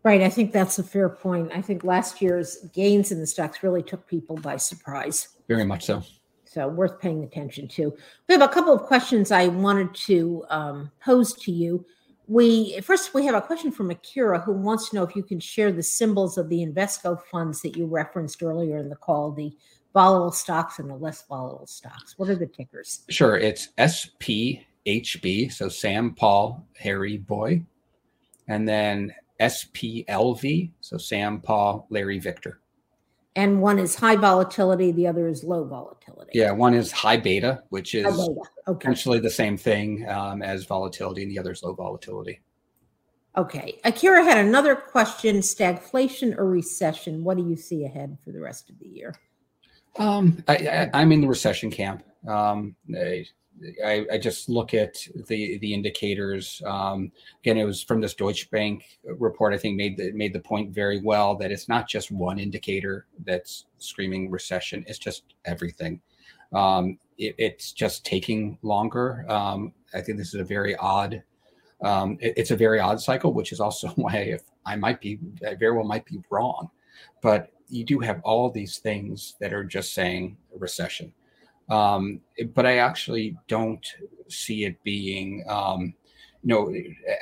Right. 0.06 0.22
I 0.22 0.28
think 0.28 0.52
that's 0.52 0.78
a 0.78 0.84
fair 0.84 1.08
point. 1.08 1.50
I 1.52 1.60
think 1.60 1.82
last 1.82 2.22
year's 2.22 2.58
gains 2.72 3.10
in 3.10 3.18
the 3.18 3.26
stocks 3.26 3.64
really 3.64 3.82
took 3.82 4.06
people 4.06 4.36
by 4.36 4.56
surprise. 4.56 5.30
Very 5.48 5.64
much 5.64 5.84
so. 5.84 6.00
So 6.44 6.68
worth 6.68 7.00
paying 7.00 7.24
attention 7.24 7.66
to. 7.70 7.92
We 8.28 8.34
have 8.34 8.40
a 8.40 8.46
couple 8.46 8.72
of 8.72 8.82
questions 8.82 9.32
I 9.32 9.48
wanted 9.48 9.92
to 10.06 10.44
um, 10.48 10.92
pose 11.04 11.32
to 11.40 11.50
you. 11.50 11.84
We 12.28 12.78
first 12.82 13.14
we 13.14 13.26
have 13.26 13.34
a 13.34 13.40
question 13.40 13.72
from 13.72 13.90
Akira 13.90 14.38
who 14.38 14.52
wants 14.52 14.90
to 14.90 14.94
know 14.94 15.02
if 15.02 15.16
you 15.16 15.24
can 15.24 15.40
share 15.40 15.72
the 15.72 15.82
symbols 15.82 16.38
of 16.38 16.48
the 16.50 16.64
Invesco 16.64 17.20
funds 17.20 17.60
that 17.62 17.76
you 17.76 17.86
referenced 17.86 18.44
earlier 18.44 18.78
in 18.78 18.88
the 18.88 18.94
call, 18.94 19.32
the 19.32 19.56
volatile 19.92 20.30
stocks 20.30 20.78
and 20.78 20.88
the 20.88 20.94
less 20.94 21.24
volatile 21.26 21.66
stocks. 21.66 22.16
What 22.16 22.28
are 22.28 22.36
the 22.36 22.46
tickers? 22.46 23.00
Sure. 23.08 23.36
It's 23.36 23.70
SPHB, 23.76 25.52
so 25.52 25.68
Sam, 25.68 26.14
Paul, 26.14 26.64
Harry, 26.78 27.16
Boy, 27.16 27.64
and 28.46 28.68
then 28.68 29.12
SPLV, 29.40 30.70
so 30.80 30.96
Sam, 30.96 31.40
Paul, 31.40 31.86
Larry, 31.90 32.18
Victor. 32.18 32.60
And 33.34 33.60
one 33.60 33.78
is 33.78 33.94
high 33.94 34.16
volatility, 34.16 34.92
the 34.92 35.06
other 35.06 35.28
is 35.28 35.44
low 35.44 35.64
volatility. 35.64 36.30
Yeah, 36.32 36.52
one 36.52 36.72
is 36.72 36.90
high 36.90 37.18
beta, 37.18 37.62
which 37.68 37.94
is 37.94 38.30
okay. 38.66 38.88
essentially 38.88 39.18
the 39.18 39.30
same 39.30 39.58
thing 39.58 40.08
um, 40.08 40.40
as 40.40 40.64
volatility, 40.64 41.22
and 41.22 41.30
the 41.30 41.38
other 41.38 41.52
is 41.52 41.62
low 41.62 41.74
volatility. 41.74 42.40
Okay. 43.36 43.78
Akira 43.84 44.24
had 44.24 44.38
another 44.38 44.74
question 44.74 45.36
stagflation 45.38 46.36
or 46.38 46.46
recession? 46.46 47.22
What 47.22 47.36
do 47.36 47.46
you 47.46 47.56
see 47.56 47.84
ahead 47.84 48.16
for 48.24 48.32
the 48.32 48.40
rest 48.40 48.70
of 48.70 48.78
the 48.78 48.88
year? 48.88 49.14
Um, 49.98 50.42
I, 50.48 50.88
am 50.94 51.12
in 51.12 51.20
the 51.20 51.28
recession 51.28 51.70
camp. 51.70 52.02
Um, 52.26 52.74
I, 52.96 53.26
I, 53.84 54.18
just 54.18 54.48
look 54.48 54.74
at 54.74 54.96
the 55.28 55.58
the 55.58 55.72
indicators. 55.72 56.62
Um, 56.66 57.10
again, 57.42 57.56
it 57.56 57.64
was 57.64 57.82
from 57.82 58.00
this 58.00 58.14
Deutsche 58.14 58.50
Bank 58.50 58.84
report. 59.04 59.54
I 59.54 59.58
think 59.58 59.76
made 59.76 59.96
the 59.96 60.12
made 60.12 60.32
the 60.32 60.40
point 60.40 60.74
very 60.74 61.00
well 61.00 61.36
that 61.36 61.50
it's 61.50 61.68
not 61.68 61.88
just 61.88 62.10
one 62.10 62.38
indicator 62.38 63.06
that's 63.24 63.66
screaming 63.78 64.30
recession. 64.30 64.84
It's 64.86 64.98
just 64.98 65.34
everything. 65.44 66.00
Um, 66.52 66.98
it, 67.18 67.34
it's 67.38 67.72
just 67.72 68.04
taking 68.04 68.58
longer. 68.62 69.24
Um, 69.28 69.72
I 69.94 70.00
think 70.00 70.18
this 70.18 70.34
is 70.34 70.40
a 70.40 70.44
very 70.44 70.76
odd. 70.76 71.22
Um, 71.82 72.18
it, 72.20 72.34
it's 72.36 72.50
a 72.50 72.56
very 72.56 72.80
odd 72.80 73.00
cycle, 73.00 73.32
which 73.32 73.52
is 73.52 73.60
also 73.60 73.88
why 73.96 74.16
if 74.16 74.42
I 74.64 74.76
might 74.76 75.00
be, 75.00 75.18
I 75.46 75.54
very 75.54 75.72
well 75.72 75.84
might 75.84 76.04
be 76.04 76.20
wrong, 76.30 76.70
but 77.22 77.52
you 77.68 77.84
do 77.84 77.98
have 78.00 78.20
all 78.22 78.50
these 78.50 78.78
things 78.78 79.34
that 79.40 79.52
are 79.52 79.64
just 79.64 79.92
saying 79.92 80.36
recession. 80.56 81.12
Um, 81.68 82.20
but 82.54 82.66
I 82.66 82.78
actually 82.78 83.36
don't 83.48 83.84
see 84.28 84.64
it 84.64 84.82
being, 84.84 85.44
um, 85.48 85.94
you 86.42 86.54
know, 86.54 86.72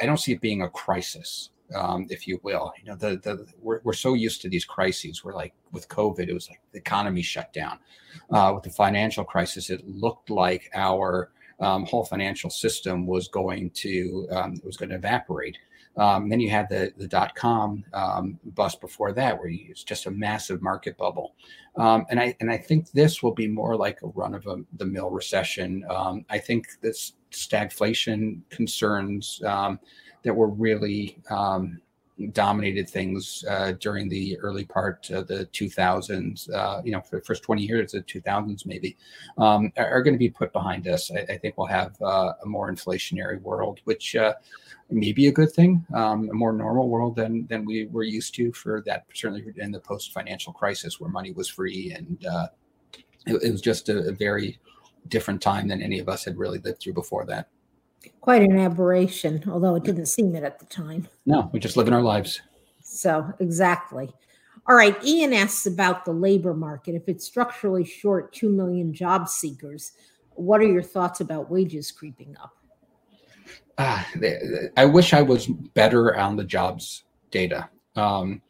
I 0.03 0.07
don't 0.07 0.21
see 0.21 0.33
it 0.33 0.41
being 0.41 0.63
a 0.63 0.69
crisis, 0.69 1.51
um, 1.75 2.07
if 2.11 2.29
you 2.29 2.39
will. 2.43 2.73
You 2.79 2.91
know, 2.91 2.97
the 2.97 3.17
the 3.17 3.47
we're, 3.61 3.81
we're 3.85 3.95
so 3.95 4.15
used 4.15 4.43
to 4.43 4.49
these 4.49 4.65
crises. 4.65 5.25
We're 5.25 5.35
like 5.35 5.55
with 5.73 5.89
COVID, 5.89 6.29
it 6.29 6.35
was 6.35 6.49
like 6.49 6.61
the 6.73 6.79
economy 6.79 7.23
shut 7.23 7.53
down. 7.53 7.79
Uh, 8.31 8.53
with 8.55 8.65
the 8.65 8.71
financial 8.71 9.25
crisis, 9.25 9.71
it 9.71 9.87
looked 9.89 10.31
like 10.31 10.71
our 10.75 11.31
um, 11.61 11.87
whole 11.87 12.05
financial 12.05 12.51
system 12.51 13.07
was 13.07 13.29
going 13.29 13.71
to 13.71 14.27
um, 14.31 14.61
was 14.65 14.77
going 14.77 14.91
to 14.91 14.97
evaporate. 14.97 15.57
Um, 15.97 16.29
then 16.29 16.41
you 16.41 16.51
had 16.51 16.69
the 16.69 16.93
the 16.97 17.07
dot 17.07 17.35
com 17.35 17.85
um, 17.93 18.39
bust 18.55 18.81
before 18.81 19.13
that, 19.13 19.39
where 19.39 19.49
it's 19.49 19.85
just 19.85 20.07
a 20.07 20.11
massive 20.11 20.61
market 20.61 20.97
bubble. 20.97 21.35
Um, 21.77 22.05
and 22.11 22.19
I 22.21 22.37
and 22.41 22.51
I 22.51 22.57
think 22.57 22.91
this 22.91 23.23
will 23.23 23.35
be 23.35 23.49
more 23.49 23.77
like 23.77 24.03
a 24.03 24.09
run 24.09 24.35
of 24.35 24.47
a, 24.47 24.57
the 24.77 24.87
mill 24.87 25.11
recession. 25.11 25.85
Um, 25.89 26.25
I 26.31 26.39
think 26.39 26.67
this 26.81 27.15
stagflation 27.31 28.41
concerns 28.51 29.41
um, 29.45 29.79
that 30.23 30.35
were 30.35 30.49
really 30.49 31.19
um, 31.31 31.81
dominated 32.33 32.89
things 32.89 33.45
uh, 33.49 33.73
during 33.81 34.09
the 34.09 34.39
early 34.39 34.65
part 34.65 35.11
of 35.11 35.27
the 35.27 35.47
2000s, 35.47 36.53
uh, 36.53 36.81
you 36.85 36.93
know, 36.93 37.01
for 37.01 37.17
the 37.17 37.25
first 37.25 37.43
20 37.43 37.63
years 37.63 37.95
of 37.95 38.07
the 38.07 38.21
2000s, 38.21 38.65
maybe, 38.67 38.97
um, 39.39 39.73
are, 39.77 39.89
are 39.89 40.03
going 40.03 40.15
to 40.15 40.19
be 40.19 40.31
put 40.31 40.53
behind 40.53 40.87
us. 40.87 41.11
I, 41.11 41.33
I 41.33 41.39
think 41.39 41.59
we'll 41.59 41.67
have 41.67 42.01
uh, 42.01 42.33
a 42.43 42.47
more 42.47 42.71
inflationary 42.71 43.41
world, 43.41 43.81
which 43.85 44.15
uh, 44.15 44.35
may 44.91 45.13
be 45.13 45.27
a 45.27 45.33
good 45.33 45.53
thing, 45.53 45.85
um, 45.93 46.31
a 46.31 46.35
more 46.35 46.53
normal 46.53 46.89
world 46.89 47.17
than 47.17 47.47
than 47.49 47.65
we 47.65 47.87
were 47.87 48.05
used 48.05 48.35
to 48.37 48.53
for 48.53 48.83
that, 48.87 49.07
certainly 49.13 49.45
in 49.57 49.73
the 49.73 49.81
post 49.81 50.13
financial 50.13 50.53
crisis 50.53 51.01
where 51.01 51.11
money 51.11 51.33
was 51.33 51.49
free 51.49 51.93
and 51.97 52.25
uh, 52.27 52.47
it, 53.27 53.43
it 53.43 53.51
was 53.51 53.61
just 53.61 53.89
a, 53.89 54.09
a 54.09 54.13
very 54.13 54.59
different 55.09 55.43
time 55.43 55.69
than 55.69 55.83
any 55.83 55.99
of 55.99 56.09
us 56.09 56.25
had 56.25 56.39
really 56.39 56.59
lived 56.61 56.81
through 56.81 56.95
before 56.95 57.27
that 57.27 57.49
quite 58.21 58.43
an 58.43 58.59
aberration, 58.59 59.45
although 59.49 59.75
it 59.75 59.85
didn't 59.85 60.07
seem 60.07 60.35
it 60.35 60.45
at 60.45 60.59
the 60.59 60.67
time. 60.67 61.09
No, 61.27 61.51
we 61.53 61.61
just 61.61 61.77
live 61.77 61.89
in 61.89 61.95
our 61.95 62.03
lives. 62.03 62.41
So, 62.83 63.33
exactly. 63.41 64.13
All 64.67 64.77
right, 64.77 65.03
Ian 65.05 65.33
asks 65.33 65.67
about 65.67 66.05
the 66.05 66.13
labor 66.13 66.55
market. 66.55 66.95
If 66.95 67.09
it's 67.09 67.25
structurally 67.25 67.85
short 67.85 68.33
2 68.33 68.49
million 68.49 68.95
job 68.95 69.29
seekers, 69.29 69.93
what 70.31 70.61
are 70.61 70.67
your 70.67 70.83
thoughts 70.83 71.21
about 71.21 71.51
wages 71.51 71.91
creeping 71.91 72.37
up? 72.43 72.53
Uh, 73.77 74.03
I 74.77 74.85
wish 74.85 75.13
I 75.13 75.23
was 75.23 75.47
better 75.47 76.17
on 76.17 76.37
the 76.37 76.45
jobs 76.45 77.05
data. 77.31 77.69
Um, 77.97 78.41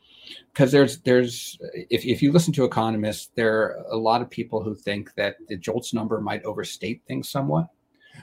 because 0.53 0.73
there's 0.73 1.01
there's 1.01 1.59
if, 1.91 2.05
if 2.05 2.23
you 2.23 2.33
listen 2.33 2.53
to 2.55 2.65
economists 2.65 3.31
there 3.35 3.55
are 3.55 3.85
a 3.91 3.97
lot 3.97 4.23
of 4.23 4.31
people 4.31 4.63
who 4.63 4.75
think 4.75 5.13
that 5.17 5.37
the 5.49 5.57
jolts 5.57 5.93
number 5.93 6.21
might 6.21 6.43
overstate 6.45 7.03
things 7.07 7.29
somewhat 7.29 7.67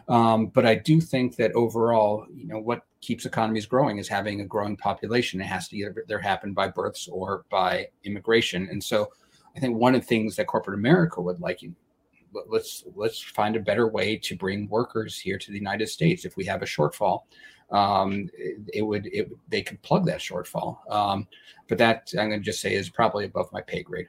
um, 0.07 0.47
but 0.47 0.65
i 0.65 0.75
do 0.75 0.99
think 1.01 1.35
that 1.35 1.51
overall 1.53 2.25
you 2.33 2.47
know 2.47 2.59
what 2.59 2.81
keeps 3.01 3.25
economies 3.25 3.65
growing 3.65 3.97
is 3.97 4.07
having 4.07 4.41
a 4.41 4.45
growing 4.45 4.77
population 4.77 5.41
it 5.41 5.45
has 5.45 5.67
to 5.67 5.77
either 5.77 6.19
happen 6.19 6.53
by 6.53 6.67
births 6.67 7.07
or 7.07 7.45
by 7.49 7.87
immigration 8.03 8.67
and 8.69 8.83
so 8.83 9.07
i 9.55 9.59
think 9.59 9.75
one 9.77 9.95
of 9.95 10.01
the 10.01 10.07
things 10.07 10.35
that 10.35 10.47
corporate 10.47 10.77
america 10.77 11.21
would 11.21 11.39
like 11.39 11.61
let's 12.47 12.83
let's 12.95 13.21
find 13.21 13.55
a 13.55 13.59
better 13.59 13.87
way 13.87 14.15
to 14.15 14.35
bring 14.35 14.69
workers 14.69 15.19
here 15.19 15.37
to 15.37 15.51
the 15.51 15.57
united 15.57 15.87
states 15.87 16.25
if 16.25 16.37
we 16.37 16.45
have 16.45 16.61
a 16.61 16.65
shortfall 16.65 17.23
um, 17.71 18.29
it, 18.35 18.81
would 18.81 19.07
it, 19.07 19.31
they 19.49 19.61
could 19.61 19.81
plug 19.81 20.05
that 20.05 20.19
shortfall. 20.19 20.77
Um, 20.91 21.27
but 21.67 21.77
that 21.77 22.11
I'm 22.19 22.29
going 22.29 22.39
to 22.41 22.45
just 22.45 22.61
say 22.61 22.73
is 22.73 22.89
probably 22.89 23.25
above 23.25 23.51
my 23.51 23.61
pay 23.61 23.81
grade. 23.81 24.07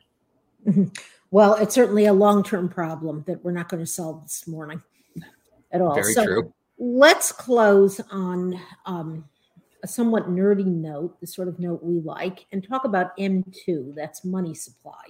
Mm-hmm. 0.66 0.86
Well, 1.30 1.54
it's 1.54 1.74
certainly 1.74 2.06
a 2.06 2.12
long 2.12 2.42
term 2.42 2.68
problem 2.68 3.24
that 3.26 3.42
we're 3.44 3.52
not 3.52 3.68
going 3.68 3.82
to 3.82 3.90
solve 3.90 4.22
this 4.22 4.46
morning 4.46 4.82
at 5.72 5.80
all. 5.80 5.94
Very 5.94 6.12
so 6.12 6.24
true. 6.24 6.54
Let's 6.78 7.32
close 7.32 8.00
on 8.10 8.58
um, 8.86 9.24
a 9.82 9.88
somewhat 9.88 10.28
nerdy 10.28 10.66
note, 10.66 11.20
the 11.20 11.26
sort 11.26 11.48
of 11.48 11.58
note 11.58 11.82
we 11.82 12.00
like, 12.00 12.46
and 12.52 12.66
talk 12.66 12.84
about 12.84 13.16
M2. 13.16 13.94
That's 13.94 14.24
money 14.24 14.54
supply. 14.54 15.04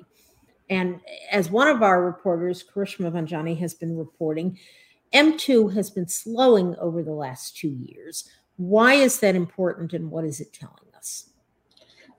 And 0.70 1.00
as 1.30 1.50
one 1.50 1.68
of 1.68 1.82
our 1.82 2.04
reporters, 2.04 2.64
Karishma 2.64 3.12
Vanjani, 3.12 3.58
has 3.58 3.74
been 3.74 3.96
reporting, 3.96 4.58
M2 5.12 5.74
has 5.74 5.90
been 5.90 6.08
slowing 6.08 6.74
over 6.76 7.02
the 7.02 7.12
last 7.12 7.56
two 7.56 7.68
years. 7.68 8.28
Why 8.56 8.94
is 8.94 9.20
that 9.20 9.34
important 9.34 9.92
and 9.92 10.10
what 10.10 10.24
is 10.24 10.40
it 10.40 10.52
telling 10.52 10.88
us? 10.96 11.28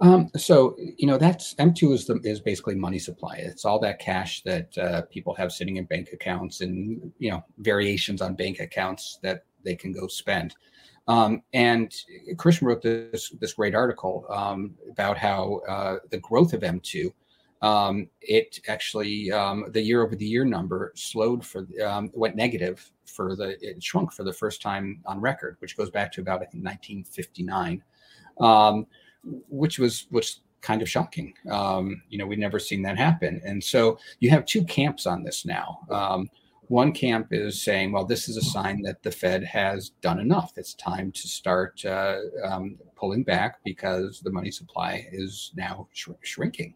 Um, 0.03 0.29
so 0.35 0.75
you 0.97 1.07
know 1.07 1.17
that's 1.17 1.53
M2 1.55 1.93
is 1.93 2.05
the 2.05 2.19
is 2.25 2.41
basically 2.41 2.75
money 2.75 2.99
supply. 2.99 3.35
It's 3.37 3.63
all 3.63 3.79
that 3.79 3.99
cash 3.99 4.43
that 4.43 4.77
uh, 4.77 5.03
people 5.03 5.33
have 5.35 5.53
sitting 5.53 5.77
in 5.77 5.85
bank 5.85 6.09
accounts 6.11 6.59
and 6.59 7.13
you 7.19 7.31
know 7.31 7.43
variations 7.59 8.21
on 8.21 8.35
bank 8.35 8.59
accounts 8.59 9.17
that 9.23 9.45
they 9.63 9.75
can 9.75 9.93
go 9.93 10.07
spend. 10.07 10.55
Um, 11.07 11.41
and 11.53 11.89
Karishma 12.35 12.63
wrote 12.63 12.81
this 12.81 13.29
this 13.39 13.53
great 13.53 13.75
article 13.75 14.25
um, 14.29 14.75
about 14.91 15.17
how 15.17 15.61
uh, 15.69 15.95
the 16.09 16.17
growth 16.17 16.51
of 16.51 16.61
M2 16.61 17.13
um, 17.61 18.09
it 18.19 18.59
actually 18.67 19.31
um, 19.31 19.63
the 19.69 19.81
year 19.81 20.03
over 20.03 20.17
the 20.17 20.25
year 20.25 20.43
number 20.43 20.91
slowed 20.95 21.45
for 21.45 21.65
um, 21.81 22.11
went 22.13 22.35
negative 22.35 22.91
for 23.05 23.37
the 23.37 23.57
it 23.65 23.81
shrunk 23.81 24.11
for 24.11 24.25
the 24.25 24.33
first 24.33 24.61
time 24.61 25.01
on 25.05 25.21
record, 25.21 25.55
which 25.59 25.77
goes 25.77 25.89
back 25.89 26.11
to 26.11 26.21
about 26.21 26.41
I 26.41 26.45
think 26.45 26.65
1959, 26.65 27.81
um, 28.41 28.85
which 29.49 29.79
was 29.79 30.07
which 30.09 30.37
kind 30.61 30.81
of 30.81 30.89
shocking. 30.89 31.33
Um, 31.49 32.01
you 32.09 32.17
know, 32.17 32.25
we'd 32.25 32.39
never 32.39 32.59
seen 32.59 32.81
that 32.83 32.97
happen, 32.97 33.41
and 33.43 33.63
so 33.63 33.97
you 34.19 34.29
have 34.29 34.45
two 34.45 34.63
camps 34.63 35.05
on 35.05 35.23
this 35.23 35.45
now. 35.45 35.79
Um, 35.89 36.29
one 36.67 36.91
camp 36.91 37.27
is 37.31 37.61
saying, 37.61 37.91
well, 37.91 38.05
this 38.05 38.29
is 38.29 38.37
a 38.37 38.41
sign 38.41 38.81
that 38.83 39.03
the 39.03 39.11
Fed 39.11 39.43
has 39.43 39.89
done 40.01 40.19
enough. 40.19 40.53
It's 40.57 40.73
time 40.73 41.11
to 41.11 41.27
start 41.27 41.83
uh, 41.85 42.17
um, 42.43 42.77
pulling 42.95 43.23
back 43.23 43.57
because 43.63 44.21
the 44.21 44.31
money 44.31 44.49
supply 44.49 45.07
is 45.11 45.51
now 45.55 45.87
sh- 45.93 46.09
shrinking. 46.21 46.73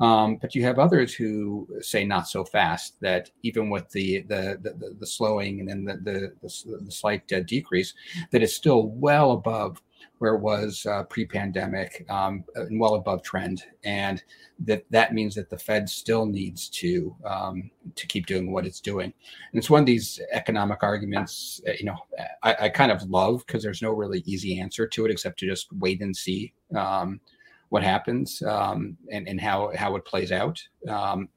Um, 0.00 0.38
but 0.40 0.54
you 0.54 0.64
have 0.64 0.78
others 0.78 1.14
who 1.14 1.68
say 1.80 2.04
not 2.04 2.26
so 2.28 2.44
fast. 2.44 3.00
That 3.00 3.30
even 3.42 3.70
with 3.70 3.88
the 3.90 4.22
the 4.22 4.58
the, 4.62 4.96
the 4.98 5.06
slowing 5.06 5.60
and 5.60 5.68
then 5.68 5.84
the 5.84 5.96
the, 5.96 6.32
the, 6.42 6.84
the 6.86 6.92
slight 6.92 7.30
uh, 7.32 7.40
decrease, 7.40 7.94
that 8.30 8.42
it's 8.42 8.54
still 8.54 8.88
well 8.88 9.32
above 9.32 9.80
where 10.18 10.34
it 10.34 10.40
was 10.40 10.84
uh, 10.86 11.04
pre-pandemic 11.04 12.04
um, 12.10 12.44
and 12.54 12.80
well 12.80 12.94
above 12.94 13.22
trend, 13.22 13.64
and 13.84 14.22
that 14.60 14.84
that 14.90 15.14
means 15.14 15.34
that 15.34 15.50
the 15.50 15.58
Fed 15.58 15.88
still 15.88 16.26
needs 16.26 16.68
to 16.70 17.14
um, 17.24 17.70
to 17.94 18.06
keep 18.06 18.26
doing 18.26 18.52
what 18.52 18.66
it's 18.66 18.80
doing. 18.80 19.12
And 19.52 19.58
it's 19.58 19.70
one 19.70 19.80
of 19.80 19.86
these 19.86 20.20
economic 20.32 20.82
arguments, 20.82 21.60
uh, 21.68 21.72
you 21.78 21.84
know, 21.84 21.96
I, 22.42 22.56
I 22.62 22.68
kind 22.68 22.92
of 22.92 23.02
love 23.04 23.44
because 23.46 23.62
there's 23.62 23.82
no 23.82 23.92
really 23.92 24.22
easy 24.26 24.60
answer 24.60 24.86
to 24.86 25.04
it 25.04 25.10
except 25.10 25.38
to 25.40 25.46
just 25.46 25.72
wait 25.74 26.00
and 26.00 26.16
see 26.16 26.52
um, 26.74 27.20
what 27.68 27.82
happens 27.82 28.42
um, 28.42 28.96
and 29.12 29.28
and 29.28 29.40
how 29.40 29.72
how 29.76 29.96
it 29.96 30.04
plays 30.04 30.32
out. 30.32 30.62
Um, 30.88 31.28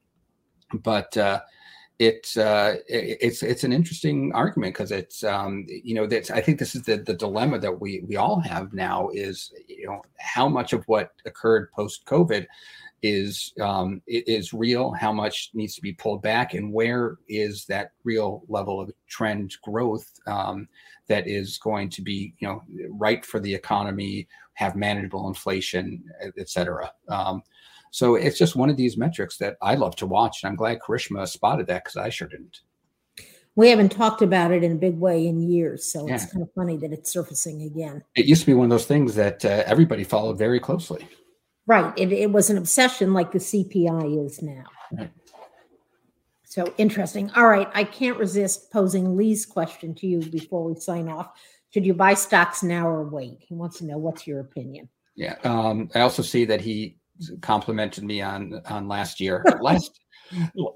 but 0.82 1.16
uh, 1.16 1.40
it's 2.02 2.36
uh, 2.36 2.78
it's 2.88 3.44
it's 3.44 3.62
an 3.62 3.72
interesting 3.72 4.32
argument 4.34 4.74
because 4.74 4.90
it's 4.90 5.22
um, 5.22 5.64
you 5.68 5.94
know 5.94 6.04
I 6.34 6.40
think 6.40 6.58
this 6.58 6.74
is 6.74 6.82
the 6.82 6.96
the 6.96 7.14
dilemma 7.14 7.60
that 7.60 7.80
we 7.80 8.02
we 8.08 8.16
all 8.16 8.40
have 8.40 8.72
now 8.72 9.08
is 9.10 9.52
you 9.68 9.86
know 9.86 10.02
how 10.18 10.48
much 10.48 10.72
of 10.72 10.82
what 10.88 11.12
occurred 11.26 11.70
post 11.70 12.04
COVID 12.06 12.46
is 13.04 13.52
um, 13.60 14.02
is 14.08 14.52
real, 14.52 14.90
how 14.90 15.12
much 15.12 15.50
needs 15.54 15.76
to 15.76 15.80
be 15.80 15.92
pulled 15.92 16.22
back, 16.22 16.54
and 16.54 16.72
where 16.72 17.18
is 17.28 17.66
that 17.66 17.92
real 18.02 18.42
level 18.48 18.80
of 18.80 18.90
trend 19.06 19.54
growth 19.62 20.10
um, 20.26 20.68
that 21.06 21.28
is 21.28 21.56
going 21.58 21.88
to 21.90 22.02
be 22.02 22.34
you 22.38 22.48
know 22.48 22.62
right 22.90 23.24
for 23.24 23.38
the 23.38 23.54
economy, 23.54 24.26
have 24.54 24.74
manageable 24.74 25.28
inflation, 25.28 26.02
et 26.36 26.48
cetera. 26.48 26.92
Um, 27.08 27.44
so 27.92 28.14
it's 28.14 28.38
just 28.38 28.56
one 28.56 28.70
of 28.70 28.78
these 28.78 28.96
metrics 28.96 29.36
that 29.36 29.56
I 29.60 29.74
love 29.74 29.94
to 29.96 30.06
watch. 30.06 30.42
And 30.42 30.48
I'm 30.48 30.56
glad 30.56 30.78
Karishma 30.80 31.28
spotted 31.28 31.66
that 31.66 31.84
because 31.84 31.98
I 31.98 32.08
sure 32.08 32.26
didn't. 32.26 32.60
We 33.54 33.68
haven't 33.68 33.90
talked 33.90 34.22
about 34.22 34.50
it 34.50 34.64
in 34.64 34.72
a 34.72 34.76
big 34.76 34.98
way 34.98 35.26
in 35.26 35.42
years. 35.42 35.92
So 35.92 36.08
yeah. 36.08 36.14
it's 36.14 36.24
kind 36.24 36.40
of 36.40 36.48
funny 36.54 36.78
that 36.78 36.90
it's 36.90 37.12
surfacing 37.12 37.62
again. 37.62 38.02
It 38.16 38.24
used 38.24 38.40
to 38.40 38.46
be 38.46 38.54
one 38.54 38.64
of 38.64 38.70
those 38.70 38.86
things 38.86 39.14
that 39.16 39.44
uh, 39.44 39.62
everybody 39.66 40.04
followed 40.04 40.38
very 40.38 40.58
closely. 40.58 41.06
Right. 41.66 41.92
It, 41.98 42.12
it 42.12 42.32
was 42.32 42.48
an 42.48 42.56
obsession 42.56 43.12
like 43.12 43.30
the 43.30 43.38
CPI 43.38 44.24
is 44.26 44.40
now. 44.40 44.64
Right. 44.90 45.10
So 46.44 46.72
interesting. 46.78 47.30
All 47.36 47.46
right. 47.46 47.68
I 47.74 47.84
can't 47.84 48.16
resist 48.16 48.72
posing 48.72 49.18
Lee's 49.18 49.44
question 49.44 49.94
to 49.96 50.06
you 50.06 50.20
before 50.20 50.64
we 50.64 50.80
sign 50.80 51.10
off. 51.10 51.30
Should 51.74 51.84
you 51.84 51.92
buy 51.92 52.14
stocks 52.14 52.62
now 52.62 52.88
or 52.88 53.04
wait? 53.04 53.36
He 53.40 53.54
wants 53.54 53.76
to 53.78 53.84
know 53.84 53.98
what's 53.98 54.26
your 54.26 54.40
opinion. 54.40 54.88
Yeah. 55.14 55.36
Um, 55.44 55.90
I 55.94 56.00
also 56.00 56.22
see 56.22 56.46
that 56.46 56.62
he 56.62 56.96
complimented 57.40 58.04
me 58.04 58.20
on 58.20 58.60
on 58.66 58.88
last 58.88 59.20
year. 59.20 59.44
last 59.60 60.00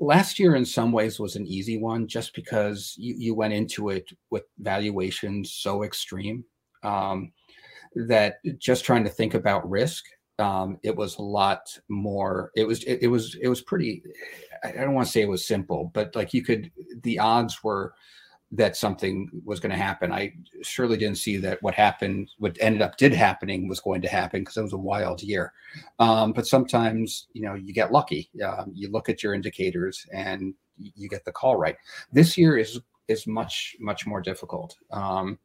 last 0.00 0.38
year 0.38 0.54
in 0.54 0.64
some 0.64 0.92
ways 0.92 1.18
was 1.18 1.36
an 1.36 1.46
easy 1.46 1.78
one 1.78 2.06
just 2.06 2.34
because 2.34 2.94
you, 2.98 3.14
you 3.16 3.34
went 3.34 3.54
into 3.54 3.88
it 3.88 4.10
with 4.30 4.44
valuations 4.58 5.52
so 5.52 5.82
extreme 5.82 6.44
um, 6.82 7.32
that 7.94 8.36
just 8.58 8.84
trying 8.84 9.04
to 9.04 9.10
think 9.10 9.34
about 9.34 9.68
risk 9.68 10.04
um, 10.38 10.78
it 10.82 10.94
was 10.94 11.16
a 11.16 11.22
lot 11.22 11.60
more 11.88 12.50
it 12.54 12.66
was 12.66 12.82
it, 12.84 12.98
it 13.02 13.08
was 13.08 13.36
it 13.40 13.48
was 13.48 13.62
pretty 13.62 14.02
i 14.64 14.72
don't 14.72 14.94
want 14.94 15.06
to 15.06 15.12
say 15.12 15.22
it 15.22 15.28
was 15.28 15.46
simple 15.46 15.90
but 15.94 16.14
like 16.14 16.34
you 16.34 16.42
could 16.42 16.70
the 17.02 17.18
odds 17.18 17.62
were 17.64 17.94
that 18.52 18.76
something 18.76 19.28
was 19.44 19.58
going 19.58 19.72
to 19.72 19.76
happen. 19.78 20.12
I 20.12 20.32
surely 20.62 20.96
didn't 20.96 21.18
see 21.18 21.36
that 21.38 21.62
what 21.62 21.74
happened, 21.74 22.30
what 22.38 22.56
ended 22.60 22.80
up 22.80 22.96
did 22.96 23.12
happening 23.12 23.68
was 23.68 23.80
going 23.80 24.02
to 24.02 24.08
happen 24.08 24.40
because 24.40 24.56
it 24.56 24.62
was 24.62 24.72
a 24.72 24.78
wild 24.78 25.22
year. 25.22 25.52
Um, 25.98 26.32
but 26.32 26.46
sometimes, 26.46 27.26
you 27.32 27.42
know, 27.42 27.54
you 27.54 27.72
get 27.72 27.92
lucky. 27.92 28.30
Um, 28.44 28.70
you 28.72 28.90
look 28.90 29.08
at 29.08 29.22
your 29.22 29.34
indicators 29.34 30.06
and 30.12 30.54
you 30.78 31.08
get 31.08 31.24
the 31.24 31.32
call 31.32 31.56
right. 31.56 31.76
This 32.12 32.38
year 32.38 32.56
is 32.56 32.80
is 33.08 33.26
much 33.26 33.76
much 33.80 34.06
more 34.06 34.20
difficult. 34.20 34.76
Um, 34.92 35.38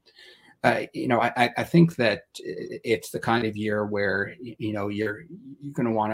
uh, 0.64 0.82
you 0.94 1.08
know, 1.08 1.20
I, 1.20 1.50
I 1.58 1.64
think 1.64 1.96
that 1.96 2.26
it's 2.36 3.10
the 3.10 3.20
kind 3.20 3.48
of 3.48 3.58
year 3.58 3.86
where 3.86 4.36
you 4.40 4.74
know 4.74 4.90
you're 4.90 5.22
you're 5.60 5.74
going 5.74 5.88
to 5.88 5.94
want 5.94 6.14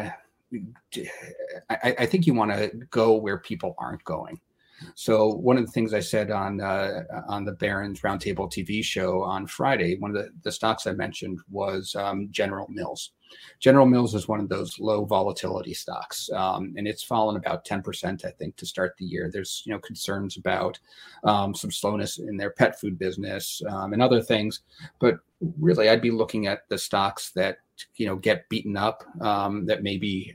to. 0.91 1.05
I, 1.69 1.95
I 1.99 2.05
think 2.05 2.25
you 2.25 2.33
want 2.33 2.51
to 2.51 2.71
go 2.89 3.17
where 3.17 3.37
people 3.37 3.75
aren't 3.77 4.05
going. 4.05 4.39
So 4.95 5.33
one 5.33 5.57
of 5.57 5.65
the 5.65 5.71
things 5.71 5.93
I 5.93 5.99
said 5.99 6.31
on 6.31 6.61
uh, 6.61 7.03
on 7.27 7.45
the 7.45 7.53
Barron's 7.53 8.01
Roundtable 8.01 8.51
TV 8.51 8.83
show 8.83 9.21
on 9.23 9.47
Friday, 9.47 9.97
one 9.97 10.15
of 10.15 10.23
the, 10.23 10.29
the 10.43 10.51
stocks 10.51 10.87
I 10.87 10.93
mentioned 10.93 11.39
was 11.49 11.95
um, 11.95 12.27
General 12.31 12.67
Mills. 12.69 13.11
General 13.59 13.85
Mills 13.85 14.15
is 14.15 14.27
one 14.27 14.39
of 14.39 14.47
those 14.47 14.79
low 14.79 15.03
volatility 15.03 15.73
stocks, 15.73 16.29
um, 16.33 16.73
and 16.77 16.87
it's 16.87 17.03
fallen 17.03 17.35
about 17.35 17.65
10%, 17.65 18.23
I 18.23 18.31
think, 18.31 18.55
to 18.55 18.65
start 18.65 18.95
the 18.97 19.05
year. 19.05 19.29
There's 19.31 19.63
you 19.65 19.73
know 19.73 19.79
concerns 19.79 20.37
about 20.37 20.79
um, 21.23 21.53
some 21.53 21.71
slowness 21.71 22.19
in 22.19 22.37
their 22.37 22.51
pet 22.51 22.79
food 22.79 22.97
business 22.97 23.61
um, 23.69 23.93
and 23.93 24.01
other 24.01 24.21
things, 24.21 24.61
but 24.99 25.19
really 25.59 25.89
I'd 25.89 26.01
be 26.01 26.11
looking 26.11 26.47
at 26.47 26.67
the 26.69 26.77
stocks 26.77 27.31
that 27.31 27.57
you 27.95 28.07
know 28.07 28.15
get 28.15 28.49
beaten 28.49 28.75
up 28.75 29.03
um, 29.21 29.65
that 29.67 29.83
maybe 29.83 30.33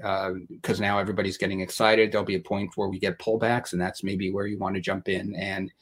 because 0.48 0.80
uh, 0.80 0.84
now 0.84 0.98
everybody's 0.98 1.36
getting 1.36 1.60
excited 1.60 2.12
there'll 2.12 2.24
be 2.24 2.36
a 2.36 2.40
point 2.40 2.70
where 2.76 2.88
we 2.88 3.00
get 3.00 3.18
pullbacks 3.18 3.72
and 3.72 3.82
that's 3.82 4.04
maybe 4.04 4.30
where 4.30 4.46
you 4.46 4.58
want 4.58 4.76
to 4.76 4.80
jump 4.80 5.08
in 5.08 5.34
and 5.34 5.72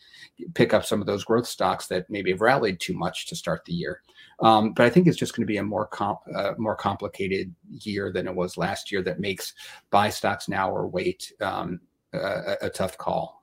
pick 0.54 0.72
up 0.72 0.86
some 0.86 1.00
of 1.02 1.06
those 1.06 1.24
growth 1.24 1.46
stocks 1.46 1.86
that 1.86 2.08
maybe 2.08 2.30
have 2.30 2.40
rallied 2.40 2.80
too 2.80 2.94
much 2.94 3.26
to 3.26 3.36
start 3.36 3.62
the 3.66 3.74
year 3.74 4.00
um, 4.40 4.72
but 4.72 4.86
I 4.86 4.90
think 4.90 5.06
it's 5.06 5.18
just 5.18 5.36
going 5.36 5.42
to 5.42 5.52
be 5.52 5.58
a 5.58 5.62
more 5.62 5.86
comp, 5.86 6.20
uh, 6.34 6.52
more 6.56 6.74
complicated 6.74 7.54
year 7.68 8.10
than 8.10 8.26
it 8.26 8.34
was 8.34 8.56
last 8.56 8.90
year 8.90 9.02
that 9.02 9.20
makes 9.20 9.52
buy 9.90 10.08
stocks 10.08 10.48
now 10.48 10.70
or 10.70 10.88
wait 10.88 11.32
um, 11.40 11.80
a, 12.12 12.56
a, 12.62 12.70
tough 12.70 12.96
call. 12.96 13.42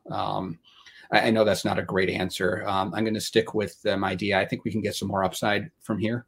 I, 1.12 1.28
I, 1.28 1.30
know 1.30 1.44
that's 1.44 1.66
not 1.66 1.80
a 1.80 1.84
great 1.84 2.10
answer. 2.10 2.64
Um, 2.68 2.94
I'm 2.94 3.04
going 3.04 3.14
to 3.14 3.22
stick 3.22 3.54
with 3.54 3.78
um, 3.88 4.02
my 4.02 4.12
idea. 4.12 4.40
I 4.40 4.46
think 4.46 4.64
we 4.64 4.72
can 4.72 4.82
get 4.82 4.96
some 4.96 5.08
more 5.08 5.24
upside 5.24 5.70
from 5.82 6.00
here 6.00 6.26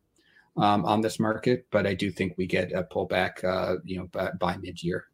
um, 0.57 0.85
on 0.85 1.01
this 1.01 1.19
market, 1.19 1.65
but 1.71 1.85
I 1.85 1.93
do 1.93 2.11
think 2.11 2.35
we 2.37 2.45
get 2.45 2.71
a 2.71 2.83
pullback, 2.83 3.43
uh, 3.43 3.77
you 3.83 3.97
know, 3.97 4.07
by, 4.07 4.31
by 4.39 4.57
mid 4.57 4.83
year. 4.83 5.05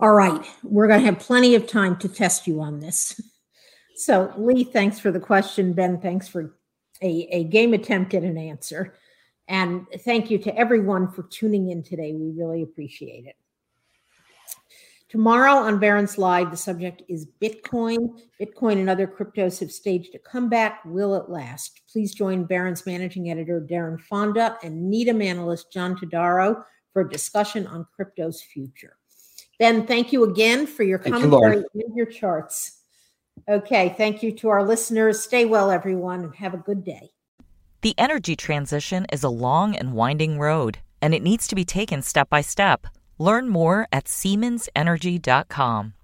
All 0.00 0.12
right, 0.12 0.44
we're 0.62 0.88
going 0.88 1.00
to 1.00 1.06
have 1.06 1.18
plenty 1.18 1.54
of 1.54 1.66
time 1.66 1.96
to 1.98 2.08
test 2.08 2.46
you 2.46 2.60
on 2.60 2.80
this. 2.80 3.20
So, 3.96 4.32
Lee, 4.36 4.64
thanks 4.64 4.98
for 4.98 5.12
the 5.12 5.20
question. 5.20 5.72
Ben, 5.72 6.00
thanks 6.00 6.26
for 6.26 6.56
a, 7.00 7.28
a 7.30 7.44
game 7.44 7.74
attempt 7.74 8.12
at 8.14 8.24
an 8.24 8.36
answer. 8.36 8.94
And 9.46 9.86
thank 10.00 10.30
you 10.30 10.38
to 10.38 10.56
everyone 10.56 11.10
for 11.10 11.24
tuning 11.24 11.70
in 11.70 11.82
today. 11.82 12.12
We 12.12 12.30
really 12.30 12.62
appreciate 12.62 13.26
it. 13.26 13.36
Tomorrow 15.14 15.52
on 15.52 15.78
Barron's 15.78 16.18
Live, 16.18 16.50
the 16.50 16.56
subject 16.56 17.04
is 17.08 17.28
Bitcoin. 17.40 18.20
Bitcoin 18.42 18.80
and 18.80 18.90
other 18.90 19.06
cryptos 19.06 19.60
have 19.60 19.70
staged 19.70 20.16
a 20.16 20.18
comeback. 20.18 20.84
Will 20.84 21.14
it 21.14 21.30
last? 21.30 21.82
Please 21.88 22.12
join 22.12 22.46
Barron's 22.46 22.84
managing 22.84 23.30
editor 23.30 23.64
Daren 23.64 24.00
Fonda 24.00 24.58
and 24.64 24.90
Needham 24.90 25.22
analyst 25.22 25.72
John 25.72 25.96
Todaro 25.96 26.64
for 26.92 27.02
a 27.02 27.08
discussion 27.08 27.64
on 27.68 27.86
crypto's 27.96 28.42
future. 28.42 28.96
Ben, 29.60 29.86
thank 29.86 30.12
you 30.12 30.24
again 30.24 30.66
for 30.66 30.82
your 30.82 30.98
commentary 30.98 31.58
you, 31.58 31.84
and 31.86 31.96
your 31.96 32.06
charts. 32.06 32.80
Okay, 33.48 33.94
thank 33.96 34.20
you 34.20 34.32
to 34.32 34.48
our 34.48 34.64
listeners. 34.64 35.22
Stay 35.22 35.44
well, 35.44 35.70
everyone, 35.70 36.24
and 36.24 36.34
have 36.34 36.54
a 36.54 36.58
good 36.58 36.82
day. 36.82 37.12
The 37.82 37.94
energy 37.98 38.34
transition 38.34 39.06
is 39.12 39.22
a 39.22 39.28
long 39.28 39.76
and 39.76 39.92
winding 39.92 40.40
road, 40.40 40.78
and 41.00 41.14
it 41.14 41.22
needs 41.22 41.46
to 41.46 41.54
be 41.54 41.64
taken 41.64 42.02
step 42.02 42.28
by 42.28 42.40
step. 42.40 42.88
Learn 43.18 43.48
more 43.48 43.86
at 43.92 44.04
SiemensEnergy.com. 44.04 45.94